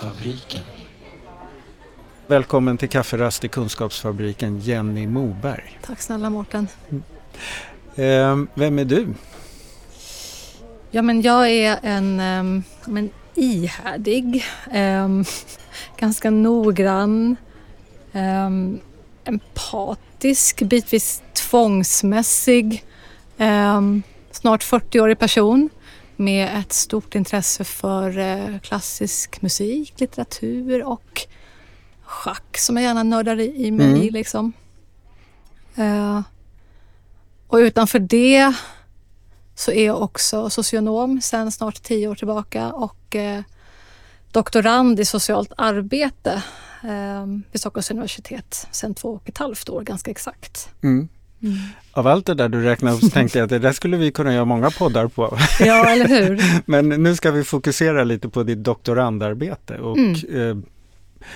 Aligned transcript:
Kunskapsfabriken. 0.00 0.62
Välkommen 2.26 2.78
till 2.78 2.88
Kafferast 2.88 3.44
i 3.44 3.48
Kunskapsfabriken, 3.48 4.60
Jenny 4.60 5.06
Moberg. 5.06 5.78
Tack 5.82 6.00
snälla 6.00 6.30
Mårten. 6.30 6.68
Eh, 7.94 8.38
vem 8.54 8.78
är 8.78 8.84
du? 8.84 9.14
Ja, 10.90 11.02
men 11.02 11.22
jag 11.22 11.50
är 11.50 11.78
en 11.82 12.20
um, 12.20 12.64
men 12.84 13.10
ihärdig, 13.34 14.44
um, 14.74 15.24
ganska 15.96 16.30
noggrann, 16.30 17.36
empatisk, 19.24 20.62
bitvis 20.62 21.22
tvångsmässig, 21.32 22.84
snart 24.30 24.62
40-årig 24.62 25.18
person 25.18 25.68
med 26.20 26.58
ett 26.58 26.72
stort 26.72 27.14
intresse 27.14 27.64
för 27.64 28.18
uh, 28.18 28.58
klassisk 28.58 29.42
musik, 29.42 30.00
litteratur 30.00 30.84
och 30.84 31.26
schack 32.02 32.58
som 32.58 32.76
jag 32.76 32.82
gärna 32.82 33.02
nördar 33.02 33.40
i 33.40 33.70
mig. 33.70 33.86
Mm. 33.86 34.14
Liksom. 34.14 34.52
Uh, 35.78 36.20
och 37.46 37.56
utanför 37.56 37.98
det 37.98 38.54
så 39.54 39.72
är 39.72 39.86
jag 39.86 40.02
också 40.02 40.50
socionom 40.50 41.20
sedan 41.20 41.52
snart 41.52 41.82
tio 41.82 42.08
år 42.08 42.14
tillbaka 42.14 42.72
och 42.72 43.16
eh, 43.16 43.42
doktorand 44.32 45.00
i 45.00 45.04
socialt 45.04 45.52
arbete 45.56 46.42
eh, 46.82 47.26
vid 47.52 47.60
Stockholms 47.60 47.90
universitet 47.90 48.68
sedan 48.70 48.94
två 48.94 49.08
och 49.08 49.28
ett 49.28 49.38
halvt 49.38 49.68
år 49.68 49.82
ganska 49.82 50.10
exakt. 50.10 50.70
Mm. 50.82 51.08
Mm. 51.42 51.58
Av 51.92 52.06
allt 52.06 52.26
det 52.26 52.34
där 52.34 52.48
du 52.48 52.62
räknade 52.62 52.96
upp 52.96 53.02
så 53.02 53.10
tänkte 53.10 53.38
jag 53.38 53.44
att 53.44 53.50
det 53.50 53.58
där 53.58 53.72
skulle 53.72 53.96
vi 53.96 54.12
kunna 54.12 54.34
göra 54.34 54.44
många 54.44 54.70
poddar 54.70 55.08
på. 55.08 55.38
Ja, 55.60 55.86
eller 55.86 56.08
hur? 56.08 56.42
Men 56.70 56.88
nu 56.88 57.16
ska 57.16 57.30
vi 57.30 57.44
fokusera 57.44 58.04
lite 58.04 58.28
på 58.28 58.42
ditt 58.42 58.58
doktorandarbete. 58.58 59.78
Och, 59.78 59.98
mm. 59.98 60.12
eh, 60.12 60.56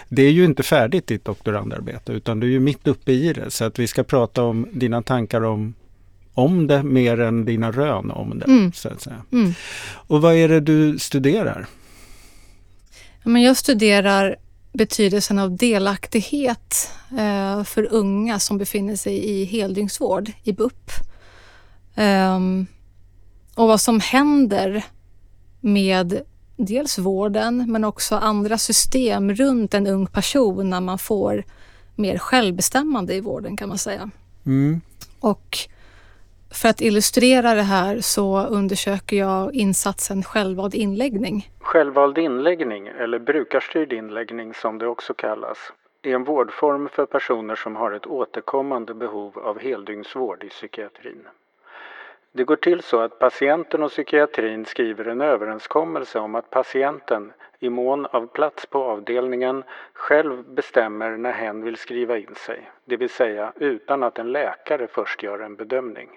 det 0.08 0.22
är 0.22 0.30
ju 0.30 0.44
inte 0.44 0.62
färdigt 0.62 1.06
ditt 1.06 1.24
doktorandarbete 1.24 2.12
utan 2.12 2.40
du 2.40 2.46
är 2.46 2.50
ju 2.50 2.60
mitt 2.60 2.86
uppe 2.86 3.12
i 3.12 3.32
det. 3.32 3.50
Så 3.50 3.64
att 3.64 3.78
vi 3.78 3.86
ska 3.86 4.02
prata 4.02 4.42
om 4.42 4.68
dina 4.72 5.02
tankar 5.02 5.44
om 5.44 5.74
om 6.34 6.66
det 6.66 6.82
mer 6.82 7.20
än 7.20 7.44
dina 7.44 7.70
rön 7.72 8.10
om 8.10 8.38
det. 8.38 8.44
Mm. 8.44 8.72
Så 8.72 8.88
att 8.88 9.00
säga. 9.00 9.22
Mm. 9.32 9.54
Och 9.92 10.22
vad 10.22 10.34
är 10.34 10.48
det 10.48 10.60
du 10.60 10.98
studerar? 10.98 11.66
men 13.24 13.42
jag 13.42 13.56
studerar 13.56 14.36
betydelsen 14.74 15.38
av 15.38 15.56
delaktighet 15.56 16.90
eh, 17.18 17.64
för 17.64 17.92
unga 17.92 18.38
som 18.38 18.58
befinner 18.58 18.96
sig 18.96 19.24
i 19.24 19.44
heldygnsvård, 19.44 20.32
i 20.42 20.52
BUP. 20.52 20.90
Eh, 21.94 22.40
och 23.54 23.68
vad 23.68 23.80
som 23.80 24.00
händer 24.00 24.84
med 25.60 26.20
dels 26.56 26.98
vården 26.98 27.72
men 27.72 27.84
också 27.84 28.16
andra 28.16 28.58
system 28.58 29.34
runt 29.34 29.74
en 29.74 29.86
ung 29.86 30.06
person 30.06 30.70
när 30.70 30.80
man 30.80 30.98
får 30.98 31.44
mer 31.94 32.18
självbestämmande 32.18 33.14
i 33.14 33.20
vården 33.20 33.56
kan 33.56 33.68
man 33.68 33.78
säga. 33.78 34.10
Mm. 34.46 34.80
Och 35.20 35.58
för 36.54 36.68
att 36.68 36.80
illustrera 36.80 37.54
det 37.54 37.62
här 37.62 38.00
så 38.00 38.46
undersöker 38.46 39.16
jag 39.16 39.54
insatsen 39.54 40.22
självvald 40.22 40.74
inläggning. 40.74 41.50
Självvald 41.60 42.18
inläggning, 42.18 42.86
eller 42.86 43.18
brukarstyrd 43.18 43.92
inläggning 43.92 44.54
som 44.54 44.78
det 44.78 44.86
också 44.86 45.14
kallas, 45.14 45.72
är 46.02 46.14
en 46.14 46.24
vårdform 46.24 46.88
för 46.88 47.06
personer 47.06 47.54
som 47.54 47.76
har 47.76 47.92
ett 47.92 48.06
återkommande 48.06 48.94
behov 48.94 49.38
av 49.38 49.58
heldygnsvård 49.58 50.44
i 50.44 50.48
psykiatrin. 50.48 51.26
Det 52.32 52.44
går 52.44 52.56
till 52.56 52.82
så 52.82 53.00
att 53.00 53.18
patienten 53.18 53.82
och 53.82 53.90
psykiatrin 53.90 54.64
skriver 54.64 55.04
en 55.04 55.20
överenskommelse 55.20 56.18
om 56.18 56.34
att 56.34 56.50
patienten 56.50 57.32
i 57.60 57.68
mån 57.70 58.06
av 58.06 58.26
plats 58.26 58.66
på 58.66 58.84
avdelningen 58.84 59.64
själv 59.92 60.44
bestämmer 60.54 61.16
när 61.16 61.32
hen 61.32 61.64
vill 61.64 61.76
skriva 61.76 62.18
in 62.18 62.34
sig, 62.34 62.70
det 62.84 62.96
vill 62.96 63.10
säga 63.10 63.52
utan 63.56 64.02
att 64.02 64.18
en 64.18 64.32
läkare 64.32 64.86
först 64.86 65.22
gör 65.22 65.38
en 65.38 65.56
bedömning. 65.56 66.08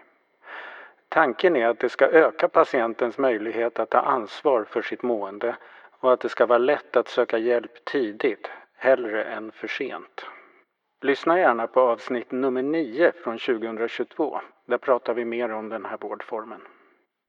Tanken 1.10 1.56
är 1.56 1.68
att 1.68 1.80
det 1.80 1.90
ska 1.90 2.06
öka 2.06 2.48
patientens 2.48 3.18
möjlighet 3.18 3.80
att 3.80 3.90
ta 3.90 4.00
ansvar 4.00 4.66
för 4.70 4.82
sitt 4.82 5.04
mående 5.04 5.56
och 6.02 6.14
att 6.14 6.22
det 6.22 6.30
ska 6.30 6.46
vara 6.46 6.58
lätt 6.58 6.96
att 6.96 7.08
söka 7.08 7.38
hjälp 7.38 7.86
tidigt, 7.86 8.48
hellre 8.78 9.24
än 9.24 9.52
för 9.52 9.68
sent. 9.68 10.26
Lyssna 11.02 11.40
gärna 11.40 11.68
på 11.68 11.82
avsnitt 11.82 12.32
nummer 12.32 12.62
9 12.62 13.12
från 13.24 13.38
2022. 13.38 14.40
Där 14.68 14.78
pratar 14.78 15.14
vi 15.14 15.26
mer 15.26 15.54
om 15.54 15.70
den 15.70 15.86
här 15.86 15.98
vårdformen. 16.02 16.60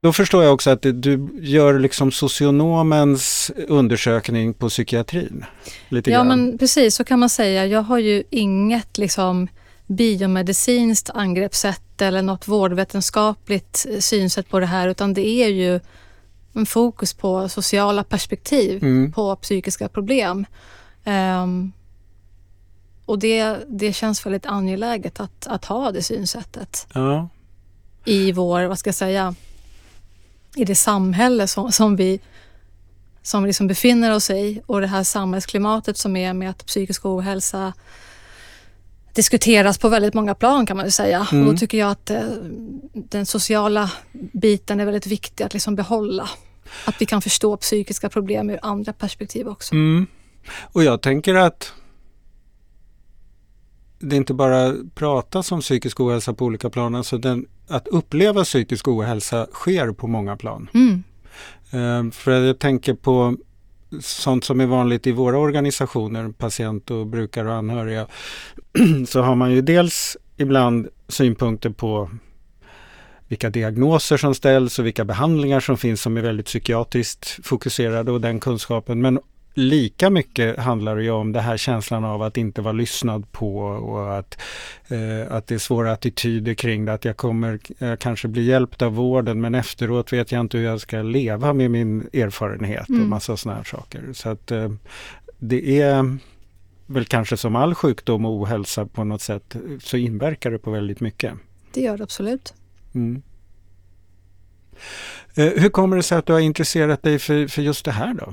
Då 0.02 0.12
förstår 0.12 0.44
jag 0.44 0.54
också 0.54 0.70
att 0.70 0.82
du 0.82 1.28
gör 1.32 1.78
liksom 1.78 2.10
socionomens 2.10 3.52
undersökning 3.68 4.54
på 4.54 4.68
psykiatrin. 4.68 5.44
Lite 5.88 6.10
ja 6.10 6.18
grann. 6.18 6.28
men 6.28 6.58
precis 6.58 6.94
så 6.94 7.04
kan 7.04 7.18
man 7.18 7.28
säga. 7.28 7.66
Jag 7.66 7.82
har 7.82 7.98
ju 7.98 8.22
inget 8.30 8.98
liksom 8.98 9.48
biomedicinskt 9.88 11.10
angreppssätt 11.14 12.02
eller 12.02 12.22
något 12.22 12.48
vårdvetenskapligt 12.48 13.86
synsätt 14.00 14.48
på 14.48 14.60
det 14.60 14.66
här 14.66 14.88
utan 14.88 15.14
det 15.14 15.28
är 15.28 15.48
ju 15.48 15.80
en 16.52 16.66
fokus 16.66 17.14
på 17.14 17.48
sociala 17.48 18.04
perspektiv 18.04 18.82
mm. 18.82 19.12
på 19.12 19.36
psykiska 19.36 19.88
problem. 19.88 20.46
Um, 21.04 21.72
och 23.04 23.18
det, 23.18 23.56
det 23.68 23.92
känns 23.92 24.26
väldigt 24.26 24.46
angeläget 24.46 25.20
att, 25.20 25.46
att 25.46 25.64
ha 25.64 25.92
det 25.92 26.02
synsättet. 26.02 26.86
Ja. 26.92 27.28
I 28.04 28.32
vår, 28.32 28.64
vad 28.64 28.78
ska 28.78 28.88
jag 28.88 28.94
säga, 28.94 29.34
i 30.56 30.64
det 30.64 30.74
samhälle 30.74 31.46
som, 31.46 31.72
som 31.72 31.96
vi 31.96 32.20
som 33.22 33.46
liksom 33.46 33.66
befinner 33.66 34.14
oss 34.14 34.30
i 34.30 34.62
och 34.66 34.80
det 34.80 34.86
här 34.86 35.04
samhällsklimatet 35.04 35.96
som 35.96 36.16
är 36.16 36.32
med 36.32 36.50
att 36.50 36.66
psykisk 36.66 37.06
ohälsa 37.06 37.72
diskuteras 39.18 39.78
på 39.78 39.88
väldigt 39.88 40.14
många 40.14 40.34
plan 40.34 40.66
kan 40.66 40.76
man 40.76 40.86
ju 40.86 40.92
säga. 40.92 41.16
Mm. 41.16 41.40
Och 41.40 41.44
då 41.44 41.50
mm. 41.50 41.56
tycker 41.56 41.78
jag 41.78 41.90
att 41.90 42.10
eh, 42.10 42.20
den 42.92 43.26
sociala 43.26 43.90
biten 44.32 44.80
är 44.80 44.84
väldigt 44.84 45.06
viktig 45.06 45.44
att 45.44 45.52
liksom 45.52 45.74
behålla. 45.74 46.28
Att 46.84 46.94
vi 47.00 47.06
kan 47.06 47.22
förstå 47.22 47.56
psykiska 47.56 48.08
problem 48.08 48.50
ur 48.50 48.58
andra 48.62 48.92
perspektiv 48.92 49.48
också. 49.48 49.74
Mm. 49.74 50.06
Och 50.72 50.84
jag 50.84 51.02
tänker 51.02 51.34
att 51.34 51.72
det 53.98 54.16
inte 54.16 54.34
bara 54.34 54.74
pratas 54.94 55.52
om 55.52 55.60
psykisk 55.60 56.00
ohälsa 56.00 56.34
på 56.34 56.44
olika 56.44 56.70
plan, 56.70 56.94
alltså 56.94 57.18
den, 57.18 57.46
att 57.68 57.88
uppleva 57.88 58.44
psykisk 58.44 58.88
ohälsa 58.88 59.46
sker 59.52 59.92
på 59.92 60.06
många 60.06 60.36
plan. 60.36 60.68
Mm. 60.74 61.02
Uh, 61.74 62.10
för 62.10 62.30
jag 62.30 62.58
tänker 62.58 62.94
på 62.94 63.36
sånt 64.00 64.44
som 64.44 64.60
är 64.60 64.66
vanligt 64.66 65.06
i 65.06 65.12
våra 65.12 65.38
organisationer, 65.38 66.28
patient 66.28 66.90
och 66.90 67.06
brukare 67.06 67.48
och 67.48 67.54
anhöriga, 67.54 68.06
så 69.08 69.22
har 69.22 69.34
man 69.34 69.52
ju 69.52 69.60
dels 69.60 70.16
ibland 70.36 70.88
synpunkter 71.08 71.70
på 71.70 72.10
vilka 73.28 73.50
diagnoser 73.50 74.16
som 74.16 74.34
ställs 74.34 74.78
och 74.78 74.86
vilka 74.86 75.04
behandlingar 75.04 75.60
som 75.60 75.76
finns 75.76 76.02
som 76.02 76.16
är 76.16 76.22
väldigt 76.22 76.46
psykiatriskt 76.46 77.46
fokuserade 77.46 78.12
och 78.12 78.20
den 78.20 78.40
kunskapen. 78.40 79.00
Men 79.00 79.18
lika 79.58 80.10
mycket 80.10 80.58
handlar 80.58 80.96
det 80.96 81.02
ju 81.02 81.10
om 81.10 81.32
det 81.32 81.40
här 81.40 81.56
känslan 81.56 82.04
av 82.04 82.22
att 82.22 82.36
inte 82.36 82.62
vara 82.62 82.72
lyssnad 82.72 83.32
på 83.32 83.58
och 83.58 84.18
att, 84.18 84.40
eh, 84.88 85.36
att 85.36 85.46
det 85.46 85.54
är 85.54 85.58
svåra 85.58 85.92
attityder 85.92 86.54
kring 86.54 86.84
det. 86.84 86.92
Att 86.92 87.04
jag 87.04 87.16
kommer 87.16 87.58
eh, 87.78 87.96
kanske 87.96 88.28
bli 88.28 88.42
hjälpt 88.44 88.82
av 88.82 88.94
vården 88.94 89.40
men 89.40 89.54
efteråt 89.54 90.12
vet 90.12 90.32
jag 90.32 90.40
inte 90.40 90.58
hur 90.58 90.64
jag 90.64 90.80
ska 90.80 91.02
leva 91.02 91.52
med 91.52 91.70
min 91.70 92.08
erfarenhet 92.12 92.88
mm. 92.88 93.02
och 93.02 93.08
massa 93.08 93.36
sådana 93.36 93.56
här 93.56 93.64
saker. 93.64 94.12
Så 94.12 94.28
att 94.28 94.50
eh, 94.50 94.72
det 95.38 95.80
är 95.80 96.18
väl 96.86 97.04
kanske 97.04 97.36
som 97.36 97.56
all 97.56 97.74
sjukdom 97.74 98.24
och 98.24 98.32
ohälsa 98.32 98.86
på 98.86 99.04
något 99.04 99.22
sätt 99.22 99.56
så 99.80 99.96
inverkar 99.96 100.50
det 100.50 100.58
på 100.58 100.70
väldigt 100.70 101.00
mycket. 101.00 101.34
Det 101.74 101.80
gör 101.80 101.96
det 101.96 102.02
absolut. 102.02 102.54
Mm. 102.94 103.22
Eh, 105.34 105.52
hur 105.62 105.68
kommer 105.68 105.96
det 105.96 106.02
sig 106.02 106.18
att 106.18 106.26
du 106.26 106.32
har 106.32 106.40
intresserat 106.40 107.02
dig 107.02 107.18
för, 107.18 107.46
för 107.46 107.62
just 107.62 107.84
det 107.84 107.92
här 107.92 108.14
då? 108.14 108.32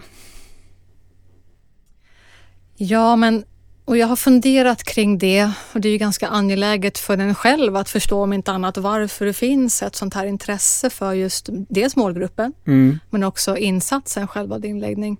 Ja, 2.77 3.15
men 3.15 3.45
och 3.85 3.97
jag 3.97 4.07
har 4.07 4.15
funderat 4.15 4.83
kring 4.83 5.17
det 5.17 5.51
och 5.73 5.81
det 5.81 5.89
är 5.89 5.91
ju 5.91 5.97
ganska 5.97 6.27
angeläget 6.27 6.97
för 6.97 7.17
en 7.17 7.35
själv 7.35 7.75
att 7.75 7.89
förstå 7.89 8.23
om 8.23 8.33
inte 8.33 8.51
annat 8.51 8.77
varför 8.77 9.25
det 9.25 9.33
finns 9.33 9.83
ett 9.83 9.95
sånt 9.95 10.13
här 10.13 10.25
intresse 10.25 10.89
för 10.89 11.13
just 11.13 11.49
dels 11.51 11.95
målgruppen 11.95 12.53
mm. 12.67 12.99
men 13.09 13.23
också 13.23 13.57
insatsen 13.57 14.27
själva 14.27 14.59
inläggning. 14.63 15.17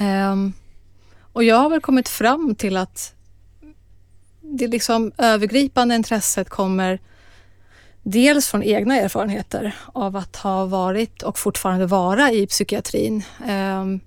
Um, 0.00 0.52
och 1.32 1.44
jag 1.44 1.56
har 1.56 1.70
väl 1.70 1.80
kommit 1.80 2.08
fram 2.08 2.54
till 2.54 2.76
att 2.76 3.14
det 4.40 4.68
liksom 4.68 5.12
övergripande 5.18 5.94
intresset 5.94 6.48
kommer 6.48 7.00
dels 8.02 8.48
från 8.48 8.62
egna 8.62 8.96
erfarenheter 8.96 9.76
av 9.92 10.16
att 10.16 10.36
ha 10.36 10.64
varit 10.66 11.22
och 11.22 11.38
fortfarande 11.38 11.86
vara 11.86 12.32
i 12.32 12.46
psykiatrin. 12.46 13.22
Um, 13.48 14.00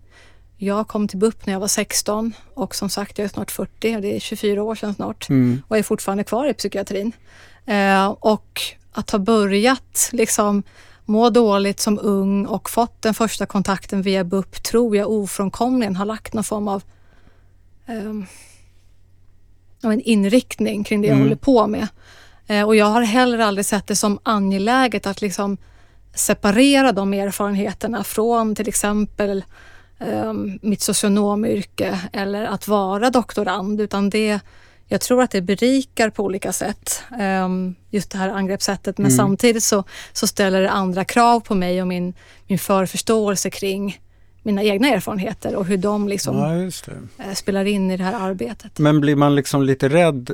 jag 0.61 0.87
kom 0.87 1.07
till 1.07 1.17
BUP 1.17 1.45
när 1.45 1.53
jag 1.53 1.59
var 1.59 1.67
16 1.67 2.33
och 2.53 2.75
som 2.75 2.89
sagt 2.89 3.17
jag 3.17 3.25
är 3.25 3.29
snart 3.29 3.51
40, 3.51 4.01
det 4.01 4.15
är 4.15 4.19
24 4.19 4.63
år 4.63 4.75
sedan 4.75 4.93
snart 4.93 5.29
mm. 5.29 5.61
och 5.67 5.77
är 5.77 5.83
fortfarande 5.83 6.23
kvar 6.23 6.47
i 6.47 6.53
psykiatrin. 6.53 7.11
Eh, 7.65 8.07
och 8.07 8.61
att 8.91 9.11
ha 9.11 9.19
börjat 9.19 10.09
liksom 10.11 10.63
må 11.05 11.29
dåligt 11.29 11.79
som 11.79 11.99
ung 12.01 12.45
och 12.45 12.69
fått 12.69 13.01
den 13.01 13.13
första 13.13 13.45
kontakten 13.45 14.01
via 14.01 14.23
BUP 14.23 14.63
tror 14.63 14.97
jag 14.97 15.11
ofrånkomligen 15.11 15.95
har 15.95 16.05
lagt 16.05 16.33
någon 16.33 16.43
form 16.43 16.67
av 16.67 16.83
um, 17.87 18.25
en 19.83 20.01
inriktning 20.01 20.83
kring 20.83 21.01
det 21.01 21.07
jag 21.07 21.15
mm. 21.15 21.25
håller 21.25 21.35
på 21.35 21.67
med. 21.67 21.87
Uh, 22.49 22.63
och 22.63 22.75
jag 22.75 22.85
har 22.85 23.01
heller 23.01 23.39
aldrig 23.39 23.65
sett 23.65 23.87
det 23.87 23.95
som 23.95 24.19
angeläget 24.23 25.07
att 25.07 25.21
liksom 25.21 25.57
separera 26.13 26.91
de 26.91 27.13
erfarenheterna 27.13 28.03
från 28.03 28.55
till 28.55 28.67
exempel 28.67 29.43
mitt 30.61 30.81
socionomyrke 30.81 31.99
eller 32.13 32.43
att 32.43 32.67
vara 32.67 33.09
doktorand 33.09 33.81
utan 33.81 34.09
det 34.09 34.39
jag 34.91 35.01
tror 35.01 35.21
att 35.21 35.31
det 35.31 35.41
berikar 35.41 36.09
på 36.09 36.23
olika 36.23 36.53
sätt, 36.53 37.03
um, 37.45 37.75
just 37.89 38.11
det 38.11 38.17
här 38.17 38.29
angreppssättet. 38.29 38.97
Men 38.97 39.05
mm. 39.05 39.17
samtidigt 39.17 39.63
så, 39.63 39.83
så 40.13 40.27
ställer 40.27 40.61
det 40.61 40.69
andra 40.69 41.05
krav 41.05 41.39
på 41.39 41.55
mig 41.55 41.81
och 41.81 41.87
min, 41.87 42.13
min 42.47 42.59
förförståelse 42.59 43.49
kring 43.49 43.99
mina 44.43 44.63
egna 44.63 44.87
erfarenheter 44.87 45.55
och 45.55 45.65
hur 45.65 45.77
de 45.77 46.07
liksom 46.07 46.37
ja, 46.37 47.23
eh, 47.25 47.33
spelar 47.33 47.65
in 47.65 47.91
i 47.91 47.97
det 47.97 48.03
här 48.03 48.29
arbetet. 48.29 48.79
Men 48.79 49.01
blir 49.01 49.15
man 49.15 49.35
liksom 49.35 49.63
lite 49.63 49.89
rädd 49.89 50.31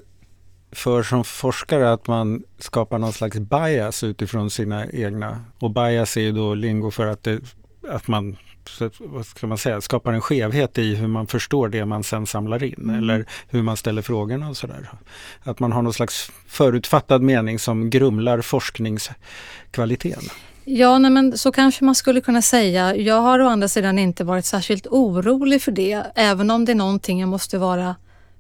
för 0.72 1.04
som 1.04 1.24
forskare 1.24 1.94
att 1.94 2.08
man 2.08 2.44
skapar 2.60 2.98
någon 2.98 3.14
slags 3.14 3.38
bias 3.40 4.04
utifrån 4.04 4.50
sina 4.50 4.92
egna. 4.92 5.40
Och 5.60 5.72
bias 5.72 6.18
är 6.18 6.22
ju 6.22 6.32
då 6.32 6.54
lingo 6.54 6.92
för 6.92 7.08
att, 7.08 7.24
det, 7.24 7.40
att 7.90 8.08
man 8.08 8.38
vad 9.00 9.26
ska 9.26 9.48
man 9.48 9.58
säga, 9.58 9.82
skapar 9.82 10.14
en 10.14 10.22
skevhet 10.22 10.78
i 10.78 10.96
hur 10.96 11.08
man 11.08 11.28
förstår 11.28 11.70
det 11.70 11.86
man 11.86 12.04
sen 12.04 12.26
samlar 12.28 12.64
in 12.64 12.74
mm. 12.78 12.96
eller 12.96 13.26
hur 13.48 13.62
man 13.62 13.78
ställer 13.78 14.02
frågorna 14.02 14.50
och 14.50 14.58
sådär. 14.58 14.90
Att 15.44 15.60
man 15.60 15.72
har 15.72 15.82
någon 15.82 15.94
slags 15.94 16.32
förutfattad 16.48 17.22
mening 17.22 17.60
som 17.60 17.90
grumlar 17.90 18.42
forskningskvaliteten. 18.42 20.24
Ja, 20.66 21.00
nej, 21.00 21.12
men 21.12 21.38
så 21.38 21.52
kanske 21.52 21.84
man 21.84 21.96
skulle 21.96 22.22
kunna 22.22 22.42
säga. 22.42 22.96
Jag 22.96 23.22
har 23.22 23.40
å 23.40 23.48
andra 23.48 23.68
sidan 23.68 24.00
inte 24.00 24.24
varit 24.24 24.46
särskilt 24.46 24.88
orolig 24.88 25.62
för 25.62 25.72
det, 25.72 26.04
även 26.16 26.52
om 26.52 26.66
det 26.66 26.72
är 26.72 26.76
någonting 26.76 27.20
jag 27.20 27.30
måste 27.30 27.58
vara 27.58 27.96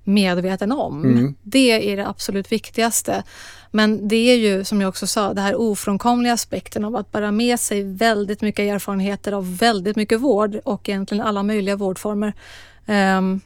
medveten 0.07 0.71
om. 0.71 1.03
Mm. 1.03 1.35
Det 1.43 1.91
är 1.91 1.97
det 1.97 2.07
absolut 2.07 2.51
viktigaste. 2.51 3.23
Men 3.71 4.07
det 4.07 4.15
är 4.15 4.35
ju 4.35 4.63
som 4.63 4.81
jag 4.81 4.89
också 4.89 5.07
sa, 5.07 5.33
det 5.33 5.41
här 5.41 5.55
ofrånkomliga 5.55 6.33
aspekten 6.33 6.85
av 6.85 6.95
att 6.95 7.11
bära 7.11 7.31
med 7.31 7.59
sig 7.59 7.83
väldigt 7.83 8.41
mycket 8.41 8.59
erfarenheter 8.59 9.31
av 9.31 9.57
väldigt 9.57 9.95
mycket 9.95 10.21
vård 10.21 10.55
och 10.63 10.89
egentligen 10.89 11.23
alla 11.23 11.43
möjliga 11.43 11.75
vårdformer. 11.75 12.33
Um, 12.85 13.41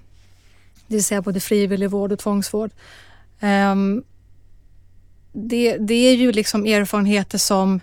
det 0.88 0.96
vill 0.96 1.04
säga 1.04 1.22
både 1.22 1.40
frivillig 1.40 1.90
vård 1.90 2.12
och 2.12 2.20
tvångsvård. 2.20 2.72
Um, 3.42 4.04
det, 5.34 5.78
det 5.78 5.94
är 5.94 6.16
ju 6.16 6.32
liksom 6.32 6.66
erfarenheter 6.66 7.38
som, 7.38 7.80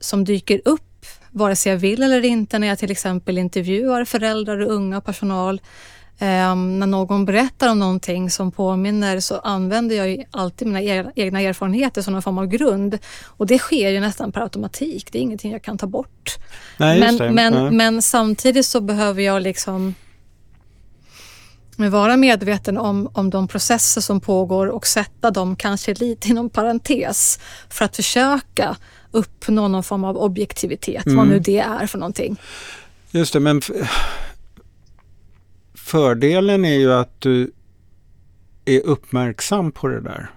som 0.00 0.24
dyker 0.24 0.60
upp 0.64 1.06
vare 1.30 1.56
sig 1.56 1.72
jag 1.72 1.78
vill 1.78 2.02
eller 2.02 2.24
inte 2.24 2.58
när 2.58 2.66
jag 2.66 2.78
till 2.78 2.90
exempel 2.90 3.38
intervjuar 3.38 4.04
föräldrar 4.04 4.58
och 4.58 4.72
unga 4.72 5.00
personal 5.00 5.60
Um, 6.22 6.78
när 6.78 6.86
någon 6.86 7.24
berättar 7.24 7.68
om 7.68 7.78
någonting 7.78 8.30
som 8.30 8.52
påminner 8.52 9.20
så 9.20 9.38
använder 9.38 9.96
jag 9.96 10.24
alltid 10.30 10.68
mina 10.68 10.82
e 10.82 11.04
egna 11.14 11.40
erfarenheter 11.40 12.02
som 12.02 12.12
någon 12.12 12.22
form 12.22 12.38
av 12.38 12.46
grund. 12.46 12.98
Och 13.24 13.46
det 13.46 13.58
sker 13.58 13.90
ju 13.90 14.00
nästan 14.00 14.32
per 14.32 14.40
automatik. 14.40 15.12
Det 15.12 15.18
är 15.18 15.22
ingenting 15.22 15.52
jag 15.52 15.62
kan 15.62 15.78
ta 15.78 15.86
bort. 15.86 16.36
Nej, 16.76 17.00
men, 17.00 17.34
men, 17.34 17.54
ja. 17.54 17.70
men 17.70 18.02
samtidigt 18.02 18.66
så 18.66 18.80
behöver 18.80 19.22
jag 19.22 19.42
liksom 19.42 19.94
vara 21.76 22.16
medveten 22.16 22.78
om, 22.78 23.10
om 23.12 23.30
de 23.30 23.48
processer 23.48 24.00
som 24.00 24.20
pågår 24.20 24.66
och 24.66 24.86
sätta 24.86 25.30
dem 25.30 25.56
kanske 25.56 25.94
lite 25.94 26.28
inom 26.28 26.50
parentes 26.50 27.40
för 27.68 27.84
att 27.84 27.96
försöka 27.96 28.76
uppnå 29.10 29.68
någon 29.68 29.82
form 29.82 30.04
av 30.04 30.16
objektivitet, 30.16 31.06
mm. 31.06 31.18
vad 31.18 31.28
nu 31.28 31.38
det 31.38 31.58
är 31.58 31.86
för 31.86 31.98
någonting. 31.98 32.36
Just 33.10 33.32
det, 33.32 33.40
men 33.40 33.62
Fördelen 35.90 36.64
är 36.64 36.78
ju 36.78 36.92
att 36.92 37.20
du 37.20 37.50
är 38.64 38.80
uppmärksam 38.80 39.72
på 39.72 39.88
det 39.88 40.00
där. 40.00 40.30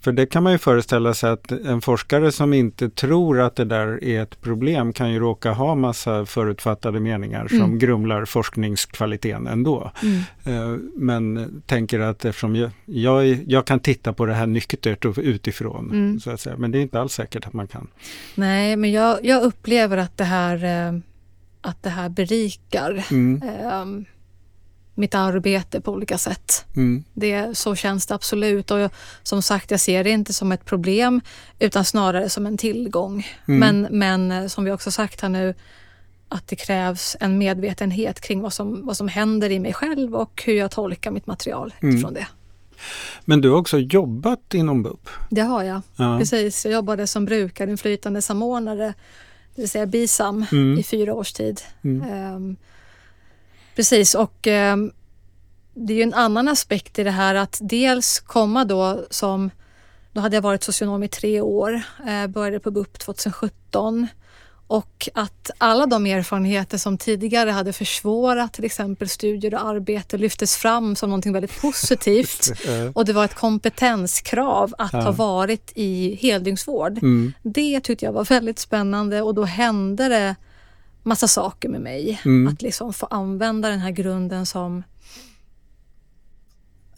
För 0.00 0.12
det 0.12 0.26
kan 0.26 0.42
man 0.42 0.52
ju 0.52 0.58
föreställa 0.58 1.14
sig 1.14 1.30
att 1.30 1.52
en 1.52 1.80
forskare 1.80 2.32
som 2.32 2.52
inte 2.52 2.90
tror 2.90 3.40
att 3.40 3.56
det 3.56 3.64
där 3.64 4.04
är 4.04 4.22
ett 4.22 4.40
problem 4.40 4.92
kan 4.92 5.12
ju 5.12 5.18
råka 5.18 5.52
ha 5.52 5.74
massa 5.74 6.26
förutfattade 6.26 7.00
meningar 7.00 7.48
som 7.48 7.60
mm. 7.60 7.78
grumlar 7.78 8.24
forskningskvaliteten 8.24 9.46
ändå. 9.46 9.92
Mm. 10.02 10.20
Eh, 10.44 10.78
men 10.96 11.62
tänker 11.66 12.00
att 12.00 12.24
eftersom 12.24 12.56
jag, 12.56 12.70
jag, 12.84 13.26
jag, 13.46 13.66
kan 13.66 13.80
titta 13.80 14.12
på 14.12 14.26
det 14.26 14.34
här 14.34 14.46
nyktert 14.46 15.04
och 15.04 15.18
utifrån. 15.18 15.90
Mm. 15.90 16.20
Så 16.20 16.30
att 16.30 16.40
säga. 16.40 16.56
Men 16.56 16.70
det 16.70 16.78
är 16.78 16.82
inte 16.82 17.00
alls 17.00 17.12
säkert 17.12 17.46
att 17.46 17.52
man 17.52 17.66
kan. 17.66 17.88
Nej, 18.34 18.76
men 18.76 18.92
jag, 18.92 19.18
jag 19.22 19.42
upplever 19.42 19.96
att 19.96 20.16
det 20.16 20.24
här, 20.24 20.88
eh, 20.88 20.98
att 21.60 21.82
det 21.82 21.90
här 21.90 22.08
berikar. 22.08 23.04
Um, 23.10 24.04
mitt 24.94 25.14
arbete 25.14 25.80
på 25.80 25.92
olika 25.92 26.18
sätt. 26.18 26.64
Mm. 26.76 27.04
Det, 27.12 27.58
så 27.58 27.74
känns 27.74 28.06
det 28.06 28.14
absolut 28.14 28.70
och 28.70 28.78
jag, 28.78 28.90
som 29.22 29.42
sagt 29.42 29.70
jag 29.70 29.80
ser 29.80 30.04
det 30.04 30.10
inte 30.10 30.32
som 30.32 30.52
ett 30.52 30.64
problem 30.64 31.20
utan 31.58 31.84
snarare 31.84 32.28
som 32.28 32.46
en 32.46 32.58
tillgång. 32.58 33.26
Mm. 33.48 33.60
Men, 33.60 33.98
men 33.98 34.32
eh, 34.32 34.46
som 34.46 34.64
vi 34.64 34.70
också 34.70 34.90
sagt 34.90 35.20
här 35.20 35.28
nu 35.28 35.54
att 36.28 36.48
det 36.48 36.56
krävs 36.56 37.16
en 37.20 37.38
medvetenhet 37.38 38.20
kring 38.20 38.40
vad 38.40 38.52
som, 38.52 38.86
vad 38.86 38.96
som 38.96 39.08
händer 39.08 39.50
i 39.50 39.58
mig 39.58 39.72
själv 39.72 40.14
och 40.14 40.42
hur 40.46 40.54
jag 40.54 40.70
tolkar 40.70 41.10
mitt 41.10 41.26
material 41.26 41.74
mm. 41.80 41.94
utifrån 41.94 42.14
det. 42.14 42.26
Men 43.24 43.40
du 43.40 43.50
har 43.50 43.58
också 43.58 43.78
jobbat 43.78 44.54
inom 44.54 44.82
BUP? 44.82 45.08
Det 45.30 45.40
har 45.40 45.62
jag, 45.62 45.80
ja. 45.96 46.18
precis. 46.18 46.64
Jag 46.64 46.74
jobbade 46.74 47.06
som 47.06 47.24
brukarinflytande 47.24 48.22
samordnare, 48.22 48.94
det 49.54 49.62
vill 49.62 49.70
säga 49.70 49.86
BISAM, 49.86 50.46
mm. 50.52 50.78
i 50.78 50.82
fyra 50.82 51.14
års 51.14 51.32
tid. 51.32 51.60
Um, 51.82 52.56
Precis 53.76 54.14
och 54.14 54.46
eh, 54.46 54.76
det 55.74 55.92
är 55.92 55.96
ju 55.96 56.02
en 56.02 56.14
annan 56.14 56.48
aspekt 56.48 56.98
i 56.98 57.04
det 57.04 57.10
här 57.10 57.34
att 57.34 57.58
dels 57.62 58.20
komma 58.20 58.64
då 58.64 59.04
som, 59.10 59.50
då 60.12 60.20
hade 60.20 60.36
jag 60.36 60.42
varit 60.42 60.62
socionom 60.62 61.02
i 61.02 61.08
tre 61.08 61.40
år, 61.40 61.82
eh, 62.06 62.26
började 62.26 62.60
på 62.60 62.70
BUP 62.70 62.98
2017 62.98 64.08
och 64.66 65.08
att 65.14 65.50
alla 65.58 65.86
de 65.86 66.06
erfarenheter 66.06 66.78
som 66.78 66.98
tidigare 66.98 67.50
hade 67.50 67.72
försvårat 67.72 68.52
till 68.52 68.64
exempel 68.64 69.08
studier 69.08 69.54
och 69.54 69.66
arbete 69.66 70.18
lyftes 70.18 70.56
fram 70.56 70.96
som 70.96 71.10
någonting 71.10 71.32
väldigt 71.32 71.60
positivt. 71.60 72.52
och 72.94 73.04
det 73.04 73.12
var 73.12 73.24
ett 73.24 73.34
kompetenskrav 73.34 74.74
att 74.78 74.92
ja. 74.92 75.00
ha 75.00 75.10
varit 75.10 75.72
i 75.74 76.18
heldygnsvård. 76.22 76.98
Mm. 76.98 77.32
Det 77.42 77.80
tyckte 77.80 78.04
jag 78.04 78.12
var 78.12 78.24
väldigt 78.24 78.58
spännande 78.58 79.22
och 79.22 79.34
då 79.34 79.44
hände 79.44 80.08
det 80.08 80.36
massa 81.02 81.28
saker 81.28 81.68
med 81.68 81.80
mig. 81.80 82.20
Mm. 82.24 82.52
Att 82.52 82.62
liksom 82.62 82.92
få 82.92 83.06
använda 83.06 83.68
den 83.68 83.80
här 83.80 83.90
grunden 83.90 84.46
som 84.46 84.82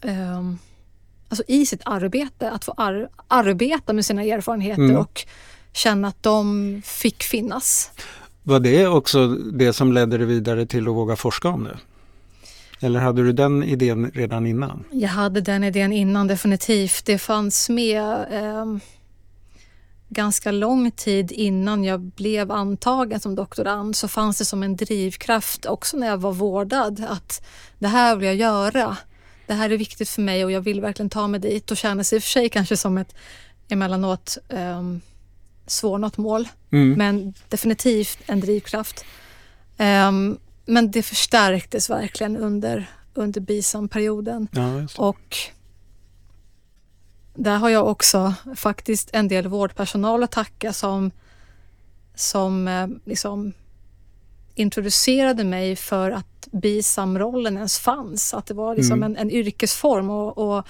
um, 0.01 0.59
alltså 1.29 1.43
i 1.47 1.65
sitt 1.65 1.81
arbete, 1.85 2.51
att 2.51 2.65
få 2.65 2.73
ar 2.77 3.09
arbeta 3.27 3.93
med 3.93 4.05
sina 4.05 4.23
erfarenheter 4.23 4.83
mm. 4.83 4.97
och 4.97 5.25
känna 5.73 6.07
att 6.07 6.23
de 6.23 6.81
fick 6.85 7.23
finnas. 7.23 7.91
Var 8.43 8.59
det 8.59 8.87
också 8.87 9.27
det 9.27 9.73
som 9.73 9.93
ledde 9.93 10.17
dig 10.17 10.27
vidare 10.27 10.65
till 10.65 10.87
att 10.87 10.95
våga 10.95 11.15
forska 11.15 11.49
om 11.49 11.63
det? 11.63 11.77
Eller 12.85 12.99
hade 12.99 13.23
du 13.23 13.33
den 13.33 13.63
idén 13.63 14.11
redan 14.13 14.45
innan? 14.45 14.83
Jag 14.91 15.09
hade 15.09 15.41
den 15.41 15.63
idén 15.63 15.93
innan 15.93 16.27
definitivt. 16.27 17.05
Det 17.05 17.17
fanns 17.17 17.69
med 17.69 18.25
eh, 18.31 18.65
ganska 20.09 20.51
lång 20.51 20.91
tid 20.91 21.31
innan 21.31 21.83
jag 21.83 21.99
blev 21.99 22.51
antagen 22.51 23.19
som 23.19 23.35
doktorand 23.35 23.95
så 23.95 24.07
fanns 24.07 24.37
det 24.37 24.45
som 24.45 24.63
en 24.63 24.75
drivkraft 24.75 25.65
också 25.65 25.97
när 25.97 26.07
jag 26.07 26.17
var 26.17 26.31
vårdad 26.31 27.05
att 27.09 27.45
det 27.79 27.87
här 27.87 28.15
vill 28.15 28.25
jag 28.25 28.35
göra. 28.35 28.97
Det 29.47 29.53
här 29.53 29.69
är 29.69 29.77
viktigt 29.77 30.09
för 30.09 30.21
mig 30.21 30.45
och 30.45 30.51
jag 30.51 30.61
vill 30.61 30.81
verkligen 30.81 31.09
ta 31.09 31.27
mig 31.27 31.39
dit 31.39 31.71
och 31.71 31.77
känna 31.77 32.03
sig 32.03 32.15
i 32.15 32.19
och 32.19 32.23
för 32.23 32.29
sig 32.29 32.49
kanske 32.49 32.77
som 32.77 32.97
ett 32.97 33.15
emellanåt 33.69 34.37
um, 34.49 35.01
svårnått 35.67 36.17
mål. 36.17 36.47
Mm. 36.71 36.93
Men 36.93 37.33
definitivt 37.49 38.19
en 38.25 38.39
drivkraft. 38.39 39.05
Um, 39.77 40.37
men 40.65 40.91
det 40.91 41.03
förstärktes 41.03 41.89
verkligen 41.89 42.37
under, 42.37 42.91
under 43.13 43.41
BISAM-perioden. 43.41 44.47
Ja, 44.51 44.87
och 44.97 45.37
där 47.35 47.57
har 47.57 47.69
jag 47.69 47.87
också 47.87 48.33
faktiskt 48.55 49.09
en 49.13 49.27
del 49.27 49.47
vårdpersonal 49.47 50.23
att 50.23 50.31
tacka 50.31 50.73
som, 50.73 51.11
som 52.15 52.67
eh, 52.67 52.87
liksom 53.05 53.53
introducerade 54.55 55.43
mig 55.43 55.75
för 55.75 56.11
att 56.11 56.47
BISAM-rollen 56.51 57.55
ens 57.55 57.79
fanns. 57.79 58.33
Att 58.33 58.45
det 58.45 58.53
var 58.53 58.75
liksom 58.75 59.03
mm. 59.03 59.11
en, 59.11 59.17
en 59.17 59.31
yrkesform 59.31 60.09
och, 60.09 60.37
och, 60.37 60.67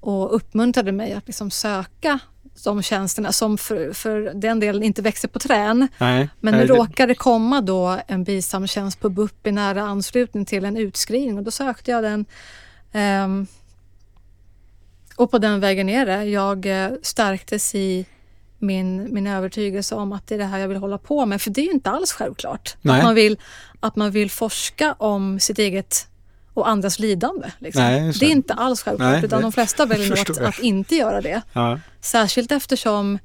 och 0.00 0.34
uppmuntrade 0.36 0.92
mig 0.92 1.12
att 1.12 1.26
liksom 1.26 1.50
söka 1.50 2.18
de 2.64 2.82
tjänsterna 2.82 3.32
som 3.32 3.58
för, 3.58 3.92
för 3.92 4.32
den 4.34 4.60
delen 4.60 4.82
inte 4.82 5.02
växer 5.02 5.28
på 5.28 5.38
trän. 5.38 5.88
Nej, 5.98 6.28
Men 6.40 6.54
nu 6.54 6.66
råkade 6.66 7.14
komma 7.14 7.60
då 7.60 7.98
en 8.06 8.24
BISAM-tjänst 8.24 9.00
på 9.00 9.08
BUP 9.08 9.46
i 9.46 9.52
nära 9.52 9.82
anslutning 9.82 10.44
till 10.44 10.64
en 10.64 10.76
utskrivning 10.76 11.38
och 11.38 11.44
då 11.44 11.50
sökte 11.50 11.90
jag 11.90 12.02
den. 12.02 12.24
Um, 13.24 13.46
och 15.16 15.30
på 15.30 15.38
den 15.38 15.60
vägen 15.60 15.88
är 15.88 16.06
det. 16.06 16.24
Jag 16.24 16.66
eh, 16.66 16.90
stärktes 17.02 17.74
i 17.74 18.06
min, 18.58 19.14
min 19.14 19.26
övertygelse 19.26 19.94
om 19.94 20.12
att 20.12 20.26
det 20.26 20.34
är 20.34 20.38
det 20.38 20.44
här 20.44 20.58
jag 20.58 20.68
vill 20.68 20.76
hålla 20.76 20.98
på 20.98 21.26
med. 21.26 21.42
För 21.42 21.50
det 21.50 21.60
är 21.60 21.64
ju 21.64 21.72
inte 21.72 21.90
alls 21.90 22.12
självklart. 22.12 22.76
Nej. 22.80 22.98
Att 22.98 23.04
man, 23.04 23.14
vill, 23.14 23.38
att 23.80 23.96
man 23.96 24.10
vill 24.10 24.30
forska 24.30 24.92
om 24.92 25.40
sitt 25.40 25.58
eget 25.58 26.08
och 26.54 26.68
andras 26.68 26.98
lidande. 26.98 27.50
Liksom. 27.58 27.82
Nej, 27.82 28.12
det. 28.20 28.26
är 28.26 28.30
inte 28.30 28.54
alls 28.54 28.82
självklart 28.82 29.10
Nej, 29.10 29.24
utan 29.24 29.42
de 29.42 29.52
flesta 29.52 29.86
väljer 29.86 30.08
nog 30.08 30.48
att, 30.48 30.58
inte 30.58 30.94
göra 30.94 31.20
det. 31.20 31.42
Ja. 31.52 31.80
Särskilt 32.00 32.52
eftersom, 32.52 33.18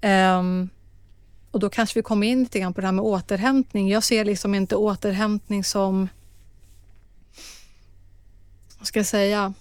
ehm, 0.00 0.68
och 1.50 1.60
då 1.60 1.70
kanske 1.70 1.98
vi 1.98 2.02
kommer 2.02 2.26
in 2.26 2.40
lite 2.40 2.58
grann 2.58 2.74
på 2.74 2.80
det 2.80 2.86
här 2.86 2.92
med 2.92 3.04
återhämtning. 3.04 3.90
Jag 3.90 4.02
ser 4.02 4.24
liksom 4.24 4.54
inte 4.54 4.76
återhämtning 4.76 5.64
som, 5.64 6.08
vad 8.78 8.86
ska 8.86 8.98
jag 8.98 9.06
säga, 9.06 9.54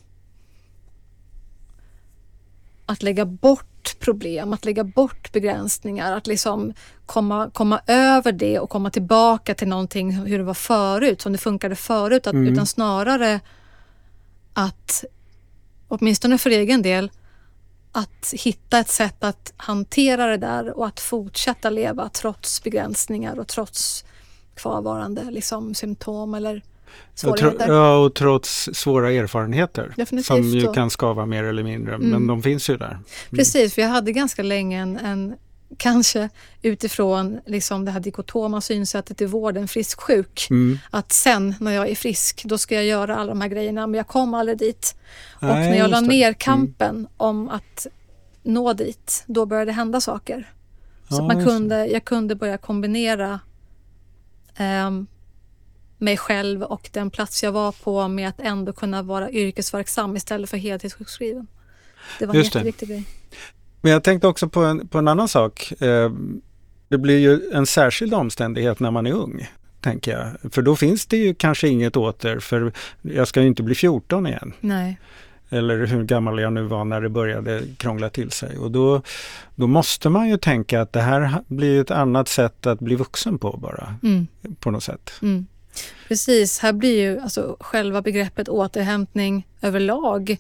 att 2.86 3.04
lägga 3.04 3.26
bort 3.26 4.00
problem, 4.00 4.54
att 4.54 4.66
lägga 4.66 4.84
bort 4.84 5.32
begränsningar, 5.32 6.12
att 6.18 6.28
liksom 6.28 6.74
komma, 7.06 7.50
komma 7.54 7.82
över 7.88 8.32
det 8.32 8.60
och 8.60 8.70
komma 8.70 8.90
tillbaka 8.90 9.56
till 9.56 9.68
någonting 9.68 10.12
hur 10.12 10.38
det 10.38 10.44
var 10.44 10.54
förut, 10.54 11.22
som 11.22 11.32
det 11.32 11.38
funkade 11.38 11.76
förut, 11.76 12.28
att, 12.28 12.34
Mm. 12.34 12.54
utan 12.54 12.66
snarare 12.66 13.40
att, 14.54 15.04
åtminstone 15.88 16.38
för 16.38 16.50
egen 16.50 16.82
del, 16.82 17.12
att 17.92 18.34
hitta 18.34 18.80
ett 18.80 18.90
sätt 18.90 19.24
att 19.24 19.54
hantera 19.58 20.28
det 20.28 20.38
där 20.38 20.78
och 20.78 20.88
att 20.88 21.00
fortsätta 21.00 21.70
leva 21.70 22.10
trots 22.10 22.64
begränsningar 22.64 23.40
och 23.40 23.48
trots 23.48 24.06
kvarvarande 24.56 25.32
liksom, 25.32 25.76
symptom 25.76 26.34
eller 26.34 26.62
svårigheter. 27.16 27.68
ja, 27.74 27.98
och 27.98 28.14
trots 28.16 28.70
svåra 28.74 29.12
erfarenheter 29.12 29.94
Definitivt 29.98 30.26
som 30.26 30.44
ju 30.44 30.74
kan 30.74 30.90
skava 30.90 31.26
mer 31.26 31.44
eller 31.44 31.64
mindre, 31.64 31.96
Mm. 31.96 32.10
men 32.10 32.28
de 32.28 32.44
finns 32.44 32.70
ju 32.70 32.78
där. 32.78 33.00
Precis, 33.32 33.74
för 33.76 33.82
jag 33.82 33.90
hade 33.90 34.12
ganska 34.12 34.44
länge 34.44 34.82
en, 34.82 34.98
en 34.98 35.36
kanske 35.78 36.30
utifrån 36.62 37.40
liksom 37.46 37.86
det 37.86 37.92
här 37.92 38.00
dikotoma 38.00 38.62
synsättet 38.62 39.22
i 39.22 39.26
vården, 39.26 39.68
frisk-sjuk. 39.68 40.48
Mm. 40.50 40.80
Att 40.90 41.12
sen 41.12 41.56
när 41.60 41.72
jag 41.72 41.90
är 41.90 41.96
frisk, 41.96 42.42
då 42.46 42.58
ska 42.58 42.76
jag 42.76 42.86
göra 42.86 43.16
alla 43.18 43.30
de 43.30 43.42
här 43.42 43.48
grejerna, 43.48 43.88
men 43.88 43.98
jag 43.98 44.08
kom 44.08 44.34
aldrig 44.34 44.58
dit. 44.58 44.96
och 45.36 45.44
Nej, 45.48 45.70
när 45.70 45.78
jag 45.78 45.90
la 45.90 46.00
ner 46.02 46.34
kampen 46.34 47.08
om 47.18 47.50
att 47.50 47.88
nå 48.44 48.74
dit, 48.74 49.24
då 49.28 49.46
började 49.46 49.66
det 49.72 49.76
hända 49.76 50.02
saker. 50.02 50.50
Så 51.10 51.16
Ja, 51.16 51.22
man 51.28 51.46
kunde, 51.46 51.86
jag 51.88 52.06
kunde 52.06 52.36
börja 52.36 52.58
kombinera 52.58 53.40
ehm, 54.56 55.08
mig 56.04 56.18
själv 56.18 56.64
och 56.64 56.90
den 56.94 57.10
plats 57.10 57.44
jag 57.44 57.52
var 57.52 57.72
på 57.72 58.08
med 58.08 58.30
att 58.30 58.40
ändå 58.40 58.74
kunna 58.74 59.02
vara 59.02 59.32
yrkesverksam 59.32 60.16
istället 60.16 60.50
för 60.50 60.58
heltidssjukskriven. 60.58 61.48
Det 62.20 62.26
var 62.26 62.34
en 62.34 62.40
Just 62.40 62.54
det. 62.54 62.60
jätteviktig 62.60 62.88
grej. 62.90 63.04
Men 63.82 63.92
jag 63.92 64.04
tänkte 64.04 64.28
också 64.28 64.50
på 64.50 64.60
en, 64.64 64.88
på 64.88 64.98
en 64.98 65.08
annan 65.08 65.28
sak. 65.28 65.82
Eh, 65.82 66.12
det 66.88 66.98
blir 66.98 67.18
ju 67.18 67.52
en 67.54 67.66
särskild 67.66 68.14
omständighet 68.14 68.80
när 68.80 68.92
man 68.92 69.08
är 69.08 69.12
ung, 69.12 69.48
tänker 69.82 70.12
jag. 70.12 70.54
För 70.54 70.62
då 70.62 70.76
finns 70.76 71.06
det 71.06 71.18
ju 71.18 71.34
kanske 71.34 71.68
inget 71.68 71.98
åter, 71.98 72.40
för 72.40 72.72
jag 73.02 73.28
ska 73.28 73.42
ju 73.42 73.48
inte 73.48 73.64
bli 73.64 73.76
14 73.76 74.28
igen. 74.28 74.54
Nej. 74.60 75.00
Eller 75.50 75.86
hur 75.86 76.04
gammal 76.04 76.40
jag 76.40 76.54
nu 76.54 76.62
var 76.62 76.86
när 76.86 77.02
det 77.02 77.10
började 77.10 77.62
krångla 77.78 78.10
till 78.10 78.32
sig. 78.32 78.58
Och 78.58 78.72
då, 78.72 79.02
då 79.56 79.68
måste 79.68 80.10
man 80.10 80.30
ju 80.30 80.38
tänka 80.38 80.82
att 80.82 80.94
det 80.94 81.02
här 81.02 81.44
blir 81.48 81.82
ett 81.82 81.92
annat 81.92 82.28
sätt 82.28 82.66
att 82.68 82.80
bli 82.80 82.96
vuxen 82.96 83.38
på 83.38 83.58
bara, 83.58 83.96
Mm. 84.04 84.28
på 84.60 84.72
något 84.72 84.84
sätt. 84.84 85.12
Mm. 85.22 85.46
Precis, 86.08 86.60
här 86.60 86.74
blir 86.74 87.02
ju 87.02 87.20
alltså 87.20 87.58
själva 87.60 88.02
begreppet 88.02 88.50
återhämtning 88.50 89.48
överlag 89.62 90.38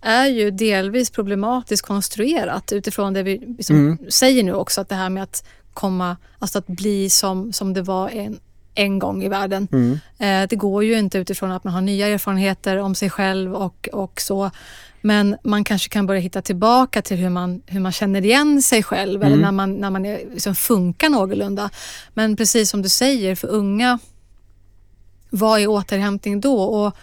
är 0.00 0.26
ju 0.26 0.50
delvis 0.50 1.10
problematiskt 1.10 1.86
konstruerat 1.86 2.72
utifrån 2.72 3.12
det 3.12 3.22
vi 3.22 3.38
liksom 3.58 3.76
Mm. 3.76 3.98
säger 4.08 4.42
nu 4.42 4.54
också 4.54 4.80
att 4.80 4.88
det 4.88 4.94
här 4.94 5.10
med 5.10 5.22
att 5.22 5.44
komma, 5.74 6.16
alltså 6.38 6.58
att 6.58 6.66
bli 6.66 7.10
som, 7.10 7.52
som 7.52 7.74
det 7.74 7.82
var 7.82 8.08
en, 8.08 8.40
en 8.74 8.98
gång 8.98 9.24
i 9.24 9.28
världen. 9.28 9.68
Mm. 9.72 9.98
Eh, 10.18 10.48
det 10.48 10.56
går 10.56 10.84
ju 10.84 10.98
inte 10.98 11.18
utifrån 11.18 11.50
att 11.52 11.64
man 11.64 11.72
har 11.74 11.80
nya 11.80 12.06
erfarenheter 12.06 12.76
om 12.76 12.94
sig 12.94 13.10
själv 13.10 13.54
och, 13.54 13.88
och 13.92 14.20
så. 14.20 14.50
Men 15.00 15.36
man 15.44 15.64
kanske 15.64 15.88
kan 15.88 16.06
börja 16.06 16.20
hitta 16.20 16.42
tillbaka 16.42 17.02
till 17.02 17.16
hur 17.16 17.30
man, 17.30 17.62
hur 17.66 17.80
man 17.80 17.92
känner 17.92 18.24
igen 18.24 18.62
sig 18.62 18.82
själv 18.82 19.22
eller 19.22 19.36
Mm. 19.36 19.40
när 19.44 19.52
man, 19.52 19.74
när 19.74 19.90
man 19.90 20.06
är, 20.06 20.20
liksom 20.32 20.54
funkar 20.54 21.08
någorlunda. 21.08 21.70
Men 22.14 22.36
precis 22.36 22.70
som 22.70 22.82
du 22.82 22.88
säger, 22.88 23.34
för 23.34 23.48
unga, 23.48 23.98
vad 25.30 25.60
är 25.60 25.66
återhämtning 25.66 26.40
då? 26.40 26.62
Och 26.62 26.96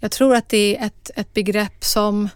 jag 0.00 0.10
tror 0.10 0.34
att 0.34 0.48
det 0.48 0.76
är 0.76 0.86
ett, 0.86 1.10
ett 1.16 1.34
begrepp 1.34 1.84
som 1.84 2.28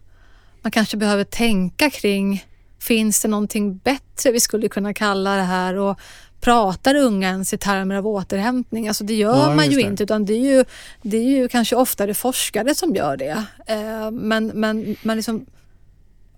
man 0.63 0.71
kanske 0.71 0.97
behöver 0.97 1.25
tänka 1.25 1.91
kring. 1.91 2.45
Finns 2.81 3.23
det 3.23 3.29
någonting 3.29 3.77
bättre 3.77 4.33
vi 4.33 4.41
skulle 4.41 4.69
kunna 4.69 4.95
kalla 4.95 5.37
det 5.37 5.43
här? 5.43 5.75
Och 5.77 5.99
pratar 6.41 6.95
unga 6.95 7.29
ens 7.29 7.53
i 7.55 7.59
termer 7.59 7.95
av 7.95 8.07
återhämtning? 8.07 8.89
Alltså 8.89 9.05
det 9.05 9.15
gör 9.15 9.37
Ja, 9.37 9.55
man 9.55 9.71
ju 9.71 9.77
det. 9.77 9.83
inte 9.83 10.03
utan 10.03 10.25
det 10.25 10.33
är 10.35 10.57
ju, 10.57 10.65
det 11.03 11.17
är 11.17 11.37
ju 11.37 11.49
kanske 11.49 11.77
oftare 11.77 12.15
forskare 12.15 12.75
som 12.75 12.95
gör 12.95 13.17
det. 13.17 13.45
Eh, 13.67 14.11
men 14.11 14.47
men, 14.47 14.97
men 15.03 15.17
liksom, 15.17 15.47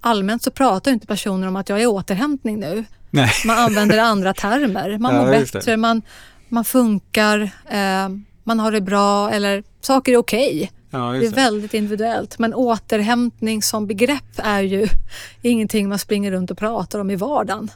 allmänt 0.00 0.42
så 0.42 0.50
pratar 0.50 0.90
inte 0.90 1.06
personer 1.06 1.48
om 1.48 1.56
att 1.56 1.68
jag 1.68 1.78
är 1.78 1.82
i 1.82 1.86
återhämtning 1.86 2.60
nu. 2.60 2.84
Nej. 3.10 3.30
Man 3.46 3.58
använder 3.58 3.98
andra 3.98 4.34
termer. 4.34 4.98
Man 4.98 5.14
Ja, 5.14 5.22
mår 5.22 5.30
bättre, 5.30 5.76
man, 5.76 6.02
man 6.48 6.64
funkar, 6.64 7.40
eh, 7.70 8.08
man 8.46 8.60
har 8.60 8.72
det 8.72 8.80
bra 8.80 9.30
eller 9.30 9.62
saker 9.80 10.12
är 10.12 10.16
okej. 10.16 10.72
Ja, 10.90 11.12
Det 11.12 11.26
är 11.26 11.30
väldigt 11.30 11.74
individuellt. 11.74 12.38
Men 12.38 12.54
återhämtning 12.54 13.62
som 13.62 13.86
begrepp 13.86 14.32
är 14.36 14.62
ju 14.62 14.88
ingenting 15.42 15.88
man 15.88 15.98
springer 15.98 16.30
runt 16.30 16.50
och 16.50 16.58
pratar 16.58 16.98
om 16.98 17.10
i 17.10 17.16
vardagen. 17.16 17.70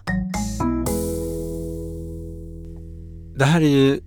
Det 3.36 3.44
här 3.44 3.60
är 3.60 3.68
ju 3.68 4.00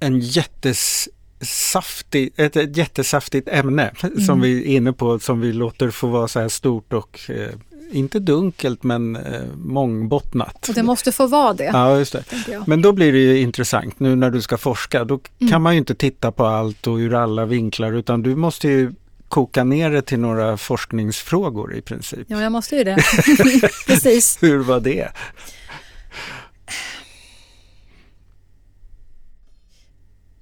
en 0.00 0.20
jättesaftig, 0.20 2.32
ett, 2.36 2.56
ett 2.56 2.76
jättesaftigt 2.76 3.48
ämne 3.48 3.92
som 4.26 4.40
vi 4.40 4.60
är 4.60 4.66
inne 4.76 4.92
på 4.92 5.18
som 5.18 5.40
vi 5.40 5.52
låter 5.52 5.90
få 5.90 6.06
vara 6.06 6.28
så 6.28 6.40
här 6.40 6.48
stort 6.48 6.92
och 6.92 7.30
eh, 7.30 7.50
inte 7.92 8.18
dunkelt 8.18 8.82
men 8.82 9.16
eh, 9.16 9.42
mångbottnat. 9.56 10.68
Och 10.68 10.74
det 10.74 10.82
måste 10.82 11.12
få 11.12 11.26
vara 11.26 11.52
det, 11.54 11.64
Ja, 11.64 11.98
just 11.98 12.12
det. 12.12 12.24
Men 12.66 12.82
då 12.82 12.92
blir 12.92 13.12
det 13.12 13.18
ju 13.18 13.38
intressant 13.40 14.00
nu 14.00 14.16
när 14.16 14.30
du 14.30 14.42
ska 14.42 14.58
forska. 14.58 15.04
Då 15.04 15.20
Mm. 15.40 15.50
kan 15.52 15.62
man 15.62 15.72
ju 15.74 15.78
inte 15.78 15.94
titta 15.94 16.32
på 16.32 16.44
allt 16.46 16.86
och 16.86 16.96
ur 16.96 17.14
alla 17.14 17.44
vinklar 17.44 17.92
utan 17.92 18.22
du 18.22 18.36
måste 18.36 18.68
ju 18.68 18.92
koka 19.28 19.64
ner 19.64 19.90
det 19.90 20.02
till 20.02 20.18
några 20.18 20.56
forskningsfrågor 20.56 21.74
i 21.74 21.80
princip. 21.82 22.26
Ja, 22.26 22.42
jag 22.42 22.52
måste 22.52 22.76
ju 22.76 22.84
det. 22.84 22.96
Precis. 23.86 24.38
Hur 24.42 24.58
var 24.58 24.80
det? 24.80 25.08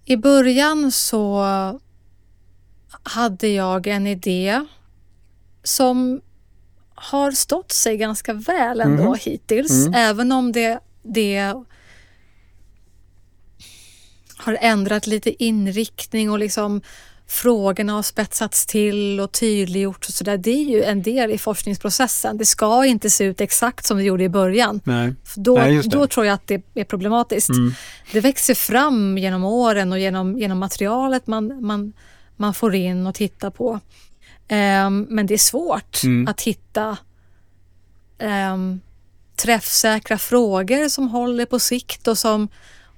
I 0.04 0.16
början 0.16 0.92
så 0.92 1.44
hade 3.02 3.48
jag 3.48 3.86
en 3.86 4.06
idé 4.06 4.64
som 5.62 6.20
har 7.02 7.30
stått 7.30 7.72
sig 7.72 7.96
ganska 7.96 8.32
väl 8.32 8.80
ändå 8.80 9.02
Mhm. 9.04 9.18
hittills. 9.20 9.70
Mm. 9.86 9.94
Även 9.94 10.32
om 10.32 10.52
det, 10.52 10.78
det 11.02 11.54
har 14.36 14.58
ändrat 14.60 15.06
lite 15.06 15.44
inriktning 15.44 16.30
och 16.30 16.38
liksom 16.38 16.80
frågorna 17.26 17.92
har 17.92 18.02
spetsats 18.02 18.66
till 18.66 19.20
och 19.20 19.32
tydliggjorts 19.32 20.08
och 20.08 20.14
sådär. 20.14 20.36
Det 20.38 20.50
är 20.50 20.64
ju 20.64 20.82
en 20.82 21.02
del 21.02 21.30
i 21.30 21.38
forskningsprocessen. 21.38 22.36
Det 22.38 22.44
ska 22.46 22.84
inte 22.86 23.10
se 23.10 23.24
ut 23.24 23.40
exakt 23.40 23.86
som 23.86 23.96
det 23.96 24.02
gjorde 24.04 24.24
i 24.24 24.28
början. 24.28 24.80
Nej. 24.84 25.14
För 25.24 25.40
då, 25.40 25.54
Nej, 25.54 25.82
då 25.88 26.06
tror 26.06 26.26
jag 26.26 26.34
att 26.34 26.46
det 26.46 26.62
är 26.74 26.84
problematiskt. 26.84 27.50
Mm. 27.50 27.72
Det 28.12 28.20
växer 28.20 28.54
fram 28.54 29.18
genom 29.18 29.44
åren 29.44 29.92
och 29.92 29.98
genom, 29.98 30.38
genom 30.38 30.58
materialet 30.58 31.26
man, 31.26 31.66
man, 31.66 31.92
man 32.36 32.54
får 32.54 32.74
in 32.74 33.06
och 33.06 33.14
tittar 33.14 33.50
på. 33.50 33.80
Ehm, 34.52 35.06
men 35.10 35.26
det 35.26 35.34
är 35.34 35.38
svårt 35.38 36.02
Mm. 36.04 36.28
att 36.28 36.40
hitta 36.40 36.96
ehm, 38.18 38.80
träffsäkra 39.36 40.18
frågor 40.18 40.88
som 40.88 41.08
håller 41.08 41.46
på 41.46 41.58
sikt 41.58 42.08
och 42.08 42.18
som, 42.18 42.48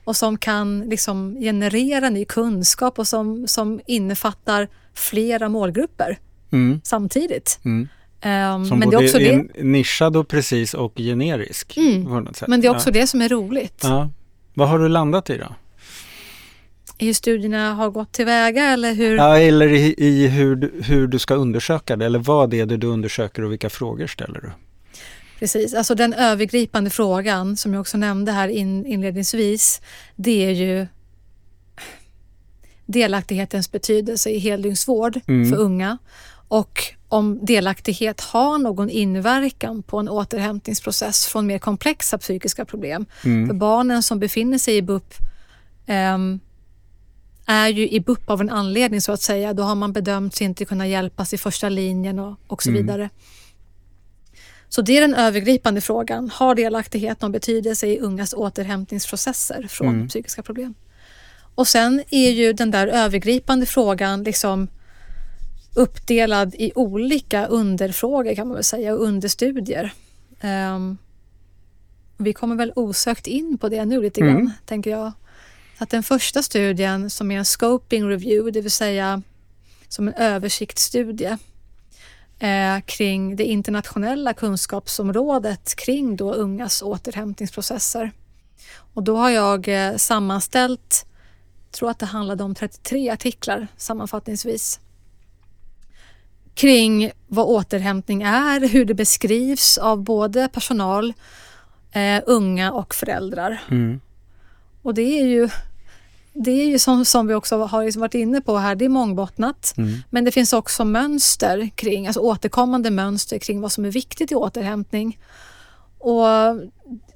och 0.04 0.16
som 0.16 0.38
kan 0.38 0.80
liksom 0.80 1.36
generera 1.40 2.10
ny 2.10 2.24
kunskap 2.24 2.98
och 2.98 3.08
som, 3.08 3.46
som 3.46 3.80
innefattar 3.86 4.68
flera 4.94 5.48
målgrupper 5.48 6.18
Mm. 6.52 6.80
samtidigt. 6.84 7.60
Mm. 7.64 7.88
Ehm, 8.20 8.64
Som 8.64 8.78
men, 8.78 8.90
det 8.90 8.96
är 8.96 9.04
också 9.04 9.18
det, 9.18 9.62
nischad 9.62 10.16
och 10.16 10.28
precis 10.28 10.74
och 10.74 10.96
generisk. 10.96 11.76
Mm. 11.76 12.28
men 12.48 12.60
det 12.60 12.66
är 12.66 12.70
också 12.70 12.88
ja. 12.88 12.92
det 12.92 13.06
som 13.06 13.20
är 13.22 13.28
roligt. 13.28 13.80
Ja. 13.82 14.10
Vad 14.54 14.68
har 14.68 14.78
du 14.78 14.88
landat 14.88 15.30
i 15.30 15.38
då? 15.38 15.54
Hur 16.98 17.12
studierna 17.12 17.74
har 17.74 17.90
gått 17.90 18.12
tillväga 18.12 18.64
eller 18.64 18.94
hur? 18.94 19.16
Ja, 19.16 19.38
eller 19.38 19.68
i, 19.72 19.94
i 19.98 20.26
hur, 20.28 20.56
du, 20.56 20.72
hur 20.84 21.06
du 21.06 21.18
ska 21.18 21.34
undersöka 21.34 21.96
det 21.96 22.06
eller 22.06 22.18
vad 22.18 22.54
är 22.54 22.66
det 22.66 22.76
du 22.76 22.86
undersöker 22.86 23.44
och 23.44 23.52
vilka 23.52 23.70
frågor 23.70 24.06
ställer 24.06 24.40
du? 24.40 24.50
Precis, 25.38 25.74
alltså 25.74 25.94
den 25.94 26.14
övergripande 26.14 26.90
frågan 26.90 27.56
som 27.56 27.74
jag 27.74 27.80
också 27.80 27.98
nämnde 27.98 28.32
här 28.32 28.48
in, 28.48 28.86
inledningsvis, 28.86 29.80
det 30.16 30.44
är 30.46 30.50
ju 30.50 30.86
delaktighetens 32.86 33.72
betydelse 33.72 34.30
i 34.30 34.38
heldygnsvård 34.38 35.20
Mm. 35.26 35.50
för 35.50 35.56
unga 35.56 35.98
och 36.48 36.82
om 37.08 37.38
delaktighet 37.42 38.20
har 38.20 38.58
någon 38.58 38.90
inverkan 38.90 39.82
på 39.82 39.98
en 39.98 40.08
återhämtningsprocess 40.08 41.26
från 41.26 41.46
mer 41.46 41.58
komplexa 41.58 42.18
psykiska 42.18 42.64
problem. 42.64 43.06
Mm. 43.24 43.48
För 43.48 43.54
barnen 43.54 44.02
som 44.02 44.18
befinner 44.18 44.58
sig 44.58 44.76
i 44.76 44.82
BUP 44.82 45.14
ehm, 45.86 46.40
är 47.46 47.68
ju 47.68 47.88
i 47.88 48.00
BUP 48.00 48.30
av 48.30 48.40
en 48.40 48.50
anledning 48.50 49.00
så 49.00 49.12
att 49.12 49.20
säga. 49.22 49.52
Då 49.54 49.62
har 49.62 49.74
man 49.74 49.92
bedömts 49.92 50.42
inte 50.42 50.64
kunna 50.64 50.86
hjälpas 50.86 51.34
i 51.34 51.38
första 51.38 51.68
linjen 51.68 52.18
och, 52.18 52.36
och 52.46 52.62
så 52.62 52.70
Mm. 52.70 52.82
vidare. 52.82 53.10
Så 54.68 54.82
det 54.82 54.96
är 54.96 55.00
den 55.00 55.14
övergripande 55.14 55.80
frågan. 55.80 56.30
Har 56.34 56.54
delaktighet 56.54 57.20
någon 57.20 57.32
betydelse 57.32 57.86
i 57.86 57.98
ungas 57.98 58.32
återhämtningsprocesser 58.34 59.66
från 59.70 59.88
Mm. 59.88 60.08
psykiska 60.08 60.42
problem? 60.42 60.74
Och 61.54 61.68
sen 61.68 62.02
är 62.10 62.30
ju 62.30 62.52
den 62.52 62.70
där 62.70 62.86
övergripande 62.86 63.66
frågan 63.66 64.22
liksom 64.24 64.68
uppdelad 65.74 66.54
i 66.54 66.72
olika 66.74 67.46
underfrågor 67.46 68.34
kan 68.34 68.48
man 68.48 68.54
väl 68.54 68.64
säga 68.64 68.94
och 68.94 69.02
understudier. 69.02 69.92
Ehm, 70.40 70.98
vi 72.16 72.32
kommer 72.32 72.56
väl 72.56 72.72
osökt 72.76 73.26
in 73.26 73.58
på 73.58 73.68
det 73.68 73.84
nu 73.84 74.02
lite 74.02 74.20
grann, 74.20 74.30
Mm. 74.30 74.50
tänker 74.66 74.90
jag. 74.90 75.12
Att 75.82 75.90
den 75.90 76.02
första 76.02 76.42
studien 76.42 77.10
som 77.10 77.30
är 77.30 77.38
en 77.38 77.44
scoping 77.44 78.08
review, 78.08 78.50
det 78.50 78.60
vill 78.60 78.70
säga 78.70 79.22
som 79.88 80.08
en 80.08 80.14
översiktsstudie 80.14 81.38
eh, 82.38 82.80
kring 82.86 83.36
det 83.36 83.44
internationella 83.44 84.34
kunskapsområdet 84.34 85.76
kring 85.76 86.16
då 86.16 86.32
ungas 86.32 86.82
återhämtningsprocesser. 86.82 88.12
Och 88.94 89.02
då 89.02 89.16
har 89.16 89.30
jag 89.30 89.68
eh, 89.68 89.96
sammanställt, 89.96 91.06
tror 91.70 91.90
att 91.90 91.98
det 91.98 92.06
handlade 92.06 92.44
om 92.44 92.54
33 92.54 93.10
artiklar 93.10 93.66
sammanfattningsvis 93.76 94.80
kring 96.54 97.10
vad 97.26 97.46
återhämtning 97.46 98.22
är, 98.22 98.68
hur 98.68 98.84
det 98.84 98.94
beskrivs 98.94 99.78
av 99.78 100.02
både 100.02 100.48
personal, 100.48 101.12
eh, 101.92 102.22
unga 102.26 102.72
och 102.72 102.94
föräldrar. 102.94 103.62
Mm. 103.70 104.00
Och 104.82 104.94
det 104.94 105.20
är 105.20 105.24
ju, 105.24 105.48
det 106.32 106.50
är 106.50 106.66
ju 106.66 106.78
som, 106.78 107.04
som 107.04 107.26
vi 107.26 107.34
också 107.34 107.56
har 107.56 107.84
liksom 107.84 108.00
varit 108.00 108.14
inne 108.14 108.40
på 108.40 108.56
här, 108.56 108.74
det 108.74 108.84
är 108.84 108.88
mångbottnat. 108.88 109.74
Mm. 109.78 109.90
Men 110.10 110.24
det 110.24 110.32
finns 110.32 110.52
också 110.52 110.84
mönster 110.84 111.70
kring, 111.76 112.06
alltså 112.06 112.20
återkommande 112.20 112.90
mönster 112.90 113.38
kring 113.38 113.60
vad 113.60 113.72
som 113.72 113.84
är 113.84 113.90
viktigt 113.90 114.32
i 114.32 114.34
återhämtning. 114.34 115.18
Och 115.98 116.26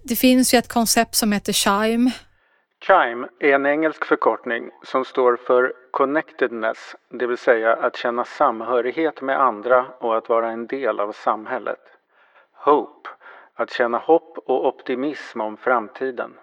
det 0.03 0.17
finns 0.17 0.55
ju 0.55 0.59
ett 0.59 0.69
koncept 0.69 1.15
som 1.15 1.33
heter 1.33 1.53
CHIME. 1.53 2.11
Chime 2.87 3.29
är 3.41 3.53
en 3.55 3.67
engelsk 3.67 4.05
förkortning 4.05 4.71
som 4.85 5.05
står 5.05 5.37
för 5.37 5.73
connectedness, 5.91 6.97
det 7.11 7.27
vill 7.27 7.39
säga 7.39 7.73
att 7.73 7.97
känna 7.97 8.25
samhörighet 8.25 9.23
med 9.23 9.41
andra 9.41 9.87
och 10.01 10.17
att 10.17 10.29
vara 10.29 10.51
en 10.51 10.67
del 10.67 11.01
av 11.01 11.13
samhället. 11.13 11.81
Hope, 12.65 13.09
att 13.55 13.71
känna 13.71 13.99
hopp 13.99 14.39
och 14.39 14.67
optimism 14.67 15.41
om 15.41 15.57
framtiden. 15.57 16.35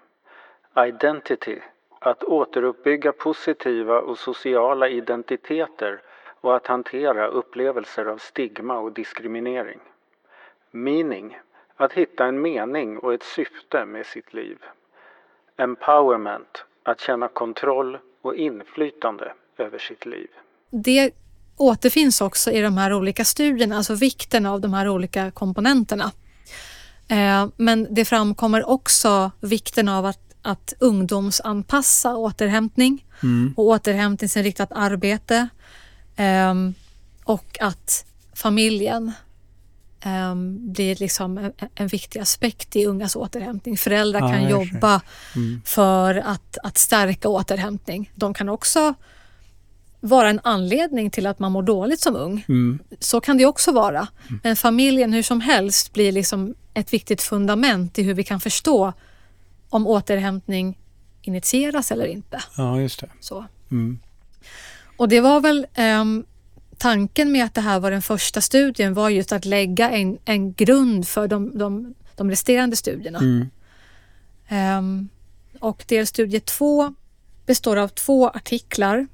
Identity, 0.86 1.58
att 2.06 2.24
återuppbygga 2.24 3.12
positiva 3.12 4.00
och 4.00 4.18
sociala 4.18 4.88
identiteter 4.88 6.02
och 6.40 6.56
att 6.56 6.66
hantera 6.66 7.26
upplevelser 7.26 8.06
av 8.06 8.18
stigma 8.18 8.78
och 8.78 8.92
diskriminering. 8.92 9.78
Meaning, 10.70 11.38
att 11.76 11.92
hitta 11.92 12.26
en 12.26 12.42
mening 12.42 12.98
och 12.98 13.14
ett 13.14 13.22
syfte 13.22 13.84
med 13.84 14.06
sitt 14.06 14.34
liv. 14.34 14.58
Empowerment, 15.56 16.64
att 16.82 17.00
känna 17.00 17.28
kontroll 17.28 17.98
och 18.22 18.34
inflytande 18.34 19.32
över 19.58 19.78
sitt 19.78 20.06
liv. 20.06 20.28
Det 20.70 21.10
återfinns 21.56 22.20
också 22.20 22.50
i 22.50 22.60
de 22.60 22.78
här 22.78 22.92
olika 22.92 23.24
studierna, 23.24 23.76
alltså 23.76 23.94
vikten 23.94 24.46
av 24.46 24.60
de 24.60 24.74
här 24.74 24.88
olika 24.88 25.30
komponenterna. 25.30 26.12
Eh, 27.08 27.46
men 27.56 27.94
det 27.94 28.04
framkommer 28.04 28.68
också 28.68 29.30
vikten 29.40 29.88
av 29.88 30.06
att, 30.06 30.33
att 30.44 30.74
ungdomsanpassa 30.78 32.16
återhämtning 32.16 33.04
och 33.56 33.64
återhämtningsinriktat 33.64 34.72
arbete 34.72 35.48
ehm, 36.16 36.74
och 37.24 37.58
att 37.60 38.06
familjen 38.34 39.12
ehm, 40.00 40.72
blir 40.72 40.96
liksom 40.96 41.38
en, 41.38 41.52
en 41.74 41.88
viktig 41.88 42.20
aspekt 42.20 42.76
i 42.76 42.86
ungas 42.86 43.16
återhämtning. 43.16 43.76
Föräldrar 43.76 44.20
Ja, 44.20 44.28
kan 44.28 44.48
jobba 44.50 45.00
för 45.64 46.14
att, 46.14 46.58
att 46.62 46.78
stärka 46.78 47.28
återhämtning. 47.28 48.10
De 48.14 48.34
kan 48.34 48.48
också 48.48 48.94
vara 50.00 50.30
en 50.30 50.40
anledning 50.44 51.10
till 51.10 51.26
att 51.26 51.38
man 51.38 51.52
mår 51.52 51.62
dåligt 51.62 52.00
som 52.00 52.16
ung. 52.16 52.44
Mm. 52.48 52.78
Så 52.98 53.20
kan 53.20 53.38
det 53.38 53.46
också 53.46 53.72
vara. 53.72 54.08
Men 54.42 54.56
familjen 54.56 55.12
hur 55.12 55.22
som 55.22 55.40
helst 55.40 55.92
blir 55.92 56.12
liksom 56.12 56.54
ett 56.74 56.92
viktigt 56.92 57.22
fundament 57.22 57.98
i 57.98 58.02
hur 58.02 58.14
vi 58.14 58.24
kan 58.24 58.40
förstå 58.40 58.92
om 59.74 59.86
återhämtning 59.86 60.78
initieras 61.22 61.92
eller 61.92 62.06
inte. 62.06 62.42
Ja, 62.56 62.80
just 62.80 63.00
det. 63.00 63.08
Så. 63.20 63.44
Mm. 63.70 63.98
Och 64.96 65.08
det 65.08 65.20
var 65.20 65.40
väl 65.40 65.66
ehm, 65.74 66.24
tanken 66.78 67.32
med 67.32 67.44
att 67.44 67.54
det 67.54 67.60
här 67.60 67.80
var 67.80 67.90
den 67.90 68.02
första 68.02 68.40
studien 68.40 68.94
var 68.94 69.08
just 69.08 69.32
att 69.32 69.44
lägga 69.44 69.90
en, 69.90 70.18
en 70.24 70.52
grund 70.52 71.08
för 71.08 71.28
de, 71.28 71.58
de, 71.58 71.94
de 72.16 72.30
resterande 72.30 72.76
studierna. 72.76 73.18
Mm. 73.18 73.50
Ehm, 74.48 75.08
och 75.60 75.84
delstudie 75.88 76.40
två 76.40 76.94
består 77.46 77.76
av 77.76 77.88
två 77.88 78.28
artiklar. 78.28 79.06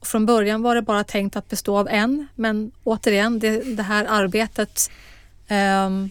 Och 0.00 0.06
från 0.06 0.26
början 0.26 0.62
var 0.62 0.74
det 0.74 0.82
bara 0.82 1.04
tänkt 1.04 1.36
att 1.36 1.48
bestå 1.48 1.78
av 1.78 1.88
en, 1.88 2.26
men 2.34 2.72
återigen, 2.84 3.38
det, 3.38 3.76
det 3.76 3.82
här 3.82 4.06
arbetet 4.08 4.90
ehm, 5.48 6.10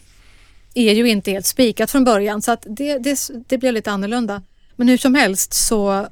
är 0.73 0.93
ju 0.93 1.09
inte 1.09 1.31
helt 1.31 1.45
spikat 1.45 1.91
från 1.91 2.03
början, 2.03 2.41
så 2.41 2.51
att 2.51 2.65
det, 2.69 2.97
det, 2.97 3.29
det 3.47 3.57
blev 3.57 3.73
lite 3.73 3.91
annorlunda. 3.91 4.41
Men 4.75 4.87
hur 4.87 4.97
som 4.97 5.15
helst 5.15 5.53
så, 5.53 6.07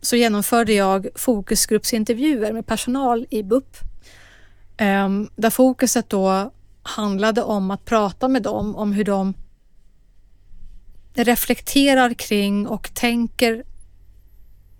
så 0.00 0.16
genomförde 0.16 0.72
jag 0.72 1.06
fokusgruppsintervjuer 1.14 2.52
med 2.52 2.66
personal 2.66 3.26
i 3.30 3.42
BUP. 3.42 3.76
Ehm, 4.76 5.28
där 5.36 5.50
fokuset 5.50 6.10
då 6.10 6.52
handlade 6.82 7.42
om 7.42 7.70
att 7.70 7.84
prata 7.84 8.28
med 8.28 8.42
dem 8.42 8.76
om 8.76 8.92
hur 8.92 9.04
de 9.04 9.34
reflekterar 11.14 12.14
kring 12.14 12.66
och 12.66 12.94
tänker 12.94 13.64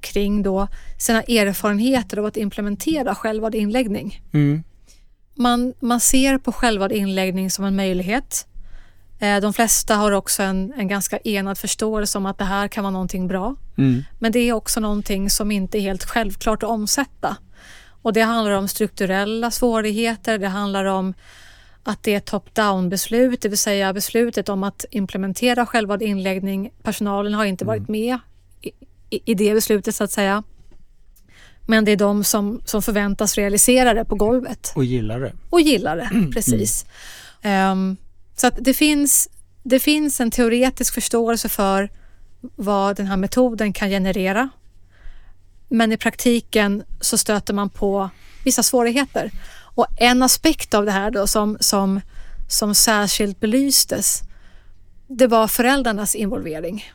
kring 0.01 0.43
då 0.43 0.69
sina 0.99 1.23
erfarenheter 1.23 2.17
av 2.17 2.25
att 2.25 2.37
implementera 2.37 3.15
självvald 3.15 3.55
inläggning. 3.55 4.21
Mm. 4.33 4.63
Man, 5.35 5.75
man 5.81 6.01
ser 6.01 6.39
på 6.39 6.53
självvald 6.53 6.93
inläggning 6.93 7.51
som 7.51 7.65
en 7.65 7.77
möjlighet. 7.77 8.47
Eh, 9.23 9.41
De 9.41 9.53
flesta 9.53 9.95
har 9.97 10.13
också 10.13 10.43
en, 10.43 10.73
en 10.77 10.89
ganska 10.89 11.19
enad 11.19 11.59
förståelse 11.59 12.19
om 12.19 12.27
att 12.27 12.39
det 12.39 12.45
här 12.45 12.69
kan 12.69 12.85
vara 12.85 12.93
någonting 12.93 13.29
bra. 13.29 13.57
Mm. 13.79 14.05
Men 14.19 14.33
det 14.33 14.39
är 14.39 14.53
också 14.53 14.81
någonting 14.81 15.31
som 15.31 15.51
inte 15.51 15.79
är 15.79 15.81
helt 15.81 16.05
självklart 16.05 16.63
att 16.63 16.69
omsätta. 16.69 17.37
Och 18.03 18.13
det 18.13 18.21
handlar 18.21 18.53
om 18.53 18.69
strukturella 18.69 19.51
svårigheter, 19.51 20.39
det 20.39 20.49
handlar 20.49 20.85
om 20.85 21.15
att 21.85 22.03
det 22.03 22.15
är 22.15 22.21
top-down 22.21 22.89
beslut, 22.89 23.41
det 23.43 23.49
vill 23.49 23.59
säga 23.59 23.93
beslutet 23.93 24.49
om 24.49 24.65
att 24.65 24.85
implementera 24.91 25.67
självvald 25.67 26.03
inläggning. 26.03 26.71
Personalen 26.83 27.35
har 27.35 27.45
inte 27.45 27.65
varit 27.65 27.89
med 27.89 28.19
i, 28.61 28.71
i, 29.11 29.23
i 29.25 29.35
det 29.35 29.55
beslutet 29.55 29.95
så 29.95 30.05
att 30.05 30.11
säga. 30.11 30.43
Men 31.67 31.85
det 31.85 31.93
är 31.93 31.97
de 31.97 32.25
som, 32.25 32.61
som 32.65 32.83
förväntas 32.83 33.35
realisera 33.35 33.95
det 33.95 34.05
på 34.05 34.15
golvet 34.15 34.73
Och 34.75 34.85
gillar 34.85 35.21
det. 35.21 35.33
och 35.51 35.61
gillar 35.61 35.97
det. 35.97 36.33
Precis. 36.35 36.87
Ehm, 37.43 37.97
så 38.43 38.47
att 38.47 38.59
det, 38.61 38.75
finns, 38.75 39.29
det 39.63 39.79
finns 39.79 40.21
en 40.21 40.31
teoretisk 40.31 40.95
förståelse 40.95 41.49
för 41.49 41.91
vad 42.57 42.97
den 42.97 43.07
här 43.07 43.17
metoden 43.17 43.73
kan 43.73 43.89
generera. 43.89 44.49
Men 45.69 45.93
i 45.93 45.97
praktiken 45.97 46.83
så 47.01 47.19
stöter 47.19 47.55
man 47.55 47.71
på 47.71 48.11
vissa 48.45 48.63
svårigheter. 48.63 49.31
Och 49.75 49.87
en 49.97 50.23
aspekt 50.23 50.75
av 50.75 50.85
det 50.85 50.91
här 50.91 51.11
då 51.11 51.27
som, 51.27 51.57
som, 51.61 52.01
som 52.49 52.75
särskilt 52.75 53.41
belystes 53.41 54.21
det 55.07 55.27
var 55.27 55.49
föräldrarnas 55.49 56.15
involvering. 56.15 56.93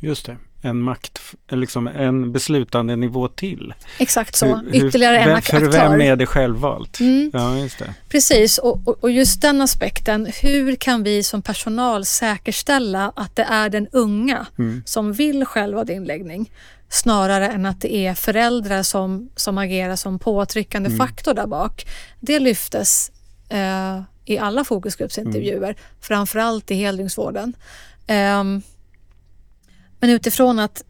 Just 0.00 0.26
det. 0.26 0.36
En 0.62 0.80
makt, 0.80 1.18
liksom 1.50 1.86
en 1.88 2.32
beslutande 2.32 2.96
nivå 2.96 3.28
till. 3.28 3.74
Exakt 3.98 4.34
så. 4.36 4.56
Hur- 4.56 4.86
Ytterligare 4.88 5.18
en 5.18 5.28
vem, 5.28 5.36
ak- 5.38 5.50
För 5.50 5.56
aktör. 5.56 5.88
vem 5.88 6.00
är 6.00 6.16
det 6.16 6.26
självvalt? 6.26 7.00
Mm. 7.00 7.30
Ja, 7.34 7.56
just 7.58 7.78
det. 7.78 7.94
Precis, 8.08 8.58
och, 8.58 8.80
och, 8.88 8.98
och 9.04 9.10
just 9.10 9.42
den 9.42 9.60
aspekten. 9.60 10.26
Hur 10.42 10.76
kan 10.76 11.02
vi 11.02 11.22
som 11.22 11.42
personal 11.42 12.04
säkerställa 12.04 13.12
att 13.16 13.36
det 13.36 13.42
är 13.42 13.68
den 13.68 13.88
unga 13.92 14.46
Mm. 14.58 14.82
som 14.86 15.12
vill 15.12 15.44
själva 15.44 15.84
inläggning 15.92 16.52
snarare 16.88 17.48
än 17.48 17.66
att 17.66 17.80
det 17.80 17.94
är 17.96 18.14
föräldrar 18.14 18.82
som, 18.82 19.30
som 19.36 19.58
agerar 19.58 19.96
som 19.96 20.18
påtryckande 20.18 20.86
Mm. 20.86 20.98
faktor 20.98 21.34
där 21.34 21.46
bak. 21.46 21.86
Det 22.20 22.38
lyftes 22.38 23.10
eh, 23.48 24.00
i 24.24 24.38
alla 24.38 24.64
fokusgruppsintervjuer, 24.64 25.62
Mm. 25.62 25.76
framförallt 26.00 26.70
i 26.70 26.74
heldygnsvården. 26.74 27.52
Ehm, 28.06 28.62
men 30.00 30.10
utifrån 30.10 30.58
att 30.58 30.84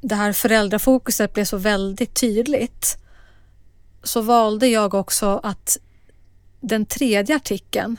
det 0.00 0.14
här 0.14 0.32
föräldrafokuset 0.32 1.32
blev 1.32 1.44
så 1.44 1.56
väldigt 1.56 2.14
tydligt 2.14 2.98
så 4.02 4.20
valde 4.20 4.68
jag 4.68 4.94
också 4.94 5.40
att 5.42 5.78
den 6.60 6.86
tredje 6.86 7.36
artikeln 7.36 7.96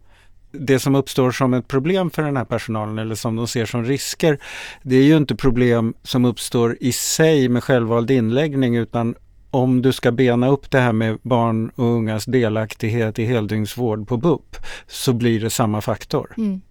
Det 0.51 0.79
som 0.79 0.95
uppstår 0.95 1.31
som 1.31 1.53
ett 1.53 1.67
problem 1.67 2.09
för 2.09 2.23
den 2.23 2.37
här 2.37 2.45
personalen 2.45 2.99
eller 2.99 3.15
som 3.15 3.35
de 3.35 3.47
ser 3.47 3.65
som 3.65 3.85
risker, 3.85 4.39
det 4.83 4.95
är 4.95 5.03
ju 5.03 5.17
inte 5.17 5.35
problem 5.35 5.93
som 6.03 6.25
uppstår 6.25 6.77
i 6.79 6.91
sig 6.91 7.49
med 7.49 7.63
självvald 7.63 8.11
inläggning 8.11 8.75
utan 8.75 9.15
om 9.51 9.81
du 9.81 9.93
ska 9.93 10.11
bena 10.11 10.47
upp 10.47 10.71
det 10.71 10.79
här 10.79 10.93
med 10.93 11.17
barn 11.21 11.69
och 11.75 11.85
ungas 11.85 12.25
delaktighet 12.25 13.19
i 13.19 13.25
heldygnsvård 13.25 14.07
på 14.07 14.17
BUP 14.17 14.57
så 14.87 15.13
blir 15.13 15.39
det 15.39 15.49
samma 15.49 15.81
faktor. 15.81 16.33
Mm. 16.37 16.61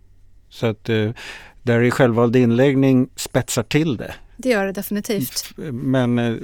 Så 0.48 0.66
att 0.66 0.88
eh, 0.88 1.10
där 1.62 1.82
i 1.82 1.90
självvald 1.90 2.36
inläggning 2.36 3.08
spetsar 3.16 3.62
till 3.62 3.96
det. 3.96 4.14
Det 4.36 4.48
gör 4.48 4.66
det 4.66 4.72
definitivt. 4.72 5.52
Men 5.72 6.18
eh, 6.18 6.34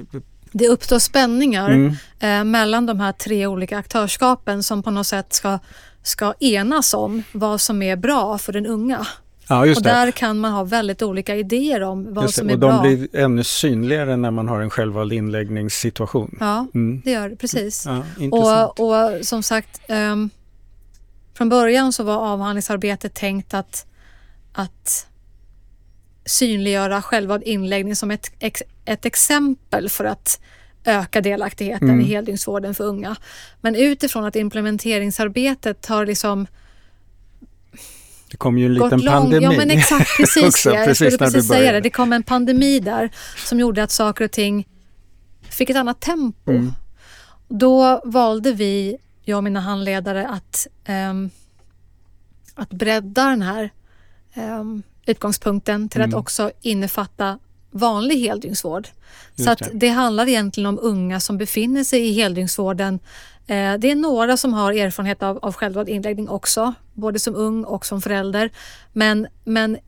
det 0.53 0.69
uppstår 0.69 0.99
spänningar 0.99 1.71
mm. 1.71 1.97
eh, 2.21 2.45
mellan 2.45 2.87
de 2.87 3.01
här 3.01 3.13
tre 3.13 3.47
olika 3.47 3.79
aktörskapen 3.79 4.63
som 4.63 4.83
på 4.83 4.91
något 4.91 5.07
sätt 5.07 5.33
ska, 5.33 5.59
ska 6.03 6.35
enas 6.41 6.95
om 6.95 7.23
vad 7.33 7.61
som 7.61 7.83
är 7.83 7.97
bra 7.97 8.39
för 8.39 8.53
den 8.53 8.67
unga. 8.67 9.07
Ja, 9.49 9.61
och 9.61 9.83
där 9.83 10.11
kan 10.11 10.39
man 10.39 10.53
ha 10.53 10.65
väldigt 10.65 11.03
olika 11.03 11.37
idéer 11.37 11.81
om 11.81 12.15
vad 12.15 12.31
som 12.31 12.51
är 12.51 12.53
och 12.53 12.59
bra. 12.59 12.79
Och 12.79 12.85
de 12.85 12.97
blir 12.97 13.17
ännu 13.17 13.45
synligare 13.45 14.17
när 14.17 14.31
man 14.31 14.49
har 14.49 14.61
en 14.61 14.71
självvald 14.71 15.13
inläggningssituation. 15.13 16.37
Ja, 16.41 16.67
mm. 16.75 17.03
det 17.05 17.11
gör 17.11 17.29
det 17.29 17.37
precis. 17.37 17.87
Ja, 17.87 18.03
och, 18.31 18.81
och, 18.81 19.27
som 19.27 19.43
sagt, 19.43 19.81
um, 19.89 20.31
från 21.35 21.49
början 21.49 21.93
så 21.93 22.03
var 22.03 22.17
avhandlingsarbetet 22.17 23.15
tänkt 23.15 23.55
att, 23.55 23.87
att 24.53 25.07
synliggöra 26.27 27.03
självvald 27.03 27.43
inläggning 27.43 27.97
som 27.97 28.11
ett, 28.11 28.33
ex, 28.39 28.63
ett 28.85 29.05
exempel 29.05 29.89
för 29.89 30.05
att 30.05 30.41
öka 30.85 31.21
delaktigheten 31.21 31.89
mm. 31.89 32.01
i 32.01 32.05
heldygnsvården 32.05 32.75
för 32.75 32.85
unga. 32.85 33.17
Men 33.61 33.75
utifrån 33.75 34.25
att 34.25 34.37
implementeringsarbetet 34.37 35.87
har 35.87 36.07
liksom 36.07 36.47
det 38.31 38.37
kom 38.37 38.59
ju 38.59 38.67
en 38.67 38.75
liten 38.75 39.01
lång, 39.01 39.15
pandemi. 39.15 39.45
Ja 39.45 39.53
men 39.53 39.71
exakt, 39.71 40.11
precis. 40.17 40.45
också, 40.45 40.71
jag 40.71 40.85
precis 40.85 41.15
skulle 41.15 41.31
precis 41.31 41.49
säga 41.49 41.73
det. 41.73 41.81
Det 41.81 41.91
kom 41.91 42.13
en 42.13 42.23
pandemi 42.23 42.81
där 42.81 43.11
som 43.47 43.61
gjorde 43.61 43.83
att 43.83 43.91
saker 43.91 44.25
och 44.25 44.31
ting 44.31 44.69
fick 45.51 45.71
ett 45.71 45.77
annat 45.77 46.01
tempo. 46.01 46.51
Mm. 46.51 46.73
Då 47.49 48.03
valde 48.05 48.53
vi, 48.53 48.97
jag 49.23 49.37
och 49.37 49.45
mina 49.45 49.61
handledare, 49.61 50.29
att, 50.29 50.67
um, 51.11 51.31
att 52.55 52.71
bredda 52.71 53.25
den 53.25 53.43
här 53.43 53.71
um, 54.37 54.83
utgångspunkten 55.07 55.89
till 55.89 56.01
mm. 56.01 56.11
att 56.11 56.21
också 56.21 56.51
innefatta 56.61 57.39
vanlig 57.75 58.21
heldygnsvård. 58.21 58.89
Så 59.37 59.51
att 59.51 59.69
det 59.73 59.89
handlar 59.89 60.29
egentligen 60.29 60.67
om 60.67 60.79
unga 60.83 61.21
som 61.21 61.39
befinner 61.39 61.85
sig 61.85 62.09
i 62.09 62.13
heldygnsvården. 62.13 62.99
Eh, 63.47 63.75
det 63.75 63.91
är 63.91 63.95
några 63.95 64.37
som 64.37 64.53
har 64.53 64.73
erfarenhet 64.73 65.23
av, 65.23 65.39
av 65.43 65.55
självvald 65.55 65.89
inläggning 65.89 66.29
också, 66.29 66.75
både 66.93 67.19
som 67.19 67.35
ung 67.35 67.65
och 67.65 67.87
som 67.87 68.03
förälder. 68.03 68.51
Men, 68.93 69.27
men 69.45 69.79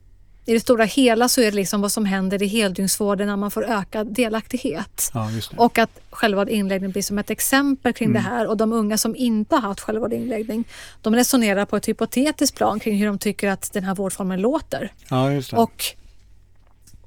i 0.46 0.52
det 0.52 0.60
stora 0.60 0.84
hela 0.84 1.28
så 1.28 1.40
är 1.40 1.44
det 1.44 1.56
liksom 1.56 1.80
vad 1.80 1.92
som 1.92 2.04
händer 2.04 2.42
i 2.42 2.46
heldygnsvården 2.46 3.26
när 3.26 3.36
man 3.36 3.50
får 3.50 3.64
ökad 3.64 4.06
delaktighet. 4.14 5.10
Ja, 5.14 5.30
och 5.56 5.78
att 5.78 5.90
självvald 6.10 6.48
inläggning 6.48 6.90
blir 6.90 7.02
som 7.02 7.18
ett 7.18 7.30
exempel 7.30 7.92
kring 7.92 8.08
mm. 8.08 8.22
det 8.22 8.28
här 8.28 8.46
och 8.46 8.56
de 8.56 8.72
unga 8.72 8.98
som 8.98 9.16
inte 9.16 9.54
har 9.54 9.62
haft 9.62 9.80
självvald 9.80 10.12
inläggning 10.12 10.64
de 11.02 11.14
resonerar 11.14 11.64
på 11.64 11.76
ett 11.76 11.88
hypotetiskt 11.88 12.56
plan 12.56 12.80
kring 12.80 12.98
hur 12.98 13.06
de 13.06 13.18
tycker 13.18 13.48
att 13.48 13.72
den 13.72 13.84
här 13.84 13.94
vårdformen 13.94 14.40
låter. 14.40 14.92
Ja, 15.08 15.30
och 15.52 15.84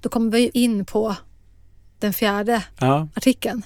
då 0.01 0.09
kommer 0.09 0.31
vi 0.31 0.49
in 0.53 0.85
på 0.85 1.15
den 1.99 2.13
fjärde 2.13 2.63
ja. 2.79 3.07
artikeln 3.15 3.65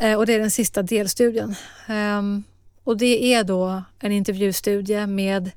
eh, 0.00 0.14
och 0.14 0.26
det 0.26 0.34
är 0.34 0.38
den 0.38 0.50
sista 0.50 0.82
delstudien. 0.82 1.54
Um, 1.88 2.44
och 2.84 2.96
det 2.96 3.34
är 3.34 3.44
då 3.44 3.82
en 3.98 4.12
intervjustudie 4.12 5.06
med 5.06 5.50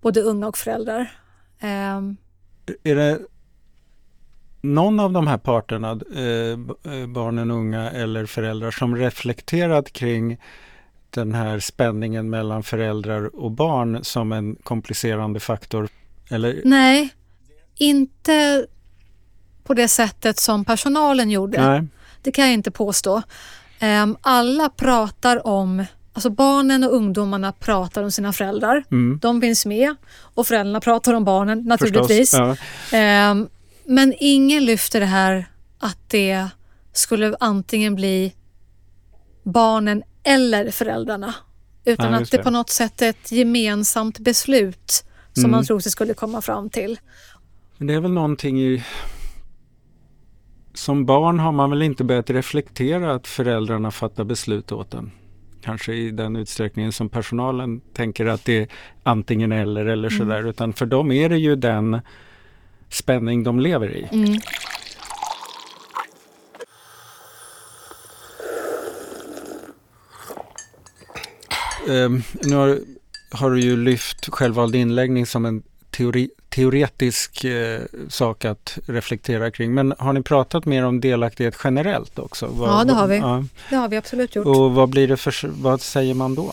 både 0.00 0.20
unga 0.20 0.48
och 0.48 0.58
föräldrar. 0.58 1.12
Um, 1.62 2.16
är 2.82 2.94
det 2.94 3.18
någon 4.60 5.00
av 5.00 5.12
de 5.12 5.26
här 5.26 5.38
parterna, 5.38 6.00
eh, 6.14 6.92
eh, 6.92 7.06
barnen, 7.06 7.50
unga 7.50 7.90
eller 7.90 8.26
föräldrar, 8.26 8.70
som 8.70 8.96
reflekterat 8.96 9.92
kring 9.92 10.38
den 11.10 11.34
här 11.34 11.58
spänningen 11.58 12.30
mellan 12.30 12.62
föräldrar 12.62 13.36
och 13.36 13.50
barn 13.50 14.04
som 14.04 14.32
en 14.32 14.56
komplicerande 14.56 15.40
faktor? 15.40 15.88
Eller? 16.28 16.60
Nej, 16.64 17.08
inte 17.74 18.66
på 19.66 19.74
det 19.74 19.88
sättet 19.88 20.38
som 20.38 20.64
personalen 20.64 21.30
gjorde. 21.30 21.68
Nej. 21.68 21.86
Det 22.22 22.32
kan 22.32 22.44
jag 22.44 22.54
inte 22.54 22.70
påstå. 22.70 23.22
Um, 23.82 24.16
alla 24.20 24.68
pratar 24.68 25.46
om 25.46 25.84
Alltså 26.12 26.30
barnen 26.30 26.84
och 26.84 26.94
ungdomarna 26.94 27.52
pratar 27.52 28.02
om 28.02 28.10
sina 28.10 28.32
föräldrar. 28.32 28.84
Mm. 28.90 29.18
De 29.22 29.40
finns 29.40 29.66
med 29.66 29.94
och 30.34 30.46
föräldrarna 30.46 30.80
pratar 30.80 31.14
om 31.14 31.24
barnen 31.24 31.62
naturligtvis. 31.62 32.34
ja. 32.34 33.30
um, 33.30 33.48
men 33.84 34.14
ingen 34.18 34.64
lyfter 34.64 35.00
det 35.00 35.06
här 35.06 35.46
att 35.78 35.98
det 36.06 36.48
skulle 36.92 37.36
antingen 37.40 37.94
bli 37.94 38.32
barnen 39.42 40.02
eller 40.22 40.70
föräldrarna. 40.70 41.34
Utan 41.84 42.12
ja, 42.12 42.18
att 42.18 42.30
det. 42.30 42.36
det 42.36 42.42
på 42.42 42.50
något 42.50 42.70
sätt 42.70 43.02
är 43.02 43.08
ett 43.08 43.32
gemensamt 43.32 44.18
beslut 44.18 45.04
som 45.32 45.44
mm. 45.44 45.50
man 45.50 45.64
tror 45.64 45.80
sig 45.80 45.92
skulle 45.92 46.14
komma 46.14 46.42
fram 46.42 46.70
till. 46.70 46.98
Men 47.76 47.86
det 47.86 47.94
är 47.94 48.00
väl 48.00 48.12
någonting 48.12 48.60
i 48.60 48.84
som 50.78 51.06
barn 51.06 51.38
har 51.38 51.52
man 51.52 51.70
väl 51.70 51.82
inte 51.82 52.04
börjat 52.04 52.30
reflektera 52.30 53.14
att 53.14 53.26
föräldrarna 53.26 53.90
fattar 53.90 54.24
beslut 54.24 54.72
åt 54.72 54.94
en. 54.94 55.10
Kanske 55.62 55.94
i 55.94 56.10
den 56.10 56.36
utsträckningen 56.36 56.92
som 56.92 57.08
personalen 57.08 57.80
tänker 57.80 58.26
att 58.26 58.44
det 58.44 58.58
är 58.58 58.68
antingen 59.02 59.52
eller 59.52 59.86
eller 59.86 60.08
mm. 60.08 60.18
sådär. 60.18 60.48
Utan 60.48 60.72
för 60.72 60.86
dem 60.86 61.12
är 61.12 61.28
det 61.28 61.38
ju 61.38 61.56
den 61.56 62.00
spänning 62.88 63.44
de 63.44 63.60
lever 63.60 63.96
i. 63.96 64.08
Mm. 64.12 64.38
Um, 71.88 72.22
nu 72.42 72.56
har, 72.56 72.78
har, 73.30 73.50
du 73.50 73.60
ju 73.60 73.76
lyft 73.76 74.28
självvald 74.28 74.74
inläggning 74.74 75.26
som 75.26 75.46
en 75.46 75.62
teori, 75.90 76.30
teoretisk 76.56 77.44
eh, 77.44 77.80
sak 78.08 78.44
att 78.44 78.78
reflektera 78.86 79.50
kring. 79.50 79.74
Men 79.74 79.94
har 79.98 80.12
ni 80.12 80.22
pratat 80.22 80.64
mer 80.64 80.84
om 80.84 81.00
delaktighet 81.00 81.56
generellt 81.64 82.18
också? 82.18 82.46
Vad, 82.46 82.70
ja, 82.70 82.84
det 82.84 82.92
har 82.92 83.06
vi. 83.06 83.16
Ja. 83.16 83.44
Det 83.70 83.76
har 83.76 83.88
vi 83.88 83.96
absolut 83.96 84.36
gjort. 84.36 84.46
Och 84.46 84.72
vad, 84.72 84.88
blir 84.88 85.08
det 85.08 85.16
för, 85.16 85.48
vad 85.48 85.80
säger 85.80 86.14
man 86.14 86.34
då? 86.34 86.52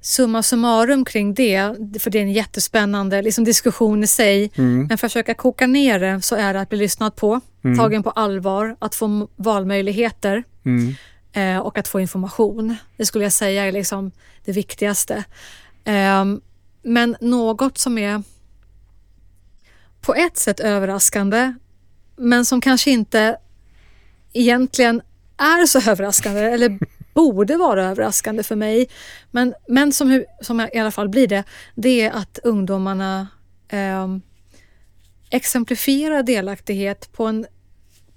Summa 0.00 0.42
summarum 0.42 1.04
kring 1.04 1.34
det, 1.34 1.74
för 2.00 2.10
det 2.10 2.18
är 2.18 2.22
en 2.22 2.32
jättespännande 2.32 3.22
liksom, 3.22 3.44
diskussion 3.44 4.04
i 4.04 4.06
sig, 4.06 4.50
mm. 4.54 4.86
men 4.86 4.98
försöka 4.98 5.34
koka 5.34 5.66
ner 5.66 5.98
det 6.00 6.22
så 6.22 6.36
är 6.36 6.54
det 6.54 6.60
att 6.60 6.68
bli 6.68 6.78
lyssnad 6.78 7.16
på, 7.16 7.40
mm. 7.64 7.78
tagen 7.78 8.02
på 8.02 8.10
allvar, 8.10 8.76
att 8.78 8.94
få 8.94 9.28
valmöjligheter. 9.36 10.44
Mm 10.64 10.94
eh, 11.32 11.58
och 11.58 11.78
att 11.78 11.88
få 11.88 12.00
information. 12.00 12.76
Det 12.96 13.06
skulle 13.06 13.24
jag 13.24 13.32
säga 13.32 13.66
är 13.66 13.72
liksom 13.72 14.10
det 14.44 14.52
viktigaste. 14.52 15.24
Eh, 15.84 16.24
men 16.82 17.16
något 17.20 17.78
som 17.78 17.98
är 17.98 18.22
på 20.00 20.14
ett 20.14 20.36
sätt 20.36 20.60
överraskande 20.60 21.54
men 22.16 22.44
som 22.44 22.60
kanske 22.60 22.90
inte 22.90 23.36
egentligen 24.32 25.02
är 25.36 25.66
så 25.66 25.90
överraskande 25.90 26.40
eller 26.40 26.78
borde 27.14 27.56
vara 27.56 27.84
överraskande 27.84 28.42
för 28.42 28.56
mig. 28.56 28.88
Men, 29.30 29.54
men 29.68 29.92
som, 29.92 30.24
som 30.40 30.60
i 30.60 30.78
alla 30.78 30.90
fall 30.90 31.08
blir 31.08 31.26
det, 31.26 31.44
det 31.74 32.00
är 32.00 32.10
att 32.10 32.38
ungdomarna 32.42 33.28
eh, 33.68 34.08
exemplifierar 35.30 36.22
delaktighet 36.22 37.12
på 37.12 37.26
en 37.26 37.46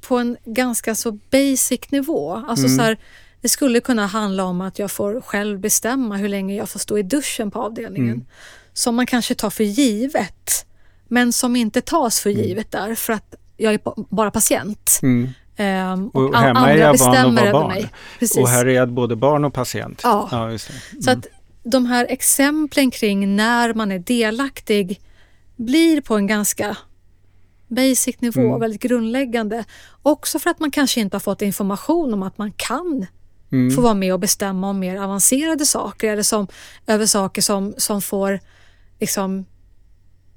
på 0.07 0.17
en 0.17 0.37
ganska 0.45 0.95
så 0.95 1.11
basic 1.11 1.91
nivå. 1.91 2.43
Alltså 2.47 2.65
mm. 2.65 2.77
så 2.77 2.83
här, 2.83 2.97
det 3.41 3.49
skulle 3.49 3.79
kunna 3.79 4.05
handla 4.07 4.43
om 4.43 4.61
att 4.61 4.79
jag 4.79 4.91
får 4.91 5.21
själv 5.21 5.59
bestämma 5.59 6.17
hur 6.17 6.29
länge 6.29 6.55
jag 6.55 6.69
får 6.69 6.79
stå 6.79 6.97
i 6.97 7.03
duschen 7.03 7.51
på 7.51 7.59
avdelningen. 7.61 8.13
Mm. 8.13 8.25
som 8.73 8.95
man 8.95 9.05
kanske 9.05 9.35
tar 9.35 9.49
för 9.49 9.63
givet 9.63 10.65
men 11.07 11.33
som 11.33 11.55
inte 11.55 11.81
tas 11.81 12.19
för 12.19 12.29
Mm. 12.29 12.43
givet 12.43 12.71
där 12.71 12.95
för 12.95 13.13
att 13.13 13.35
jag 13.57 13.73
är 13.73 13.79
bara 14.15 14.31
patient. 14.31 14.99
Mm. 15.03 15.29
Ehm, 15.55 16.07
Och 16.07 16.35
a- 16.35 16.39
hemma 16.39 16.71
är 16.71 16.77
jag 16.77 16.97
van 16.97 17.15
att 17.15 17.35
vara 17.35 17.51
barn. 17.51 17.87
Och 18.37 18.49
här 18.49 18.65
är 18.65 18.73
jag 18.73 18.91
både 18.91 19.15
barn 19.15 19.45
och 19.45 19.53
patient. 19.53 20.01
Ja. 20.03 20.29
ja 20.31 20.45
det. 20.45 20.59
Så 21.03 21.11
att 21.11 21.27
de 21.63 21.85
här 21.85 22.05
exemplen 22.09 22.91
kring 22.91 23.35
när 23.35 23.73
man 23.73 23.91
är 23.91 23.99
delaktig 23.99 25.01
blir 25.55 26.01
på 26.01 26.15
en 26.15 26.27
ganska 26.27 26.77
basic 27.75 28.21
nivå, 28.21 28.41
Mm. 28.41 28.59
väldigt 28.59 28.81
grundläggande. 28.81 29.63
Också 30.01 30.39
för 30.39 30.49
att 30.49 30.59
man 30.59 30.71
kanske 30.71 30.99
inte 31.01 31.15
har 31.15 31.19
fått 31.19 31.41
information 31.41 32.13
om 32.13 32.23
att 32.23 32.37
man 32.37 32.51
kan 32.51 33.05
Mm. 33.51 33.75
få 33.75 33.81
vara 33.81 33.93
med 33.93 34.13
och 34.13 34.19
bestämma 34.19 34.69
om 34.69 34.79
mer 34.79 35.01
avancerade 35.01 35.65
saker 35.65 36.11
eller 36.13 36.23
som, 36.23 36.47
över 36.87 37.05
saker 37.05 37.41
som, 37.41 37.73
som 37.77 38.01
får 38.01 38.39
liksom, 38.99 39.45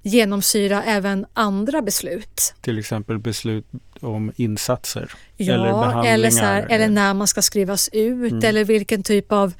genomsyra 0.02 0.82
även 0.84 1.26
andra 1.32 1.82
beslut. 1.82 2.54
Till 2.60 2.78
exempel 2.78 3.18
beslut 3.18 3.66
om 4.00 4.32
insatser. 4.36 5.10
Ja, 5.36 5.54
eller 5.54 5.72
behandlingar. 5.72 6.14
eller, 6.14 6.30
så 6.30 6.38
här, 6.44 6.66
eller 6.70 6.88
när 6.88 7.14
man 7.14 7.26
ska 7.26 7.42
skrivas 7.42 7.88
ut 7.92 8.32
Mm. 8.32 8.44
eller 8.44 8.64
vilken 8.64 9.02
typ 9.02 9.32
av 9.32 9.52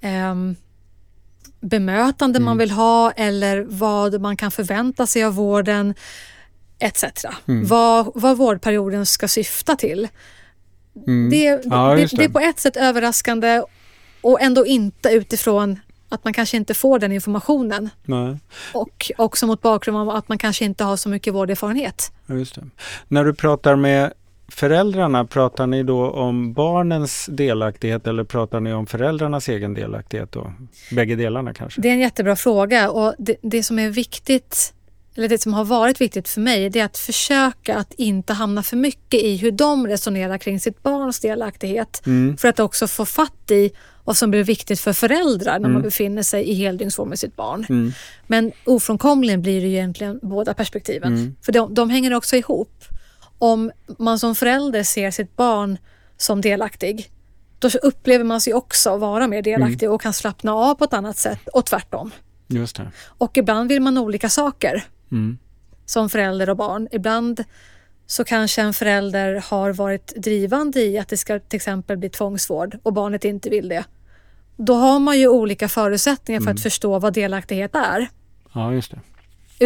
ehm, 0.00 0.56
bemötande 1.60 2.40
man 2.40 2.48
Mm. 2.52 2.58
vill 2.58 2.70
ha 2.70 3.10
eller 3.10 3.66
vad 3.68 4.20
man 4.20 4.36
kan 4.36 4.50
förvänta 4.50 5.06
sig 5.06 5.24
av 5.24 5.34
vården 5.34 5.94
etc. 6.78 7.04
Mm. 7.48 7.66
Vad, 7.66 8.12
vad 8.14 8.36
vårdperioden 8.36 9.06
ska 9.06 9.28
syfta 9.28 9.76
till. 9.76 10.08
Mm. 11.06 11.30
Det, 11.30 11.60
Ja, 11.64 11.94
det, 11.94 12.00
det 12.00 12.16
det. 12.16 12.24
är 12.24 12.28
på 12.28 12.40
ett 12.40 12.60
sätt 12.60 12.76
överraskande 12.76 13.62
och 14.20 14.40
ändå 14.40 14.66
inte 14.66 15.08
utifrån 15.08 15.78
att 16.08 16.24
man 16.24 16.32
kanske 16.32 16.56
inte 16.56 16.74
får 16.74 16.98
den 16.98 17.12
informationen 17.12 17.90
Nej. 18.04 18.36
och 18.72 19.12
också 19.18 19.46
mot 19.46 19.62
bakgrund 19.62 19.98
av 19.98 20.10
att 20.10 20.28
man 20.28 20.38
kanske 20.38 20.64
inte 20.64 20.84
har 20.84 20.96
så 20.96 21.08
mycket 21.08 21.34
vårderfarenhet. 21.34 22.12
Just. 22.26 22.58
När 23.08 23.24
du 23.24 23.34
pratar 23.34 23.76
med 23.76 24.12
föräldrarna, 24.48 25.24
pratar 25.24 25.66
ni 25.66 25.82
då 25.82 26.10
om 26.10 26.52
barnens 26.52 27.26
delaktighet 27.30 28.06
eller 28.06 28.24
pratar 28.24 28.60
ni 28.60 28.72
om 28.72 28.86
föräldrarnas 28.86 29.48
egen 29.48 29.74
delaktighet 29.74 30.32
då? 30.32 30.52
Bägge 30.90 31.14
delarna 31.16 31.54
kanske? 31.54 31.80
Det 31.80 31.88
är 31.88 31.92
en 31.92 31.98
jättebra 31.98 32.36
fråga 32.36 32.90
och 32.90 33.14
det, 33.18 33.36
det 33.42 33.62
som 33.62 33.78
är 33.78 33.90
viktigt, 33.90 34.74
eller 35.16 35.28
det 35.28 35.42
som 35.42 35.54
har 35.54 35.64
varit 35.64 36.00
viktigt 36.00 36.28
för 36.28 36.40
mig, 36.40 36.70
det 36.70 36.80
är 36.80 36.84
att 36.84 36.98
försöka 36.98 37.76
att 37.76 37.92
inte 37.94 38.32
hamna 38.32 38.62
för 38.62 38.76
mycket 38.76 39.22
i 39.22 39.36
hur 39.36 39.50
de 39.50 39.86
resonerar 39.86 40.38
kring 40.38 40.60
sitt 40.60 40.82
barns 40.82 41.20
delaktighet. 41.20 42.02
Mm. 42.06 42.36
För 42.36 42.48
att 42.48 42.60
också 42.60 42.86
få 42.88 43.04
fatt 43.06 43.50
i 43.50 43.70
vad 44.04 44.16
som 44.16 44.30
blir 44.30 44.44
viktigt 44.44 44.80
för 44.80 44.92
föräldrar 44.92 45.52
när 45.52 45.60
man 45.60 45.70
Mm. 45.70 45.82
befinner 45.82 46.22
sig 46.22 46.44
i 46.50 46.54
heldygnsvård 46.54 47.08
med 47.08 47.18
sitt 47.18 47.36
barn. 47.36 47.66
Mm. 47.68 47.92
Men 48.26 48.52
ofrånkomligen 48.64 49.42
blir 49.42 49.60
det 49.60 49.66
ju 49.66 49.72
egentligen 49.72 50.18
båda 50.22 50.54
perspektiven. 50.54 51.12
Mm. 51.14 51.36
För 51.42 51.52
de, 51.52 51.74
de 51.74 51.90
hänger 51.90 52.14
också 52.14 52.36
ihop. 52.36 52.84
Om 53.38 53.70
man 53.98 54.18
som 54.18 54.34
förälder 54.34 54.82
ser 54.82 55.10
sitt 55.10 55.36
barn 55.36 55.78
som 56.16 56.40
delaktig, 56.40 57.10
då 57.58 57.68
upplever 57.82 58.24
man 58.24 58.40
sig 58.40 58.54
också 58.54 58.96
vara 58.96 59.26
mer 59.28 59.42
delaktig 59.42 59.82
Mm. 59.82 59.94
och 59.94 60.00
kan 60.02 60.12
slappna 60.12 60.54
av 60.54 60.74
på 60.74 60.84
ett 60.84 60.92
annat 60.92 61.16
sätt 61.16 61.48
och 61.52 61.64
tvärtom. 61.66 62.10
Just 62.48 62.76
det. 62.76 62.90
Och 63.18 63.36
ibland 63.38 63.68
vill 63.68 63.82
man 63.82 63.98
olika 63.98 64.28
saker 64.28 64.84
Mm. 65.12 65.38
som 65.86 66.10
förälder 66.10 66.50
och 66.50 66.56
barn. 66.56 66.88
Ibland 66.92 67.44
så 68.06 68.24
kanske 68.24 68.62
en 68.62 68.74
förälder 68.74 69.42
har 69.44 69.72
varit 69.72 70.06
drivande 70.16 70.80
i 70.80 70.98
att 70.98 71.08
det 71.08 71.16
ska 71.16 71.38
till 71.38 71.56
exempel 71.56 71.96
bli 71.96 72.08
tvångsvård 72.08 72.78
och 72.82 72.92
barnet 72.92 73.24
inte 73.24 73.50
vill 73.50 73.68
det. 73.68 73.84
Då 74.56 74.74
har 74.74 74.98
man 74.98 75.18
ju 75.18 75.28
olika 75.28 75.68
förutsättningar 75.68 76.40
för 76.40 76.44
Mm. 76.46 76.54
att 76.54 76.62
förstå 76.62 76.98
vad 76.98 77.12
delaktighet 77.14 77.74
är 77.74 78.08
Ja, 78.52 78.72
just 78.72 78.90
det. 78.90 79.00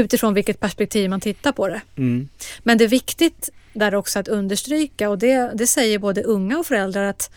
utifrån 0.01 0.35
vilket 0.35 0.61
perspektiv 0.61 1.11
man 1.11 1.21
tittar 1.21 1.53
på 1.53 1.69
det. 1.69 1.81
Mm. 1.97 2.29
Men 2.63 2.79
det 2.79 2.85
är 2.85 2.89
viktigt 2.89 3.51
där 3.73 3.95
också 3.95 4.19
att 4.19 4.29
understryka 4.29 5.11
och 5.11 5.19
det, 5.19 5.51
det 5.55 5.67
säger 5.67 5.99
både 5.99 6.23
unga 6.23 6.59
och 6.59 6.67
föräldrar 6.67 7.05
att 7.05 7.31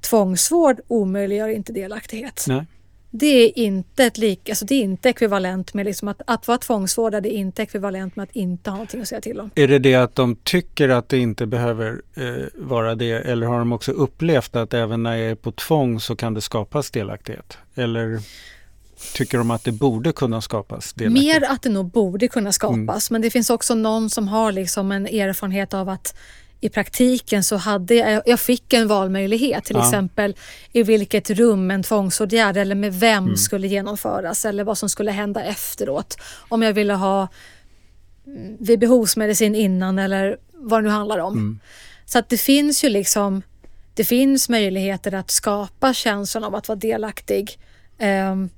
tvångsvård 0.00 0.80
omöjliggör 0.88 1.48
inte 1.48 1.72
delaktighet. 1.72 2.44
Nej. 2.48 2.66
Det 3.10 3.26
är 3.26 3.58
inte, 3.58 4.04
ett 4.04 4.18
lik, 4.18 4.48
alltså 4.48 4.64
det 4.64 4.74
är 4.74 4.82
inte 4.82 5.08
ekvivalent 5.08 5.74
med 5.74 5.86
liksom 5.86 6.08
att, 6.08 6.22
att 6.26 6.48
vara 6.48 6.58
tvångsvårdad 6.58 7.26
är 7.26 7.30
inte 7.30 7.62
ekvivalent 7.62 8.16
med 8.16 8.22
att 8.22 8.36
inte 8.36 8.70
ha 8.70 8.76
någonting 8.76 9.00
att 9.00 9.08
säga 9.08 9.20
till 9.20 9.40
om. 9.40 9.50
Är 9.54 9.68
det 9.68 9.78
det 9.78 9.94
att 9.94 10.14
de 10.14 10.36
tycker 10.36 10.88
att 10.88 11.08
det 11.08 11.18
inte 11.18 11.46
behöver 11.46 12.02
eh, 12.14 12.24
vara 12.54 12.94
det 12.94 13.10
eller 13.10 13.46
har 13.46 13.58
de 13.58 13.72
också 13.72 13.92
upplevt 13.92 14.56
att 14.56 14.74
även 14.74 15.02
när 15.02 15.16
jag 15.16 15.30
är 15.30 15.34
på 15.34 15.52
tvång 15.52 16.00
så 16.00 16.16
kan 16.16 16.34
det 16.34 16.40
skapas 16.40 16.90
delaktighet? 16.90 17.58
Eller 17.74 18.20
tycker 19.14 19.38
de 19.38 19.50
att 19.50 19.64
det 19.64 19.72
borde 19.72 20.12
kunna 20.12 20.40
skapas 20.40 20.92
delaktighet? 20.92 21.42
Mer 21.42 21.50
att 21.50 21.62
det 21.62 21.70
nog 21.70 21.90
borde 21.90 22.28
kunna 22.28 22.52
skapas 22.52 23.10
men 23.10 23.22
det 23.22 23.30
finns 23.30 23.50
också 23.50 23.74
någon 23.74 24.10
som 24.10 24.28
har 24.28 24.52
liksom 24.52 24.92
en 24.92 25.06
erfarenhet 25.06 25.74
av 25.74 25.88
att 25.88 26.14
i 26.60 26.68
praktiken 26.68 27.44
så 27.44 27.56
hade 27.56 27.94
jag, 27.94 28.22
jag 28.26 28.40
fick 28.40 28.72
en 28.72 28.88
valmöjlighet 28.88 29.64
till 29.64 29.76
Ja. 29.76 29.84
exempel 29.84 30.36
i 30.72 30.82
vilket 30.82 31.30
rum 31.30 31.70
en 31.70 31.82
tvångsåtgärd 31.82 32.56
eller 32.56 32.74
med 32.74 32.94
vem 32.94 33.24
Mm. 33.24 33.36
skulle 33.36 33.68
genomföras 33.68 34.44
eller 34.44 34.64
vad 34.64 34.78
som 34.78 34.88
skulle 34.88 35.10
hända 35.10 35.44
efteråt. 35.44 36.16
Om 36.48 36.62
jag 36.62 36.72
ville 36.72 36.94
ha 36.94 37.28
mm, 38.26 38.56
vid 38.60 38.78
behovsmedicin 38.78 39.54
innan 39.54 39.98
eller 39.98 40.36
vad 40.52 40.82
det 40.82 40.88
nu 40.88 40.94
handlar 40.94 41.18
om. 41.18 41.32
Mm. 41.32 41.58
Så 42.06 42.18
att 42.18 42.28
det 42.28 42.38
finns 42.38 42.84
ju 42.84 42.88
liksom 42.88 43.42
det 43.94 44.04
finns 44.04 44.48
möjligheter 44.48 45.14
att 45.14 45.30
skapa 45.30 45.94
känslan 45.94 46.44
av 46.44 46.54
att 46.54 46.68
vara 46.68 46.76
delaktig. 46.78 47.58
Ehm, 47.98 48.50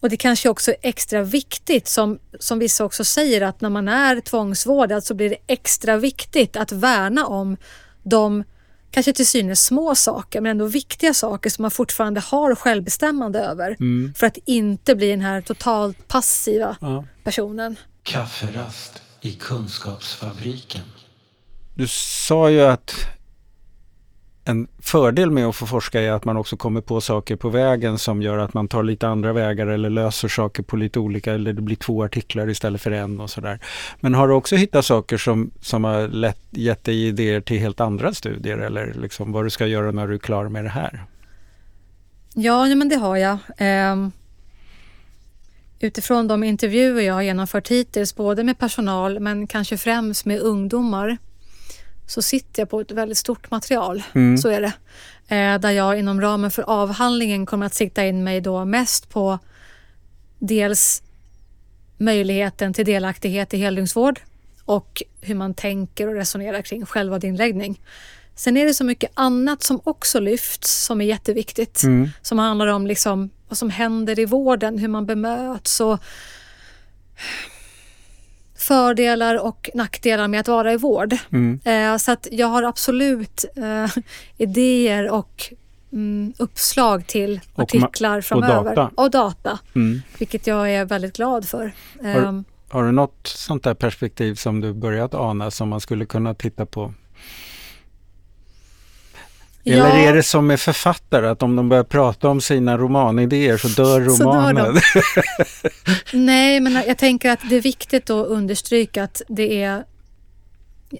och 0.00 0.08
det 0.10 0.16
kanske 0.16 0.48
också 0.48 0.70
är 0.70 0.76
extra 0.82 1.22
viktigt 1.22 1.88
som, 1.88 2.18
som 2.40 2.58
vissa 2.58 2.84
också 2.84 3.04
säger 3.04 3.40
att 3.40 3.60
när 3.60 3.70
man 3.70 3.88
är 3.88 4.20
tvångsvårdad 4.20 5.04
så 5.04 5.14
blir 5.14 5.30
det 5.30 5.36
extra 5.46 5.96
viktigt 5.96 6.56
att 6.56 6.72
värna 6.72 7.26
om 7.26 7.56
de 8.02 8.44
kanske 8.90 9.12
till 9.12 9.26
synes 9.26 9.64
små 9.64 9.94
saker 9.94 10.40
men 10.40 10.50
ändå 10.50 10.66
viktiga 10.66 11.14
saker 11.14 11.50
som 11.50 11.62
man 11.62 11.70
fortfarande 11.70 12.20
har 12.20 12.54
självbestämmande 12.54 13.38
över. 13.38 13.76
Mm. 13.80 14.14
För 14.16 14.26
att 14.26 14.38
inte 14.44 14.94
bli 14.94 15.10
den 15.10 15.20
här 15.20 15.40
totalt 15.40 16.08
passiva 16.08 16.76
Ja. 16.80 17.04
personen. 17.24 17.76
Kafferast 18.02 19.02
i 19.20 19.32
Kunskapsfabriken. 19.32 20.82
Du 21.74 21.88
sa 21.88 22.50
ju 22.50 22.60
att 22.60 22.94
en 24.48 24.66
fördel 24.78 25.30
med 25.30 25.46
att 25.46 25.56
få 25.56 25.66
forska 25.66 26.00
är 26.00 26.12
att 26.12 26.24
man 26.24 26.36
också 26.36 26.56
kommer 26.56 26.80
på 26.80 27.00
saker 27.00 27.36
på 27.36 27.48
vägen 27.48 27.98
som 27.98 28.22
gör 28.22 28.38
att 28.38 28.54
man 28.54 28.68
tar 28.68 28.82
lite 28.82 29.08
andra 29.08 29.32
vägar 29.32 29.66
eller 29.66 29.90
löser 29.90 30.28
saker 30.28 30.62
på 30.62 30.76
lite 30.76 30.98
olika 30.98 31.32
eller 31.32 31.52
det 31.52 31.62
blir 31.62 31.76
två 31.76 32.04
artiklar 32.04 32.50
istället 32.50 32.82
för 32.82 32.90
en 32.90 33.20
och 33.20 33.30
sådär. 33.30 33.60
Men 34.00 34.14
har 34.14 34.28
du 34.28 34.34
också 34.34 34.56
hittat 34.56 34.84
saker 34.84 35.16
som, 35.16 35.50
som 35.60 35.84
har 35.84 36.08
lett, 36.08 36.40
gett 36.50 36.84
dig 36.84 37.06
idéer 37.06 37.40
till 37.40 37.58
helt 37.58 37.80
andra 37.80 38.14
studier 38.14 38.58
eller 38.58 38.94
liksom 38.94 39.32
vad 39.32 39.44
du 39.44 39.50
ska 39.50 39.66
göra 39.66 39.90
när 39.90 40.08
du 40.08 40.14
är 40.14 40.18
klar 40.18 40.48
med 40.48 40.64
det 40.64 40.70
här? 40.70 41.04
Ja, 42.34 42.68
ja, 42.68 42.74
men 42.74 42.88
det 42.88 42.96
har 42.96 43.16
jag. 43.16 43.38
Ehm, 43.58 44.12
utifrån 45.80 46.28
de 46.28 46.44
intervjuer 46.44 47.02
jag 47.02 47.14
har 47.14 47.22
genomfört 47.22 47.68
hittills, 47.68 48.16
både 48.16 48.44
med 48.44 48.58
personal 48.58 49.20
men 49.20 49.46
kanske 49.46 49.76
främst 49.76 50.26
med 50.26 50.40
ungdomar, 50.40 51.16
så 52.06 52.22
sitter 52.22 52.62
jag 52.62 52.70
på 52.70 52.80
ett 52.80 52.90
väldigt 52.90 53.18
stort 53.18 53.50
material. 53.50 54.02
Mm. 54.14 54.38
Så 54.38 54.48
är 54.48 54.60
det. 54.60 54.72
Eh, 55.36 55.60
där 55.60 55.70
jag 55.70 55.98
inom 55.98 56.20
ramen 56.20 56.50
för 56.50 56.62
avhandlingen 56.62 57.46
kommer 57.46 57.66
att 57.66 57.74
sikta 57.74 58.04
in 58.04 58.24
mig 58.24 58.40
då 58.40 58.64
mest 58.64 59.08
på 59.08 59.38
dels 60.38 61.02
möjligheten 61.98 62.72
till 62.72 62.84
delaktighet 62.86 63.54
i 63.54 63.56
heldygnsvård 63.56 64.20
och 64.64 65.02
hur 65.20 65.34
man 65.34 65.54
tänker 65.54 66.08
och 66.08 66.14
resonerar 66.14 66.62
kring 66.62 66.86
självvårdinläggning. 66.86 67.80
Sen 68.34 68.56
är 68.56 68.66
det 68.66 68.74
så 68.74 68.84
mycket 68.84 69.10
annat 69.14 69.62
som 69.62 69.80
också 69.84 70.20
lyfts 70.20 70.84
som 70.84 71.00
är 71.00 71.04
jätteviktigt. 71.04 71.82
Mm. 71.82 72.08
Som 72.22 72.38
handlar 72.38 72.66
om 72.66 72.86
liksom 72.86 73.30
vad 73.48 73.58
som 73.58 73.70
händer 73.70 74.18
i 74.18 74.24
vården, 74.24 74.78
hur 74.78 74.88
man 74.88 75.06
bemöts 75.06 75.80
och 75.80 75.98
fördelar 78.68 79.44
och 79.46 79.70
nackdelar 79.74 80.28
med 80.28 80.40
att 80.40 80.48
vara 80.48 80.72
i 80.72 80.76
vård. 80.76 81.14
Mm. 81.32 81.60
Eh, 81.64 81.96
så 81.98 82.12
att 82.12 82.28
jag 82.30 82.46
har 82.46 82.62
absolut 82.62 83.44
eh, 83.56 84.02
idéer 84.36 85.10
och 85.10 85.52
mm, 85.92 86.32
uppslag 86.38 87.06
till 87.06 87.40
Och 87.54 87.62
artiklar 87.62 88.20
framöver. 88.20 88.74
data. 88.76 88.90
Och 89.02 89.10
data, 89.10 89.58
Mm. 89.74 90.02
vilket 90.18 90.46
jag 90.46 90.70
är 90.70 90.84
väldigt 90.84 91.16
glad 91.16 91.44
för. 91.48 91.72
Har- 92.02 92.08
Ehm, 92.28 92.44
Har 92.68 92.84
du 92.84 92.92
något 92.92 93.26
sånt 93.26 93.64
där 93.64 93.74
perspektiv 93.74 94.34
som 94.34 94.60
du 94.60 94.72
börjat 94.72 95.14
ana 95.14 95.50
som 95.50 95.68
man 95.68 95.80
skulle 95.80 96.06
kunna 96.06 96.34
titta 96.34 96.66
på? 96.66 96.94
Eller 99.66 99.88
ja, 99.88 100.08
är 100.08 100.14
det 100.14 100.22
som 100.22 100.46
med 100.46 100.60
författare 100.60 101.26
att 101.26 101.42
om 101.42 101.56
de 101.56 101.68
börjar 101.68 101.84
prata 101.84 102.28
om 102.28 102.40
sina 102.40 102.78
romanidéer 102.78 103.56
så 103.56 103.68
dör 103.68 104.08
Så 104.08 104.22
dör 104.22 104.26
romanen? 104.26 104.76
Nej, 106.12 106.60
men 106.60 106.72
jag 106.86 106.98
tänker 106.98 107.30
att 107.30 107.40
det 107.50 107.56
är 107.56 107.60
viktigt 107.60 108.10
att 108.10 108.26
understryka 108.26 109.04
att 109.04 109.22
det 109.28 109.62
är 109.62 109.84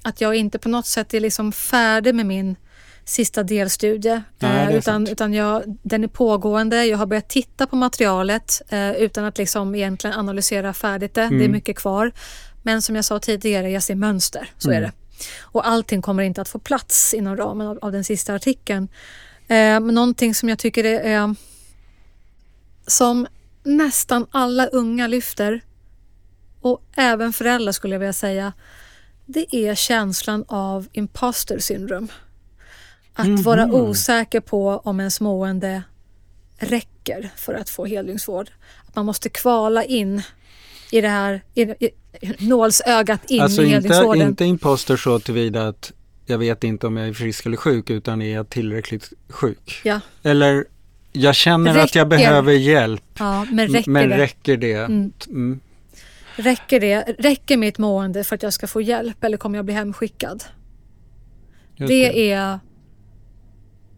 att 0.03 0.21
jag 0.21 0.35
inte 0.35 0.59
på 0.59 0.69
något 0.69 0.87
sätt 0.87 1.15
är 1.15 1.21
liksom 1.21 1.53
färdig 1.53 2.15
med 2.15 2.27
min 2.27 2.57
sista 3.05 3.43
delstudie. 3.43 4.23
Nej, 4.39 4.63
eh, 4.67 4.69
utan 4.71 4.83
sant. 4.83 5.09
utan 5.09 5.33
jag, 5.35 5.63
den 5.83 6.05
är 6.05 6.09
pågående. 6.09 6.85
Jag 6.87 6.99
har 6.99 7.07
börjat 7.07 7.29
titta 7.29 7.67
på 7.67 7.77
materialet 7.77 8.63
eh, 8.69 8.91
utan 8.91 9.25
att 9.25 9.39
liksom 9.39 9.75
egentligen 9.75 10.17
analysera 10.19 10.73
färdigt 10.73 11.15
det. 11.15 11.21
Det 11.21 11.27
är 11.27 11.31
Mm. 11.33 11.53
mycket 11.53 11.77
kvar. 11.77 12.13
Men 12.63 12.83
som 12.83 12.97
jag 12.97 13.05
sa 13.05 13.19
tidigare, 13.19 13.71
jag 13.71 13.83
ser 13.83 13.95
mönster. 13.95 14.49
Så 14.59 14.71
Mm. 14.71 14.83
är 14.83 14.87
det. 14.87 14.93
Och 15.41 15.69
allting 15.69 16.03
kommer 16.03 16.23
inte 16.23 16.41
att 16.41 16.49
få 16.49 16.59
plats 16.59 17.15
inom 17.15 17.37
ramen 17.37 17.67
av, 17.67 17.79
av 17.83 17.93
den 17.93 18.05
sista 18.05 18.35
artikeln. 18.35 18.89
Eh, 19.49 19.81
men 19.81 19.95
någonting 19.95 20.35
som 20.35 20.49
jag 20.49 20.59
tycker 20.59 20.85
är, 20.85 21.01
är 21.01 21.35
som 22.87 23.27
nästan 23.63 24.27
alla 24.31 24.67
unga 24.67 25.07
lyfter 25.07 25.61
och 26.61 26.83
även 26.97 27.33
föräldrar 27.33 27.73
skulle 27.73 27.95
jag 27.95 28.01
vilja 28.01 28.13
säga. 28.13 28.53
Det 29.27 29.57
är 29.57 29.75
känslan 29.75 30.45
av 30.49 30.89
imposter 30.93 31.59
syndrom. 31.59 32.09
Att 33.15 33.27
Mhm. 33.27 33.43
vara 33.43 33.67
osäker 33.67 34.41
på 34.41 34.81
om 34.85 35.01
ens 35.01 35.21
mående 35.21 35.83
räcker 36.59 37.31
för 37.37 37.55
att 37.55 37.71
få 37.71 37.85
heldygnsvård. 37.87 38.51
Att 38.89 38.97
man 38.97 39.07
måste 39.07 39.29
kvala 39.29 39.85
in 39.85 40.23
i 40.91 41.01
det 41.01 41.09
här 41.09 41.43
i, 41.55 41.63
i, 41.63 41.91
nålsögat 42.39 43.31
in 43.31 43.41
alltså 43.41 43.63
i 43.63 43.75
inte, 43.75 44.15
inte 44.15 44.45
imposter 44.45 44.97
så 44.97 45.19
tillvida 45.19 45.69
att 45.69 45.93
jag 46.27 46.39
vet 46.39 46.65
inte 46.65 46.87
om 46.87 46.97
jag 46.97 47.09
är 47.09 47.13
frisk 47.13 47.47
eller 47.47 47.57
sjuk 47.57 47.91
utan 47.91 48.23
är 48.23 48.35
jag 48.35 48.49
tillräckligt 48.51 49.13
sjuk? 49.29 49.81
Ja, 49.85 50.01
Eller 50.23 50.65
jag 51.13 51.35
känner 51.35 51.71
att 51.79 51.95
jag 51.95 52.13
Räcker. 52.13 52.19
behöver 52.19 52.53
hjälp 52.53 53.03
ja, 53.19 53.47
men 53.51 53.69
räcker 53.69 53.91
men 53.91 54.09
det? 54.09 54.19
räcker 54.19 54.57
det? 54.57 54.73
Mm. 54.73 55.13
Mm. 55.29 55.61
Räcker 56.37 56.81
det? 56.81 57.03
Räcker 57.19 57.57
mitt 57.57 57.79
mående 57.79 58.25
för 58.25 58.35
att 58.35 58.43
jag 58.43 58.53
ska 58.53 58.67
få 58.67 58.81
hjälp 58.81 59.25
eller 59.25 59.37
kommer 59.37 59.59
jag 59.59 59.65
bli 59.65 59.75
hemskickad? 59.75 60.45
Just 61.77 61.89
Det 61.89 62.33
är, 62.33 62.61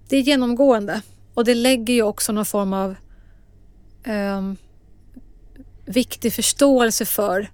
det 0.09 0.16
är 0.16 0.20
genomgående 0.20 1.03
och 1.35 1.44
det 1.44 1.55
lägger 1.55 1.94
ju 1.94 2.03
också 2.03 2.33
någon 2.33 2.44
form 2.44 2.72
av 2.72 2.94
ehm, 4.05 4.57
viktig 5.88 6.33
förståelse 6.33 7.05
för 7.05 7.51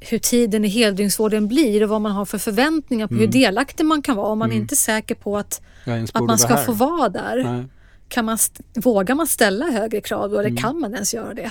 hur 0.00 0.18
tiden 0.18 0.64
i 0.64 0.68
heldygnsvården 0.68 1.48
blir 1.48 1.82
och 1.82 1.88
vad 1.88 2.00
man 2.00 2.12
har 2.12 2.24
för 2.24 2.38
förväntningar 2.38 3.06
på 3.06 3.14
hur 3.14 3.26
delaktig 3.26 3.86
man 3.86 4.02
kan 4.02 4.16
vara. 4.16 4.26
Om 4.28 4.38
man 4.38 4.50
Mm. 4.50 4.62
inte 4.62 4.74
är 4.74 4.76
säker 4.76 5.14
på 5.14 5.38
att, 5.38 5.62
att 6.12 6.24
man 6.24 6.38
ska 6.38 6.56
få 6.56 6.72
vara 6.72 7.08
där. 7.08 7.44
Nej. 7.44 7.64
Kan 8.08 8.24
man, 8.24 8.38
vågar 8.74 9.14
man 9.14 9.26
ställa 9.26 9.70
högre 9.70 10.00
krav 10.00 10.30
då, 10.30 10.38
eller 10.38 10.56
kan 10.56 10.80
man 10.80 10.94
ens 10.94 11.14
göra 11.14 11.34
det? 11.34 11.50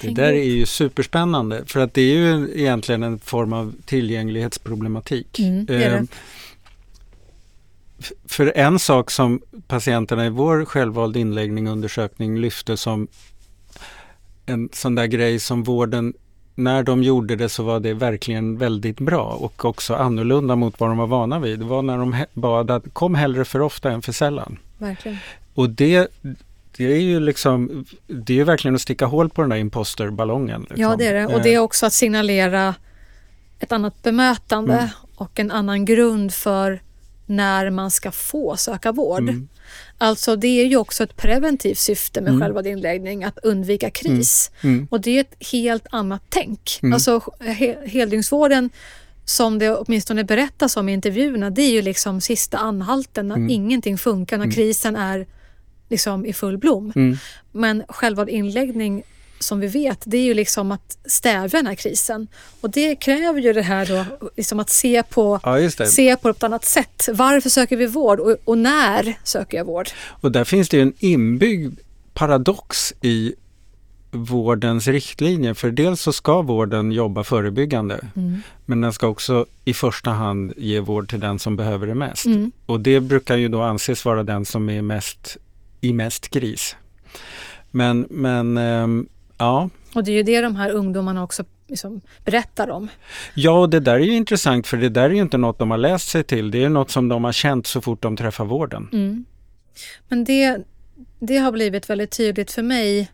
Det 0.00 0.06
Häng 0.06 0.14
där 0.14 0.32
är 0.32 0.42
ju 0.42 0.66
superspännande 0.66 1.62
för 1.66 1.80
att 1.80 1.94
det 1.94 2.02
är 2.02 2.14
ju 2.16 2.50
egentligen 2.54 3.02
en 3.02 3.18
form 3.18 3.52
av 3.52 3.74
tillgänglighetsproblematik. 3.86 5.38
Mm, 5.38 5.66
det 5.66 5.74
är 5.84 5.90
det. 5.90 5.96
Ehm, 5.96 6.08
För 8.26 8.52
en 8.56 8.78
sak 8.78 9.10
som 9.10 9.40
patienterna 9.66 10.26
i 10.26 10.28
vår 10.28 10.64
självvald 10.64 11.16
inläggning 11.16 11.68
undersökning 11.68 12.38
lyfte 12.38 12.76
som 12.76 13.08
en 14.46 14.68
sån 14.72 14.94
där 14.94 15.06
grej 15.06 15.38
som 15.38 15.62
vården, 15.62 16.12
när 16.54 16.82
de 16.82 17.02
gjorde 17.02 17.36
det 17.36 17.48
så 17.48 17.62
var 17.62 17.80
det 17.80 17.94
verkligen 17.94 18.58
väldigt 18.58 19.00
bra 19.00 19.24
och 19.24 19.64
också 19.64 19.94
annorlunda 19.94 20.56
mot 20.56 20.80
vad 20.80 20.90
de 20.90 20.98
var 20.98 21.06
vana 21.06 21.38
vid. 21.38 21.58
Det 21.58 21.64
var 21.64 21.82
när 21.82 21.98
de 21.98 22.24
bad 22.32 22.70
att 22.70 22.94
kom 22.94 23.14
hellre 23.14 23.44
för 23.44 23.60
ofta 23.60 23.90
än 23.90 24.02
för 24.02 24.12
sällan. 24.12 24.58
Verkligen. 24.78 25.18
Och 25.54 25.70
det, 25.70 26.10
det 26.76 26.84
är 26.92 27.00
ju 27.00 27.20
liksom, 27.20 27.84
det 28.06 28.32
är 28.32 28.36
ju 28.36 28.44
verkligen 28.44 28.74
att 28.74 28.80
sticka 28.80 29.06
hål 29.06 29.28
på 29.28 29.40
den 29.40 29.50
där 29.50 29.56
imposterballongen. 29.56 30.60
Liksom. 30.60 30.82
Ja, 30.82 30.96
det 30.96 31.06
är 31.06 31.14
det. 31.14 31.26
Och 31.26 31.32
Eh, 31.32 31.42
det 31.42 31.54
är 31.54 31.58
också 31.58 31.86
att 31.86 31.92
signalera 31.92 32.74
ett 33.58 33.72
annat 33.72 34.02
bemötande 34.02 34.74
Mm. 34.74 34.88
och 35.16 35.40
en 35.40 35.50
annan 35.50 35.84
grund 35.84 36.34
för 36.34 36.80
när 37.30 37.70
man 37.70 37.90
ska 37.90 38.10
få 38.10 38.56
söka 38.56 38.92
vård. 38.92 39.20
Mm. 39.22 39.48
Alltså 39.98 40.36
det 40.36 40.48
är 40.48 40.66
ju 40.66 40.76
också 40.76 41.04
ett 41.04 41.16
preventivt 41.16 41.78
syfte 41.78 42.20
med 42.20 42.28
Mm. 42.28 42.40
själva 42.40 42.62
din 42.62 42.72
inläggning, 42.72 43.24
att 43.24 43.38
undvika 43.42 43.90
kris. 43.90 44.50
Mm. 44.62 44.88
Och 44.90 45.00
det 45.00 45.10
är 45.16 45.20
ett 45.20 45.34
helt 45.52 45.86
annat 45.90 46.22
tänk. 46.28 46.78
Mm. 46.82 46.92
Alltså 46.92 47.18
he- 47.40 47.86
heldygnsvården 47.86 48.70
som 49.24 49.58
det 49.58 49.74
åtminstone 49.76 50.24
berättas 50.24 50.76
om 50.76 50.88
i 50.88 50.92
intervjuerna, 50.92 51.50
det 51.50 51.62
är 51.62 51.70
ju 51.72 51.82
liksom 51.82 52.20
sista 52.20 52.58
anhalten 52.58 53.28
när 53.28 53.36
Mm. 53.36 53.50
ingenting 53.50 53.98
funkar, 53.98 54.36
när 54.38 54.44
Mm. 54.44 54.54
krisen 54.54 54.96
är 54.96 55.26
liksom 55.88 56.26
i 56.26 56.32
full 56.32 56.58
blom. 56.58 56.92
Mm. 56.96 57.16
Men 57.52 57.82
själva 57.88 58.28
inläggning 58.28 59.02
som 59.40 59.60
vi 59.60 59.66
vet, 59.66 60.02
det 60.04 60.16
är 60.16 60.22
ju 60.22 60.34
liksom 60.34 60.72
att 60.72 60.98
stävja 61.04 61.58
den 61.58 61.66
här 61.66 61.74
krisen. 61.74 62.26
Och 62.60 62.70
det 62.70 62.96
kräver 62.96 63.40
ju 63.40 63.52
det 63.52 63.62
här 63.62 63.86
då, 63.86 64.28
liksom 64.36 64.60
att 64.60 64.70
se 64.70 65.02
på, 65.02 65.40
Ja, 65.42 65.70
se 65.70 66.16
på 66.16 66.28
ett 66.28 66.42
annat 66.42 66.64
sätt. 66.64 67.08
Varför 67.12 67.50
söker 67.50 67.76
vi 67.76 67.86
vård 67.86 68.20
och, 68.20 68.36
och 68.44 68.58
när 68.58 69.18
söker 69.24 69.56
jag 69.56 69.64
vård? 69.64 69.88
Och 70.08 70.32
där 70.32 70.44
finns 70.44 70.68
det 70.68 70.76
ju 70.76 70.82
en 70.82 70.92
inbyggd 70.98 71.78
paradox 72.14 72.92
i 73.00 73.34
vårdens 74.10 74.86
riktlinjer. 74.86 75.54
För 75.54 75.70
dels 75.70 76.00
så 76.00 76.12
ska 76.12 76.42
vården 76.42 76.92
jobba 76.92 77.24
förebyggande. 77.24 78.00
Mm. 78.16 78.42
Men 78.66 78.80
den 78.80 78.92
ska 78.92 79.06
också 79.06 79.46
i 79.64 79.74
första 79.74 80.10
hand 80.10 80.52
ge 80.56 80.80
vård 80.80 81.10
till 81.10 81.20
den 81.20 81.38
som 81.38 81.56
behöver 81.56 81.86
det 81.86 81.94
mest. 81.94 82.26
Mm. 82.26 82.52
Och 82.66 82.80
det 82.80 83.00
brukar 83.00 83.36
ju 83.36 83.48
då 83.48 83.62
anses 83.62 84.04
vara 84.04 84.22
den 84.22 84.44
som 84.44 84.70
är 84.70 84.82
mest 84.82 85.36
i 85.80 85.92
mest 85.92 86.28
kris. 86.28 86.76
Men, 87.70 88.06
men 88.10 88.58
ehm, 88.58 89.08
ja. 89.40 89.70
Och 89.92 90.04
det 90.04 90.10
är 90.10 90.16
ju 90.16 90.22
det 90.22 90.40
de 90.40 90.56
här 90.56 90.70
ungdomarna 90.70 91.22
också 91.22 91.44
liksom 91.68 92.00
berättar 92.24 92.70
om. 92.70 92.88
Ja, 93.34 93.52
och 93.60 93.70
det 93.70 93.80
där 93.80 93.94
är 93.94 93.98
ju 93.98 94.14
intressant 94.16 94.66
för 94.66 94.76
det 94.76 94.88
där 94.88 95.02
är 95.02 95.10
ju 95.10 95.20
inte 95.20 95.38
något 95.38 95.58
de 95.58 95.70
har 95.70 95.78
läst 95.78 96.08
sig 96.08 96.24
till. 96.24 96.50
Det 96.50 96.64
är 96.64 96.68
något 96.68 96.90
som 96.90 97.08
de 97.08 97.24
har 97.24 97.32
känt 97.32 97.66
så 97.66 97.80
fort 97.80 98.02
de 98.02 98.16
träffar 98.16 98.44
vården. 98.44 98.88
Mm. 98.92 99.24
Men 100.08 100.24
det, 100.24 100.58
det 101.18 101.36
har 101.36 101.52
blivit 101.52 101.90
väldigt 101.90 102.10
tydligt 102.10 102.50
för 102.52 102.62
mig 102.62 103.10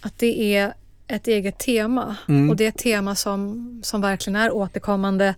att 0.00 0.18
det 0.18 0.54
är 0.56 0.74
ett 1.06 1.26
eget 1.28 1.58
tema 1.58 2.16
Mm. 2.28 2.50
och 2.50 2.56
det 2.56 2.64
är 2.64 2.68
ett 2.68 2.78
tema 2.78 3.14
som, 3.14 3.80
som 3.84 4.00
verkligen 4.00 4.36
är 4.36 4.52
återkommande. 4.54 5.34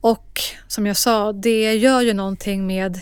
Och 0.00 0.40
som 0.66 0.86
jag 0.86 0.96
sa, 0.96 1.32
det 1.32 1.74
gör 1.74 2.00
ju 2.00 2.14
någonting 2.14 2.66
med, 2.66 3.00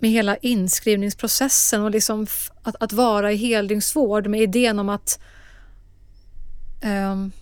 med 0.00 0.10
hela 0.10 0.36
inskrivningsprocessen 0.36 1.82
och 1.82 1.90
liksom 1.90 2.26
att, 2.62 2.76
att 2.80 2.92
vara 2.92 3.32
i 3.32 3.36
heldygnsvård 3.36 4.26
med 4.26 4.40
idén 4.40 4.78
om 4.78 4.88
att 4.88 5.20
ehm, 6.80 7.32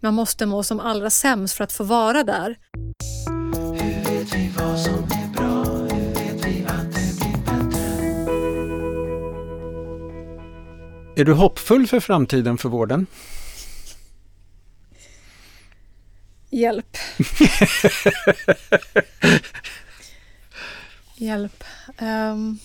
man 0.00 0.14
måste 0.14 0.46
må 0.46 0.62
som 0.62 0.80
allra 0.80 1.10
sämst 1.10 1.54
för 1.54 1.64
att 1.64 1.72
få 1.72 1.84
vara 1.84 2.24
där. 2.24 2.58
Hur 3.56 4.04
vet 4.04 4.34
vi 4.34 4.52
vad 4.56 4.80
som 4.80 4.94
är? 4.94 5.20
Är 11.20 11.24
du 11.24 11.32
hoppfull 11.32 11.86
för 11.86 12.00
framtiden 12.00 12.58
för 12.58 12.68
vården? 12.68 13.06
Hjälp. 16.50 16.96
Hjälp. 21.20 21.64
Ehm, 21.98 22.58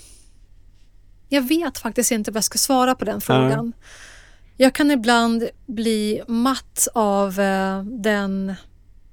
jag 1.29 1.41
vet 1.41 1.77
faktiskt 1.77 2.11
inte 2.11 2.31
vad 2.31 2.37
jag 2.37 2.43
ska 2.43 2.57
svara 2.57 2.95
på 2.95 3.05
den 3.05 3.21
frågan. 3.21 3.73
Jag 4.57 4.75
kan 4.75 4.91
ibland 4.91 5.49
bli 5.65 6.21
matt 6.27 6.87
av 6.93 7.39
eh, 7.39 7.83
den 7.83 8.55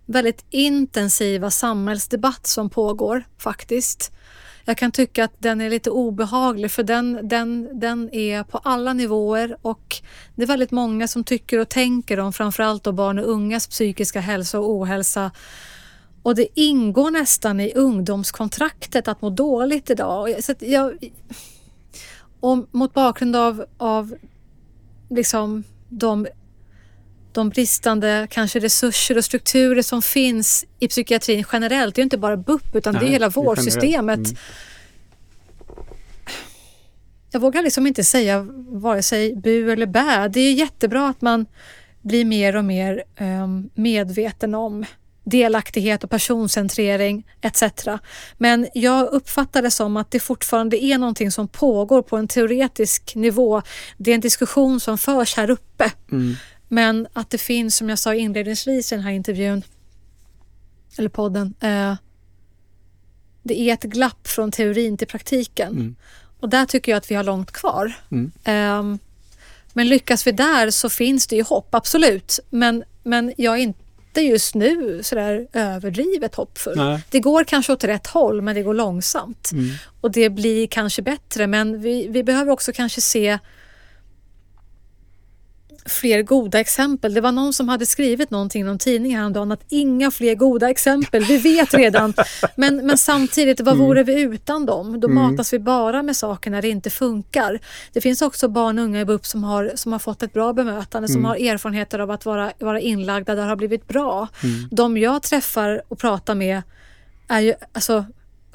väldigt 0.07 0.44
intensiva 0.50 1.50
samhällsdebatt 1.50 2.46
som 2.46 2.70
pågår 2.70 3.24
faktiskt. 3.38 4.12
Jag 4.64 4.76
kan 4.76 4.92
tycka 4.92 5.24
att 5.24 5.35
den 5.38 5.61
är 5.61 5.70
lite 5.70 5.90
obehaglig 5.90 6.70
för 6.70 6.83
den, 6.83 7.28
den, 7.28 7.81
den 7.81 8.14
är 8.14 8.42
på 8.44 8.59
alla 8.59 8.92
nivåer 8.92 9.57
och 9.62 9.96
det 10.35 10.42
är 10.42 10.46
väldigt 10.46 10.70
många 10.70 11.09
som 11.09 11.24
tycker 11.24 11.59
och 11.59 11.68
tänker 11.68 12.20
om 12.20 12.32
framförallt 12.32 12.84
då 12.84 12.93
barn 12.93 13.18
och 13.18 13.28
ungas 13.28 13.66
psykiska 13.66 14.20
hälsa 14.20 14.61
och 14.61 14.70
ohälsa. 14.70 15.30
Och 16.23 16.35
det 16.35 16.61
ingår 16.61 17.11
nästan 17.11 17.61
i 17.61 17.73
ungdomskontraktet 17.75 19.09
att 19.09 19.23
må 19.23 19.31
dåligt 19.31 19.91
idag. 19.91 20.45
Så 20.45 20.55
jag, 20.59 21.11
och 22.41 22.66
mot 22.70 22.95
bakgrund 22.95 23.37
av, 23.37 23.64
av 23.77 24.14
liksom 25.11 25.64
de, 25.89 26.27
de 27.33 27.49
bristande 27.49 28.27
kanske 28.31 28.61
resurser 28.61 29.16
och 29.18 29.25
strukturer 29.25 29.83
som 29.83 30.03
finns 30.03 30.64
i 30.79 30.89
psykiatrin 30.89 31.45
generellt. 31.53 31.95
Det 31.95 32.01
är 32.01 32.03
inte 32.05 32.18
bara 32.18 32.37
BUP 32.37 32.77
utan 32.77 32.95
det 32.95 32.99
är 32.99 33.03
Nej, 33.03 33.12
hela 33.12 33.29
det 33.29 33.33
är 33.33 33.41
generellt. 33.41 33.59
vårdsystemet. 33.59 34.18
Mm. 34.18 34.37
Jag 37.31 37.41
vågar 37.41 37.62
liksom 37.62 37.87
inte 37.87 38.05
säga 38.05 38.47
vare 38.68 39.03
sig 39.03 39.37
bu 39.37 39.73
eller 39.73 39.87
bä. 39.87 40.29
Det 40.29 40.41
är 40.41 40.53
jättebra 40.53 41.09
att 41.09 41.20
man 41.20 41.47
blir 42.03 42.25
mer 42.25 42.57
och 42.57 42.64
mer 42.64 43.05
ehm, 43.16 43.70
medveten 43.75 44.55
om 44.55 44.85
delaktighet 45.25 46.05
och 46.05 46.11
personcentrering 46.11 47.27
etc. 47.41 47.62
Men 48.39 48.68
jag 48.75 49.09
uppfattar 49.09 49.62
det 49.62 49.70
som 49.70 49.97
att 49.97 50.11
det 50.11 50.20
fortfarande 50.20 50.85
är 50.85 50.99
någonting 50.99 51.31
som 51.31 51.49
pågår 51.49 52.03
på 52.03 52.16
en 52.16 52.29
teoretisk 52.29 53.14
nivå. 53.14 53.62
Det 53.97 54.11
är 54.11 54.14
en 54.14 54.20
diskussion 54.20 54.81
som 54.81 54.99
förs 54.99 55.37
här 55.37 55.51
uppe. 55.51 55.93
Mm. 56.12 56.35
Men 56.68 57.07
att 57.12 57.31
det 57.31 57.39
finns, 57.39 57.77
som 57.77 57.89
jag 57.89 57.99
sa 57.99 58.14
inledningsvis 58.14 58.93
i 58.93 58.95
den 58.95 59.05
här 59.05 59.12
intervjun, 59.12 59.62
eller 60.99 61.09
podden, 61.09 61.55
eh, 61.61 61.95
det 63.43 63.61
är 63.61 63.75
ett 63.75 63.83
glapp 63.83 64.29
från 64.29 64.53
teorin 64.53 64.97
till 64.97 65.09
praktiken. 65.09 65.73
Mm. 65.73 65.97
Och 66.41 66.49
där 66.49 66.66
tycker 66.66 66.93
jag 66.93 66.97
att 66.97 67.11
vi 67.11 67.14
har 67.14 67.25
långt 67.25 67.53
kvar. 67.53 67.93
Mm. 68.11 68.33
Ehm, 68.45 68.99
men 69.73 69.89
lyckas 69.89 70.27
vi 70.27 70.33
där 70.33 70.70
så 70.70 70.91
finns 70.91 71.27
det 71.27 71.37
ju 71.37 71.43
hopp, 71.43 71.75
absolut. 71.75 72.39
Men, 72.51 72.85
men 73.03 73.33
jag 73.37 73.55
är 73.55 73.59
inte 73.59 73.82
just 74.20 74.54
nu 74.54 75.02
sådär 75.02 75.46
överdrivet 75.52 76.34
hoppfull. 76.34 76.76
Nej. 76.76 77.00
Det 77.10 77.20
går 77.20 77.44
kanske 77.44 77.72
åt 77.72 77.84
rätt 77.84 78.06
håll 78.06 78.42
men 78.42 78.54
det 78.54 78.62
går 78.62 78.74
långsamt. 78.74 79.50
Mm. 79.52 79.70
Och 80.00 80.10
det 80.10 80.30
blir 80.30 80.66
kanske 80.66 81.02
bättre 81.02 81.46
men 81.46 81.80
vi, 81.80 82.06
vi 82.08 82.22
behöver 82.22 82.52
också 82.52 82.72
kanske 82.72 83.00
se 83.00 83.38
fler 85.87 86.23
goda 86.23 86.61
exempel. 86.61 87.14
Det 87.14 87.20
var 87.20 87.33
någon 87.33 87.53
som 87.53 87.68
hade 87.68 87.87
skrivit 87.87 88.31
någonting 88.31 88.62
i 88.62 88.64
någon 88.64 88.79
tidning 88.79 89.16
häromdagen 89.16 89.53
att 89.53 89.64
inga 89.68 90.11
fler 90.11 90.35
goda 90.35 90.70
exempel, 90.70 91.25
vi 91.25 91.39
vet 91.39 91.75
redan. 91.75 92.14
Men, 92.57 92.87
men 92.87 92.99
samtidigt, 92.99 93.61
vad 93.61 93.77
vore 93.77 94.03
vi 94.03 94.20
utan 94.20 94.66
dem? 94.66 95.01
Då 95.01 95.09
matas 95.09 95.53
vi 95.53 95.59
bara 95.59 96.03
med 96.03 96.16
saker 96.16 96.51
när 96.51 96.62
det 96.62 96.68
inte 96.68 96.91
funkar. 96.91 97.59
Det 97.93 98.01
finns 98.01 98.23
också 98.23 98.49
barn 98.49 98.79
och 98.79 98.85
unga 98.85 99.01
i 99.01 99.05
BUP 99.05 99.27
som 99.27 99.45
har, 99.45 99.73
som 99.75 99.93
har 99.93 99.99
fått 99.99 100.23
ett 100.23 100.33
bra 100.33 100.53
bemötande, 100.53 101.09
som 101.09 101.25
har 101.25 101.37
erfarenheter 101.37 101.99
av 101.99 102.11
att 102.11 102.27
vara, 102.27 102.53
vara 102.59 102.81
inlagda 102.81 103.35
där 103.35 103.47
har 103.47 103.57
blivit 103.57 103.89
bra. 103.89 104.29
De 104.70 104.99
jag 104.99 105.23
träffar 105.23 105.83
och 105.89 105.99
pratar 105.99 106.35
med 106.35 106.62
är 107.29 107.41
ju 107.41 107.55
alltså, 107.73 108.05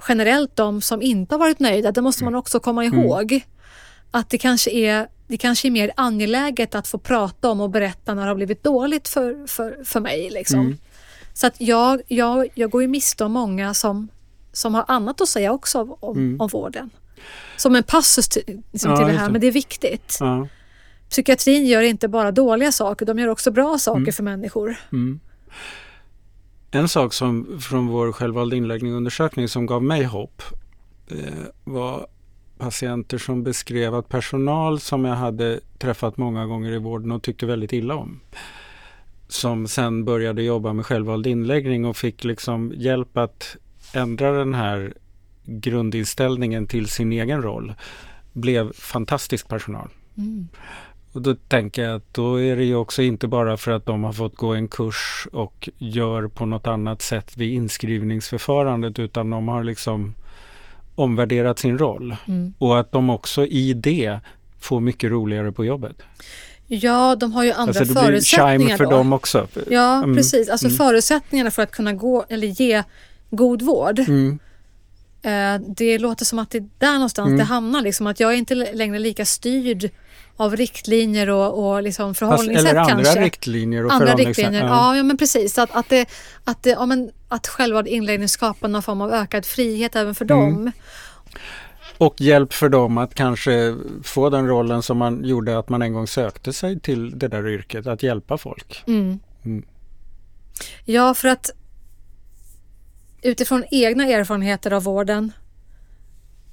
generellt 0.07 0.55
de 0.55 0.81
som 0.81 1.01
inte 1.01 1.35
har 1.35 1.39
varit 1.39 1.59
nöjda. 1.59 1.91
Det 1.91 2.01
måste 2.01 2.23
man 2.23 2.35
också 2.35 2.59
komma 2.59 2.85
ihåg. 2.85 3.41
Att 4.11 4.29
det 4.29 4.37
kanske 4.37 4.71
är 4.71 5.07
det 5.27 5.37
kanske 5.37 5.67
är 5.67 5.71
mer 5.71 5.91
angeläget 5.95 6.75
att 6.75 6.87
få 6.87 6.97
prata 6.97 7.49
om 7.49 7.61
och 7.61 7.69
berätta 7.69 8.13
när 8.13 8.21
det 8.21 8.27
har 8.27 8.35
blivit 8.35 8.63
dåligt 8.63 9.07
för, 9.07 9.47
för, 9.47 9.83
för 9.83 9.99
mig. 9.99 10.29
Liksom. 10.29 10.77
Så 11.33 11.47
att 11.47 11.61
jag, 11.61 12.01
jag, 12.07 12.47
jag 12.53 12.69
går 12.69 12.81
ju 12.81 12.87
miste 12.87 13.25
om 13.25 13.31
många 13.31 13.73
som, 13.73 14.07
som 14.51 14.75
har 14.75 14.85
annat 14.87 15.21
att 15.21 15.29
säga 15.29 15.51
också 15.51 15.81
om, 15.81 15.95
om, 15.99 16.37
om 16.39 16.47
vården. 16.47 16.89
Som 17.57 17.75
en 17.75 17.83
passus 17.83 18.27
till, 18.27 18.61
liksom, 18.71 18.91
Ja, 18.91 18.97
till 18.97 19.05
det 19.07 19.13
här, 19.13 19.25
det. 19.25 19.31
men 19.31 19.41
det 19.41 19.47
är 19.47 19.51
viktigt. 19.51 20.17
Ja. 20.19 20.47
Psykiatrin 21.09 21.65
gör 21.65 21.81
inte 21.81 22.07
bara 22.07 22.31
dåliga 22.31 22.71
saker, 22.71 23.05
de 23.05 23.19
gör 23.19 23.27
också 23.27 23.51
bra 23.51 23.77
saker 23.77 24.11
för 24.11 24.23
människor. 24.23 24.75
Mm. 24.91 25.19
En 26.71 26.89
sak 26.89 27.13
som 27.13 27.59
från 27.61 27.87
vår 27.87 28.11
självvalda 28.11 28.55
inläggning-undersökning 28.55 29.47
som 29.47 29.65
gav 29.65 29.83
mig 29.83 30.03
hopp 30.03 30.41
eh, 31.07 31.17
var 31.63 32.07
patienter 32.57 33.17
som 33.17 33.43
beskrev 33.43 33.95
att 33.95 34.09
personal 34.09 34.79
som 34.79 35.05
jag 35.05 35.15
hade 35.15 35.59
träffat 35.77 36.17
många 36.17 36.45
gånger 36.45 36.71
i 36.71 36.77
vården 36.77 37.11
och 37.11 37.23
tyckte 37.23 37.45
väldigt 37.45 37.73
illa 37.73 37.95
om 37.95 38.19
som 39.27 39.67
sen 39.67 40.05
började 40.05 40.43
jobba 40.43 40.73
med 40.73 40.85
självvald 40.85 41.27
inläggning 41.27 41.85
och 41.85 41.97
fick 41.97 42.23
liksom 42.23 42.73
hjälp 42.75 43.17
att 43.17 43.57
ändra 43.93 44.31
den 44.31 44.53
här 44.53 44.93
grundinställningen 45.45 46.67
till 46.67 46.87
sin 46.87 47.11
egen 47.11 47.41
roll 47.41 47.73
blev 48.33 48.73
fantastisk 48.73 49.47
personal. 49.47 49.89
Mm. 50.17 50.47
Och 51.11 51.21
då 51.21 51.35
tänker 51.35 51.83
jag 51.83 51.95
att 51.95 52.13
då 52.13 52.41
är 52.41 52.55
det 52.55 52.63
ju 52.63 52.75
också 52.75 53.01
inte 53.01 53.27
bara 53.27 53.57
för 53.57 53.71
att 53.71 53.85
de 53.85 54.03
har 54.03 54.13
fått 54.13 54.35
gå 54.35 54.53
en 54.53 54.67
kurs 54.67 55.27
och 55.31 55.69
gör 55.77 56.27
på 56.27 56.45
något 56.45 56.67
annat 56.67 57.01
sätt 57.01 57.37
vid 57.37 57.53
inskrivningsförfarandet 57.53 58.99
utan 58.99 59.29
de 59.29 59.47
har 59.47 59.63
liksom 59.63 60.13
omvärderat 60.97 61.59
sin 61.59 61.77
roll. 61.77 62.15
Mm. 62.27 62.53
Och 62.57 62.79
att 62.79 62.91
de 62.91 63.09
också 63.09 63.45
i 63.45 63.73
det 63.73 64.19
får 64.59 64.79
mycket 64.79 65.11
roligare 65.11 65.51
på 65.51 65.65
jobbet. 65.65 65.95
Ja, 66.67 67.15
de 67.15 67.31
har 67.33 67.43
ju 67.43 67.51
andra 67.51 67.63
Alltså 67.63 67.83
det 67.83 67.91
blir 67.93 68.01
förutsättningar 68.03 68.77
för 68.77 68.83
då. 68.83 68.89
dem 68.91 69.13
också. 69.13 69.47
Ja, 69.69 69.97
Mm. 70.03 70.15
precis. 70.15 70.49
Alltså 70.49 70.67
Mm. 70.67 70.77
förutsättningarna 70.77 71.51
för 71.51 71.61
att 71.63 71.71
kunna 71.71 71.93
gå 71.93 72.25
eller 72.29 72.47
ge 72.47 72.83
god 73.29 73.61
vård. 73.61 73.99
Mm. 73.99 74.39
Eh, 75.21 75.61
det 75.77 75.97
låter 75.99 76.25
som 76.25 76.39
att 76.39 76.49
det 76.51 76.57
är 76.57 76.69
där 76.77 76.93
någonstans 76.93 77.27
Mm. 77.27 77.37
det 77.37 77.43
hamnar. 77.43 77.81
Liksom, 77.81 78.07
att 78.07 78.19
jag 78.19 78.33
är 78.33 78.37
inte 78.37 78.55
längre 78.55 78.99
lika 78.99 79.25
styrd 79.25 79.89
av 80.37 80.55
riktlinjer 80.55 81.29
och, 81.29 81.67
och 81.69 81.83
liksom 81.83 82.09
Fast, 82.15 82.19
förhållningssätt 82.19 82.69
eller 82.71 82.79
andra 82.81 82.93
kanske. 83.03 83.21
riktlinjer 83.25 83.85
och 83.85 83.93
andra 83.93 84.15
riktlinjer. 84.15 84.65
Ja. 84.65 84.95
ja, 84.97 85.03
men 85.03 85.17
precis. 85.17 85.57
Att, 85.57 85.75
att, 85.75 85.89
det, 85.89 86.05
att, 86.43 86.63
det, 86.63 86.69
ja, 86.69 86.85
men, 86.85 87.09
att 87.27 87.47
själva 87.47 87.87
inläggningen 87.87 88.29
skapar 88.29 88.67
någon 88.67 88.83
form 88.83 89.01
av 89.01 89.13
ökad 89.13 89.45
frihet 89.45 89.95
även 89.95 90.15
för 90.15 90.25
Mm. 90.31 90.55
dem. 90.55 90.71
Och 91.97 92.21
hjälp 92.21 92.53
för 92.53 92.69
dem 92.69 92.97
att 92.97 93.13
kanske 93.15 93.75
få 94.03 94.29
den 94.29 94.47
rollen 94.47 94.81
som 94.83 94.97
man 94.97 95.23
gjorde 95.25 95.57
att 95.59 95.69
man 95.69 95.81
en 95.81 95.93
gång 95.93 96.07
sökte 96.07 96.53
sig 96.53 96.79
till 96.79 97.19
det 97.19 97.27
där 97.27 97.47
yrket, 97.47 97.87
att 97.87 98.03
hjälpa 98.03 98.37
folk. 98.37 98.83
Mm. 98.87 99.19
Mm. 99.45 99.65
Ja, 100.85 101.13
för 101.13 101.27
att 101.27 101.51
utifrån 103.21 103.63
egna 103.71 104.07
erfarenheter 104.07 104.71
av 104.73 104.83
vården 104.83 105.31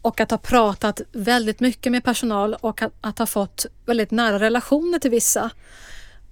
och 0.03 0.21
att 0.21 0.31
ha 0.31 0.39
pratat 0.39 1.01
väldigt 1.13 1.61
mycket 1.61 1.93
med 1.93 2.05
personal 2.05 2.55
och 2.61 2.83
att, 2.83 2.93
att 3.01 3.19
ha 3.19 3.27
fått 3.27 3.67
väldigt 3.87 4.11
nära 4.11 4.39
relationer 4.39 4.99
till 4.99 5.11
vissa. 5.11 5.51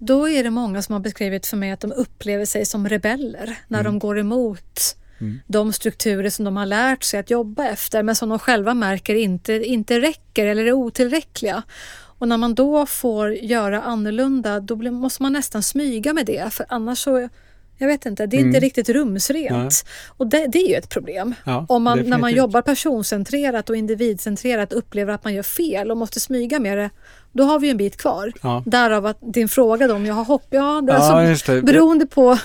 Då 0.04 0.28
är 0.28 0.44
det 0.44 0.50
många 0.50 0.82
som 0.82 0.92
har 0.92 1.00
beskrivit 1.00 1.46
för 1.46 1.56
mig 1.56 1.70
att 1.70 1.80
de 1.80 1.92
upplever 1.92 2.44
sig 2.44 2.66
som 2.66 2.88
rebeller 2.88 3.58
när 3.68 3.82
de 3.82 3.98
går 3.98 4.18
emot 4.18 4.96
de 5.46 5.72
strukturer 5.72 6.30
som 6.30 6.44
de 6.44 6.56
har 6.56 6.66
lärt 6.66 7.02
sig 7.02 7.20
att 7.20 7.30
jobba 7.30 7.64
efter 7.64 8.02
men 8.02 8.16
som 8.16 8.28
de 8.28 8.38
själva 8.38 8.74
märker 8.74 9.14
inte, 9.14 9.52
inte 9.52 10.00
räcker 10.00 10.46
eller 10.46 10.66
är 10.66 10.72
otillräckliga. 10.72 11.62
Och 12.18 12.28
när 12.28 12.36
man 12.36 12.54
då 12.54 12.86
får 12.86 13.34
göra 13.34 13.82
annorlunda 13.82 14.60
då 14.60 14.76
måste 14.76 15.22
man 15.22 15.32
nästan 15.32 15.62
smyga 15.62 16.12
med 16.12 16.26
det 16.26 16.52
för 16.52 16.66
annars 16.68 16.98
så 16.98 17.28
jag 17.82 17.88
vet 17.88 18.06
inte, 18.06 18.26
det 18.26 18.36
är 18.36 18.38
inte 18.38 18.48
Mm. 18.48 18.60
riktigt 18.60 18.88
rumsrent. 18.88 19.84
Och 20.16 20.26
det, 20.26 20.46
det 20.46 20.58
är 20.58 20.68
ju 20.68 20.74
ett 20.74 20.88
problem. 20.88 21.34
Ja, 21.44 21.66
Om 21.68 21.82
man, 21.82 21.98
när 21.98 22.18
man 22.18 22.32
jobbar 22.34 22.62
personcentrerat 22.62 23.70
och 23.70 23.76
individcentrerat 23.76 24.72
upplever 24.72 25.12
att 25.12 25.24
man 25.24 25.34
gör 25.34 25.42
fel 25.42 25.90
och 25.90 25.96
måste 25.96 26.20
smyga 26.20 26.60
med 26.60 26.78
det, 26.78 26.90
då 27.32 27.44
har 27.44 27.58
vi 27.58 27.70
en 27.70 27.76
bit 27.76 27.96
kvar. 27.96 28.32
Ja. 28.42 28.62
Därav 28.66 29.06
att 29.06 29.18
din 29.20 29.48
fråga 29.48 29.86
då 29.88 29.94
om 29.94 30.06
jag 30.06 30.14
har 30.14 30.24
hopp, 30.24 30.46
ja, 30.50 30.80
det 30.86 30.92
är 30.92 30.96
Ja, 30.96 31.30
alltså, 31.30 31.52
det. 31.52 31.62
beroende 31.62 32.06
på 32.06 32.38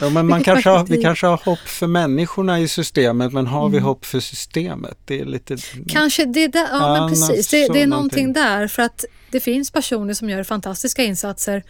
Ja, 0.00 0.10
men 0.10 0.26
man 0.26 0.42
kanske 0.44 0.70
har, 0.70 0.84
vi 0.86 1.02
kanske 1.02 1.26
har 1.26 1.36
hopp 1.44 1.58
för 1.58 1.86
människorna 1.86 2.60
i 2.60 2.68
systemet 2.68 3.32
men 3.32 3.46
har 3.46 3.68
vi 3.68 3.76
Mm. 3.76 3.84
hopp 3.86 4.04
för 4.04 4.20
systemet? 4.20 4.98
Det 5.04 5.20
är 5.20 5.24
lite... 5.24 5.56
Kanske 5.88 6.24
det 6.24 6.48
där, 6.48 6.66
ja 6.70 6.92
men 7.00 7.08
precis. 7.08 7.48
Det, 7.48 7.68
det 7.72 7.82
är 7.82 7.86
någonting 7.86 8.32
där 8.32 8.68
för 8.68 8.82
att 8.82 9.04
det 9.30 9.40
finns 9.40 9.70
personer 9.70 10.14
som 10.14 10.30
gör 10.30 10.42
fantastiska 10.42 11.02
insatser 11.04 11.62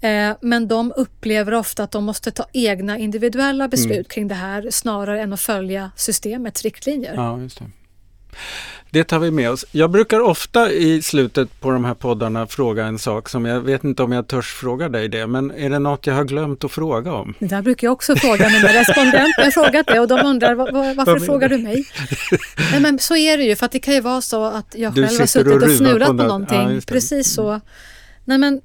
eh, 0.00 0.36
men 0.40 0.68
de 0.68 0.92
upplever 0.96 1.54
ofta 1.54 1.82
att 1.82 1.90
de 1.90 2.04
måste 2.04 2.30
ta 2.30 2.46
egna 2.52 2.98
individuella 2.98 3.68
beslut 3.68 3.92
Mm. 3.92 4.04
kring 4.04 4.28
det 4.28 4.34
här 4.34 4.66
snarare 4.70 5.20
än 5.22 5.32
att 5.32 5.40
följa 5.40 5.90
systemets 5.96 6.62
riktlinjer. 6.62 7.14
Ja, 7.14 7.40
just 7.40 7.58
det. 7.58 7.64
Det 8.90 9.04
tar 9.04 9.18
vi 9.18 9.30
med 9.30 9.50
oss. 9.50 9.64
Jag 9.72 9.90
brukar 9.90 10.20
ofta 10.20 10.70
i 10.72 11.02
slutet 11.02 11.60
på 11.60 11.70
de 11.70 11.84
här 11.84 11.94
poddarna 11.94 12.46
fråga 12.46 12.84
en 12.86 12.98
sak 12.98 13.28
som 13.28 13.44
jag 13.46 13.60
vet 13.60 13.84
inte 13.84 14.02
om 14.02 14.12
jag 14.12 14.28
törs 14.28 14.52
fråga 14.54 14.88
dig 14.88 15.08
det, 15.08 15.26
men 15.26 15.50
är 15.50 15.70
det 15.70 15.78
något 15.78 16.06
jag 16.06 16.14
har 16.14 16.24
glömt 16.24 16.64
att 16.64 16.72
fråga 16.72 17.12
om? 17.12 17.34
Det 17.38 17.46
där 17.46 17.62
brukar 17.62 17.86
jag 17.86 17.92
också 17.92 18.16
fråga 18.16 18.48
mina 18.48 18.68
respondenter. 18.68 19.32
Jag 19.38 19.44
har 19.44 19.50
frågat 19.50 19.86
det 19.86 20.00
och 20.00 20.08
de 20.08 20.20
undrar 20.26 20.54
"Va- 20.54 20.64
va- 20.72 20.94
varför 20.96 21.12
Vad- 21.12 21.24
frågar 21.26 21.48
du 21.48 21.58
mig? 21.58 21.84
Nej, 22.72 22.80
men 22.80 22.98
så 22.98 23.16
är 23.16 23.38
det 23.38 23.44
ju 23.44 23.56
för 23.56 23.66
att 23.66 23.72
det 23.72 23.78
kan 23.78 23.94
ju 23.94 24.00
vara 24.00 24.20
så 24.20 24.44
att 24.44 24.74
jag 24.78 24.94
Du 24.94 25.06
själv 25.06 25.16
har 25.18 25.22
och 25.24 25.28
suttit 25.30 25.46
och, 25.52 25.60
ruvar 25.62 25.68
fnulat 25.76 26.08
på 26.08 26.16
på, 26.16 26.22
någonting. 26.22 26.74
Ja. 26.74 26.80
Precis 26.86 27.34
så. 27.34 27.60
Nej, 28.24 28.38
men 28.38 28.60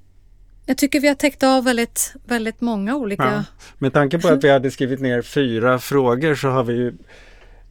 jag 0.71 0.77
tycker 0.77 0.99
vi 0.99 1.07
har 1.07 1.15
täckt 1.15 1.43
av 1.43 1.63
väldigt, 1.63 2.13
väldigt 2.25 2.61
många 2.61 2.95
olika... 2.95 3.23
Ja. 3.23 3.43
Med 3.77 3.93
tanke 3.93 4.19
på 4.19 4.27
att 4.27 4.43
vi 4.43 4.49
hade 4.49 4.71
skrivit 4.71 4.99
ner 5.01 5.21
fyra 5.21 5.79
frågor 5.79 6.35
så 6.35 6.47
har 6.49 6.63
vi 6.63 6.73
ju 6.73 6.87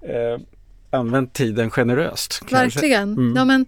eh, 0.02 0.40
använt 0.90 1.32
tiden 1.32 1.70
generöst. 1.70 2.40
kan 2.46 2.62
jag 2.62 2.72
säga. 2.72 2.80
Verkligen. 2.80 3.12
Mm. 3.12 3.36
Ja, 3.36 3.44
men 3.44 3.66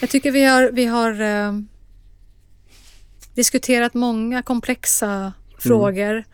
jag 0.00 0.10
tycker 0.10 0.30
vi 0.30 0.44
har, 0.44 0.70
vi 0.72 0.86
har 0.86 1.20
eh, 1.20 1.52
diskuterat 3.34 3.94
många 3.94 4.42
komplexa 4.42 5.06
Mm. 5.08 5.32
frågor 5.58 6.24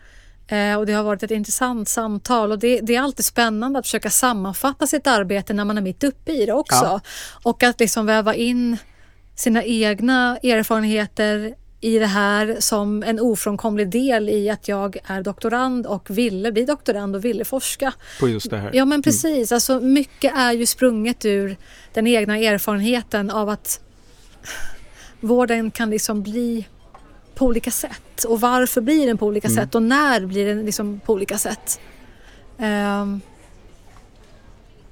eh, 0.47 0.75
och 0.75 0.85
det 0.85 0.93
har 0.93 1.03
varit 1.03 1.23
ett 1.23 1.31
intressant 1.31 1.89
samtal 1.89 2.51
och 2.51 2.59
det, 2.59 2.79
det 2.81 2.95
är 2.95 3.01
alltid 3.01 3.25
spännande 3.25 3.79
att 3.79 3.85
försöka 3.85 4.09
sammanfatta 4.09 4.87
sitt 4.87 5.07
arbete 5.07 5.53
när 5.53 5.65
man 5.65 5.77
är 5.77 5.81
mitt 5.81 6.03
uppe 6.03 6.31
i 6.31 6.45
det 6.45 6.53
också. 6.53 6.85
Ja. 6.85 7.01
Och 7.43 7.63
att 7.63 7.79
liksom 7.79 8.05
väva 8.05 8.35
in 8.35 8.77
sina 9.35 9.63
egna 9.63 10.37
erfarenheter 10.37 11.55
i 11.83 11.99
det 11.99 12.05
här 12.05 12.57
som 12.59 13.03
en 13.03 13.19
ofrånkomlig 13.19 13.89
del 13.89 14.29
i 14.29 14.49
att 14.49 14.67
jag 14.67 14.97
är 15.05 15.21
doktorand 15.21 15.85
och 15.85 16.09
ville 16.09 16.51
bli 16.51 16.65
doktorand 16.65 17.15
och 17.15 17.25
ville 17.25 17.45
forska. 17.45 17.93
På 18.19 18.29
just 18.29 18.49
det 18.49 18.57
här. 18.57 18.71
Ja 18.73 18.85
men 18.85 19.01
precis, 19.01 19.51
alltså 19.51 19.79
mycket 19.79 20.33
är 20.37 20.51
ju 20.51 20.65
sprunget 20.65 21.25
ur 21.25 21.57
den 21.93 22.07
egna 22.07 22.37
erfarenheten 22.37 23.29
av 23.29 23.49
att 23.49 23.79
vården 25.19 25.71
kan 25.71 25.89
liksom 25.89 26.23
bli 26.23 26.67
på 27.35 27.45
olika 27.45 27.71
sätt. 27.71 28.23
Och 28.27 28.41
varför 28.41 28.81
blir 28.81 29.07
den 29.07 29.17
på 29.17 29.27
olika 29.27 29.47
Mm. 29.47 29.63
sätt 29.63 29.75
och 29.75 29.83
när 29.83 30.25
blir 30.25 30.45
den 30.45 30.65
liksom 30.65 30.99
på 31.05 31.13
olika 31.13 31.37
sätt. 31.37 31.79
Ehm, 32.57 33.21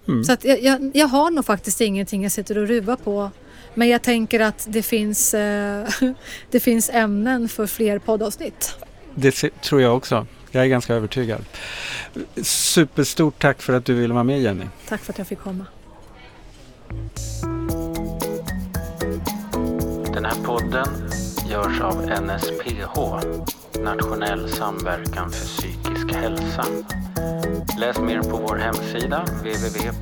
Mm. 0.08 0.24
Så 0.24 0.32
att 0.34 0.44
jag, 0.44 0.62
jag, 0.64 0.92
jag 0.94 1.08
har 1.08 1.32
nog 1.32 1.46
faktiskt 1.46 1.82
ingenting 1.82 2.24
jag 2.24 2.32
sitter 2.32 2.58
och 2.58 2.68
ruvar 2.68 2.96
på. 2.96 3.32
Men 3.74 3.88
jag 3.88 4.02
tänker 4.02 4.40
att 4.40 4.66
det 4.70 4.84
finns, 4.84 5.34
eh, 5.34 5.88
det 6.52 6.60
finns 6.60 6.90
ämnen 6.90 7.50
för 7.50 7.68
fler 7.68 8.00
poddavsnitt. 8.00 8.76
Det 9.16 9.32
tror 9.62 9.82
jag 9.82 9.98
också. 9.98 10.28
Jag 10.52 10.64
är 10.64 10.68
ganska 10.68 10.94
övertygad. 10.94 11.46
Superstort 12.44 13.40
tack 13.42 13.62
för 13.62 13.74
att 13.74 13.86
du 13.86 13.94
ville 13.94 14.14
vara 14.14 14.24
med 14.24 14.42
Jenny. 14.42 14.66
Tack 14.88 15.02
för 15.02 15.14
att 15.14 15.18
jag 15.18 15.28
fick 15.28 15.40
komma. 15.40 15.66
Den 20.14 20.26
här 20.26 20.44
podden 20.44 20.88
görs 21.50 21.82
av 21.82 22.02
NSPH, 22.02 23.00
Nationell 23.84 24.50
samverkan 24.50 25.32
för 25.32 25.46
psykisk 25.46 26.12
hälsa. 26.16 26.66
Läs 27.80 28.00
mer 28.00 28.22
på 28.22 28.38
vår 28.38 28.56
hemsida 28.56 29.26
www.nsph.se 29.42 30.02